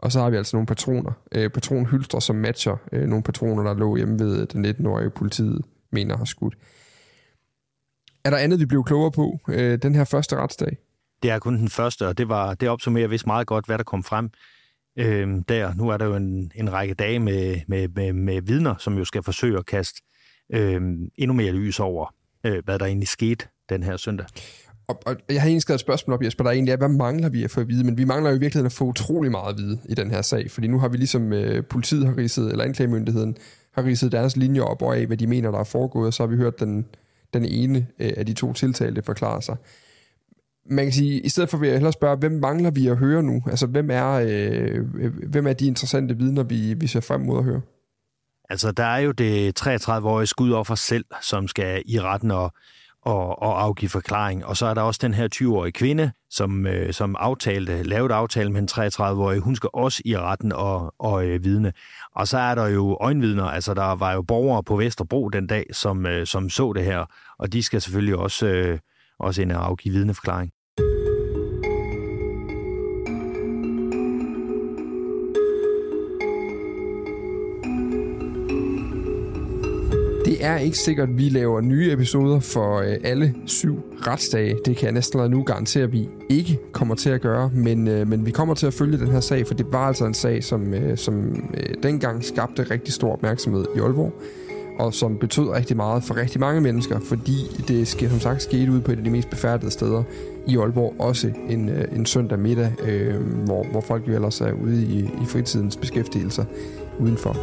Og 0.04 0.12
så 0.12 0.20
har 0.20 0.30
vi 0.30 0.38
altså 0.38 0.56
nogle 0.56 0.68
patroner, 0.68 1.12
øh, 1.32 1.50
patronhylstre, 1.50 2.22
som 2.22 2.36
matcher 2.36 2.78
øh, 2.92 3.08
nogle 3.08 3.24
patroner, 3.24 3.64
der 3.64 3.74
lå 3.74 3.96
hjemme 3.96 4.20
ved 4.20 4.42
øh, 4.42 4.48
den 4.54 4.66
19-årige 4.66 5.10
politiet 5.10 5.62
mener 5.92 6.18
har 6.18 6.26
skudt. 6.26 6.58
Er 8.24 8.30
der 8.30 8.38
andet, 8.38 8.60
vi 8.60 8.66
blev 8.66 8.84
klogere 8.84 9.12
på 9.12 9.40
øh, 9.48 9.78
den 9.82 9.96
her 9.96 10.04
første 10.04 10.36
retsdag? 10.36 10.78
Det 11.24 11.32
er 11.32 11.40
kun 11.40 11.58
den 11.58 11.70
første, 11.70 12.08
og 12.08 12.18
det, 12.18 12.30
var, 12.30 12.54
det 12.54 12.70
opsummerer 12.70 13.08
vist 13.08 13.28
meget 13.28 13.48
godt, 13.48 13.66
hvad 13.66 13.78
der 13.78 13.84
kom 13.84 14.04
frem 14.04 14.30
øh, 14.98 15.42
der. 15.50 15.74
Nu 15.74 15.90
er 15.90 15.98
der 15.98 16.06
jo 16.06 16.16
en, 16.16 16.52
en 16.56 16.74
række 16.74 16.94
dage 16.94 17.20
med, 17.20 17.60
med, 17.68 17.88
med, 17.88 18.14
med 18.14 18.42
vidner, 18.42 18.76
som 18.80 18.98
jo 18.98 19.06
skal 19.06 19.24
forsøge 19.24 19.58
at 19.58 19.66
kaste 19.66 20.02
øh, 20.54 20.82
endnu 21.16 21.34
mere 21.34 21.52
lys 21.52 21.80
over, 21.80 22.16
øh, 22.44 22.64
hvad 22.66 22.80
der 22.80 22.86
egentlig 22.86 23.08
skete 23.08 23.48
den 23.70 23.84
her 23.84 23.98
søndag. 23.98 24.26
Og, 24.88 25.00
og 25.06 25.16
jeg 25.30 25.42
har 25.42 25.48
egentlig 25.48 25.62
skrevet 25.62 25.78
et 25.78 25.82
spørgsmål 25.82 26.14
op, 26.14 26.24
Jesper, 26.24 26.44
der 26.44 26.52
egentlig 26.52 26.72
er, 26.72 26.78
hvad 26.78 26.88
mangler 26.90 27.30
vi 27.30 27.44
at 27.44 27.52
få 27.52 27.62
at 27.62 27.68
vide? 27.68 27.84
Men 27.84 27.98
vi 27.98 28.06
mangler 28.06 28.30
jo 28.30 28.36
i 28.36 28.40
virkeligheden 28.40 28.66
at 28.66 28.72
få 28.72 28.86
utrolig 28.86 29.32
meget 29.32 29.54
at 29.54 29.58
vide 29.58 29.80
i 29.90 29.94
den 29.94 30.12
her 30.12 30.22
sag, 30.22 30.52
fordi 30.52 30.68
nu 30.68 30.80
har 30.80 30.88
vi 30.88 30.98
ligesom 30.98 31.34
øh, 31.34 31.66
politiet 31.66 32.06
har 32.06 32.18
ridset, 32.18 32.52
eller 32.52 32.64
anklagemyndigheden 32.64 33.38
har 33.74 33.84
ridset 33.84 34.12
deres 34.12 34.38
linjer 34.38 34.62
op 34.62 34.82
og 34.82 34.98
af, 34.98 35.06
hvad 35.06 35.18
de 35.18 35.28
mener, 35.28 35.52
der 35.52 35.60
er 35.60 35.64
foregået, 35.64 36.08
og 36.08 36.14
så 36.14 36.24
har 36.24 36.28
vi 36.28 36.36
hørt 36.36 36.60
den, 36.60 36.86
den 37.34 37.46
ene 37.46 37.88
øh, 38.00 38.12
af 38.18 38.26
de 38.26 38.34
to 38.34 38.54
tiltalte 38.54 39.02
forklare 39.02 39.42
sig. 39.42 39.56
Man 40.70 40.86
kan 40.86 40.94
sige, 40.94 41.22
i 41.22 41.30
stedet 41.30 41.50
for 41.50 41.58
vil 41.58 41.68
jeg 41.68 41.76
hellere 41.76 41.94
spørge, 41.94 42.18
hvem 42.18 42.32
mangler 42.32 42.72
vi 42.72 42.88
at 42.88 42.98
høre 42.98 43.24
nu? 43.24 43.44
Altså, 43.48 43.68
hvem 43.68 43.90
er, 43.92 44.12
øh, 44.12 44.86
øh 45.00 45.14
hvem 45.30 45.48
er 45.48 45.54
de 45.54 45.68
interessante 45.68 46.18
vidner, 46.18 46.44
vi, 46.44 46.74
vi 46.74 46.88
ser 46.88 47.00
frem 47.00 47.22
mod 47.22 47.38
at 47.38 47.44
høre? 47.44 47.62
Altså, 48.50 48.72
der 48.72 48.84
er 48.84 48.98
jo 48.98 49.12
det 49.12 49.62
33-årige 49.62 50.28
skudoffer 50.28 50.76
selv, 50.76 51.06
som 51.22 51.48
skal 51.48 51.84
i 51.86 52.00
retten 52.00 52.32
og, 52.32 52.54
og, 53.04 53.42
og 53.42 53.64
afgive 53.64 53.90
forklaring. 53.90 54.46
Og 54.46 54.58
så 54.58 54.66
er 54.66 54.74
der 54.74 54.82
også 54.82 55.00
den 55.04 55.14
her 55.14 55.28
20-årige 55.36 55.72
kvinde, 55.72 56.12
som, 56.30 56.68
øh, 56.68 56.94
som 56.94 57.16
aftalte, 57.20 57.84
lavede 57.84 58.14
aftale 58.14 58.52
med 58.52 58.62
en 58.62 58.70
33-årig. 58.72 59.40
Hun 59.40 59.56
skal 59.56 59.70
også 59.74 60.02
i 60.06 60.18
retten 60.18 60.52
og, 60.52 60.94
og 61.00 61.26
øh, 61.26 61.44
vidne. 61.44 61.74
Og 62.16 62.28
så 62.28 62.38
er 62.38 62.56
der 62.56 62.68
jo 62.68 62.98
øjenvidner. 63.02 63.46
Altså, 63.46 63.74
der 63.74 63.96
var 63.96 64.14
jo 64.14 64.22
borgere 64.22 64.64
på 64.64 64.76
Vesterbro 64.76 65.30
den 65.30 65.48
dag, 65.48 65.66
som, 65.72 66.06
øh, 66.06 66.28
som 66.28 66.50
så 66.50 66.74
det 66.74 66.86
her. 66.86 67.06
Og 67.40 67.54
de 67.54 67.64
skal 67.64 67.82
selvfølgelig 67.82 68.16
også, 68.16 68.48
øh, 68.48 68.80
også 69.20 69.42
ind 69.42 69.52
og 69.52 69.66
afgive 69.66 69.94
vidneforklaring. 69.94 70.52
Det 80.44 80.52
er 80.52 80.58
ikke 80.58 80.78
sikkert, 80.78 81.10
at 81.10 81.18
vi 81.18 81.30
laver 81.30 81.62
nye 81.62 81.92
episoder 81.92 82.40
for 82.40 82.78
øh, 82.78 82.96
alle 83.04 83.34
syv 83.46 83.80
retsdage. 84.08 84.58
Det 84.66 84.78
kan 84.78 84.86
jeg 84.86 84.92
næsten 84.94 85.32
nu 85.32 85.44
garantere, 85.44 85.84
at 85.84 85.92
vi 85.92 86.10
ikke 86.30 86.60
kommer 86.72 86.96
til 86.96 87.10
at 87.10 87.22
gøre. 87.22 87.52
Men, 87.54 87.88
øh, 87.88 88.08
men 88.08 88.26
vi 88.26 88.32
kommer 88.32 88.56
til 88.56 88.68
at 88.68 88.74
følge 88.74 88.98
den 88.98 89.08
her 89.08 89.20
sag, 89.20 89.48
for 89.48 89.54
det 89.54 89.66
var 89.72 89.88
altså 89.88 90.06
en 90.06 90.14
sag, 90.14 90.44
som, 90.44 90.74
øh, 90.74 90.98
som 90.98 91.36
øh, 91.54 91.76
dengang 91.84 92.24
skabte 92.24 92.64
rigtig 92.64 92.94
stor 92.94 93.14
opmærksomhed 93.14 93.66
i 93.76 93.80
Aalborg 93.80 94.14
og 94.80 94.94
som 94.94 95.18
betød 95.18 95.50
rigtig 95.50 95.78
meget 95.78 96.04
for 96.04 96.16
rigtig 96.18 96.40
mange 96.40 96.62
mennesker, 96.62 97.00
fordi 97.00 97.64
det 97.68 97.88
sker, 97.88 98.10
som 98.10 98.20
sagt 98.20 98.42
skete 98.42 98.72
ud 98.72 98.82
på 98.82 98.92
et 98.92 98.98
af 98.98 99.04
de 99.04 99.10
mest 99.10 99.30
befærdede 99.30 99.72
steder 99.72 100.04
i 100.48 100.58
Aalborg, 100.58 100.96
også 101.00 101.32
en, 101.50 101.70
øh, 101.70 101.86
en 101.96 102.06
søndag 102.06 102.40
middag, 102.40 102.72
øh, 102.86 103.16
hvor, 103.46 103.64
hvor 103.72 103.82
folk 103.82 104.08
jo 104.08 104.14
ellers 104.14 104.42
er 104.42 104.52
ude 104.52 104.84
i, 104.84 105.00
i 105.00 105.26
fritidens 105.28 105.78
beskæftigelser 105.78 106.46
udenfor. 107.00 107.38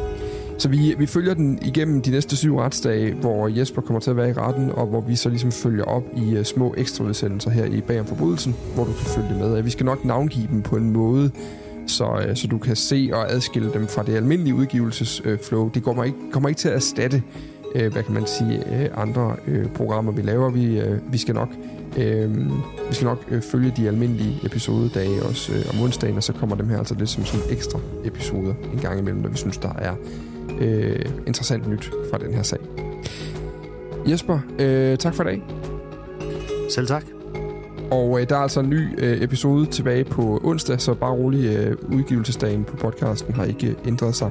Så 0.61 0.69
vi, 0.69 0.95
vi 0.99 1.07
følger 1.07 1.35
den 1.35 1.59
igennem 1.63 2.03
de 2.03 2.11
næste 2.11 2.37
syv 2.37 2.57
retsdage, 2.57 3.15
hvor 3.15 3.49
Jesper 3.49 3.83
kommer 3.83 4.01
til 4.01 4.11
at 4.11 4.17
være 4.17 4.31
i 4.31 4.33
retten, 4.33 4.71
og 4.73 4.87
hvor 4.87 5.01
vi 5.01 5.17
så 5.17 5.29
ligesom 5.29 5.53
følger 5.53 5.85
op 5.85 6.03
i 6.17 6.39
uh, 6.39 6.45
små 6.45 6.75
ekstraudsendelser 6.77 7.51
her 7.51 7.65
i 7.65 7.81
Bagom 7.81 8.07
Forbrydelsen, 8.07 8.57
hvor 8.75 8.85
du 8.85 8.93
kan 8.93 9.07
følge 9.07 9.39
med. 9.39 9.63
Vi 9.63 9.71
skal 9.71 9.87
nok 9.87 10.05
navngive 10.05 10.47
dem 10.51 10.63
på 10.63 10.77
en 10.77 10.91
måde, 10.91 11.31
så, 11.87 12.05
uh, 12.05 12.35
så 12.35 12.47
du 12.47 12.59
kan 12.59 12.77
se 12.77 13.11
og 13.13 13.33
adskille 13.33 13.73
dem 13.73 13.87
fra 13.87 14.03
det 14.03 14.17
almindelige 14.17 14.55
udgivelsesflow. 14.55 15.65
Uh, 15.65 15.75
det 15.75 15.83
kommer 15.83 16.05
ikke, 16.05 16.19
kommer 16.33 16.49
ikke 16.49 16.59
til 16.59 16.69
at 16.69 16.75
erstatte, 16.75 17.23
øh, 17.75 17.93
hvad 17.93 18.03
kan 18.03 18.15
man 18.15 18.27
sige, 18.27 18.91
andre 18.95 19.37
programmer, 19.75 20.13
vi 20.13 20.23
laver. 20.23 20.51
Vi, 20.51 20.83
vi 21.11 21.19
skal 21.19 21.35
nok 21.35 21.49
Øh, 21.99 22.51
vi 22.89 22.95
skal 22.95 23.05
nok 23.05 23.25
øh, 23.31 23.43
følge 23.43 23.73
de 23.77 23.89
almindelige 23.89 24.41
episodedage 24.45 25.23
også 25.23 25.53
øh, 25.53 25.65
om 25.71 25.85
onsdagen, 25.85 26.17
og 26.17 26.23
så 26.23 26.33
kommer 26.33 26.57
dem 26.57 26.69
her 26.69 26.79
altså 26.79 26.95
lidt 26.95 27.11
som 27.11 27.25
sådan 27.25 27.47
ekstra 27.51 27.79
episoder 28.05 28.55
en 28.73 28.79
gang 28.79 28.99
imellem, 28.99 29.23
når 29.23 29.29
vi 29.29 29.37
synes, 29.37 29.57
der 29.57 29.75
er 29.79 29.95
øh, 30.61 31.05
interessant 31.27 31.69
nyt 31.69 31.91
fra 32.11 32.19
den 32.19 32.35
her 32.35 32.43
sag. 32.43 32.59
Jesper, 34.07 34.39
øh, 34.59 34.99
tak 34.99 35.15
for 35.15 35.23
i 35.23 35.27
dag. 35.27 35.43
Selv 36.71 36.87
tak. 36.87 37.05
Og 37.91 38.21
øh, 38.21 38.29
der 38.29 38.37
er 38.37 38.41
altså 38.41 38.61
en 38.61 38.71
ny 38.71 39.05
øh, 39.05 39.23
episode 39.23 39.67
tilbage 39.67 40.05
på 40.05 40.41
onsdag, 40.45 40.81
så 40.81 40.95
bare 40.95 41.13
rolig 41.13 41.57
øh, 41.57 41.77
udgivelsesdagen 41.93 42.65
på 42.65 42.77
podcasten 42.77 43.35
har 43.35 43.45
ikke 43.45 43.77
ændret 43.87 44.15
sig. 44.15 44.31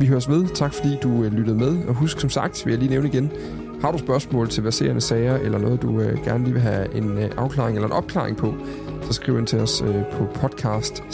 Vi 0.00 0.06
høres 0.06 0.28
ved. 0.28 0.46
Tak 0.54 0.74
fordi 0.74 0.96
du 1.02 1.24
øh, 1.24 1.32
lyttede 1.32 1.56
med. 1.58 1.84
Og 1.88 1.94
husk 1.94 2.20
som 2.20 2.30
sagt, 2.30 2.66
vil 2.66 2.72
jeg 2.72 2.78
lige 2.78 2.90
nævne 2.90 3.08
igen, 3.08 3.32
har 3.80 3.92
du 3.92 3.98
spørgsmål 3.98 4.48
til 4.48 4.64
verserende 4.64 5.00
sager, 5.00 5.36
eller 5.36 5.58
noget 5.58 5.82
du 5.82 6.00
øh, 6.00 6.24
gerne 6.24 6.44
lige 6.44 6.52
vil 6.52 6.62
have 6.62 6.94
en 6.94 7.18
øh, 7.18 7.30
afklaring 7.36 7.76
eller 7.76 7.86
en 7.86 7.92
opklaring 7.92 8.36
på, 8.36 8.54
så 9.02 9.12
skriv 9.12 9.38
ind 9.38 9.46
til 9.46 9.58
os 9.58 9.82
øh, 9.82 9.94
på 10.12 10.28
podcast 10.34 11.04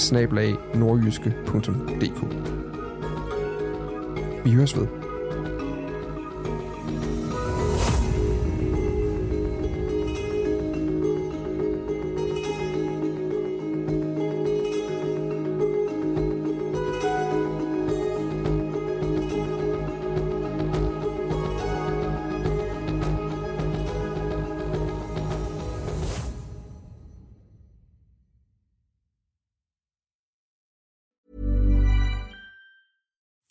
vi 4.47 4.53
høres 4.53 4.76
ved. 4.76 5.05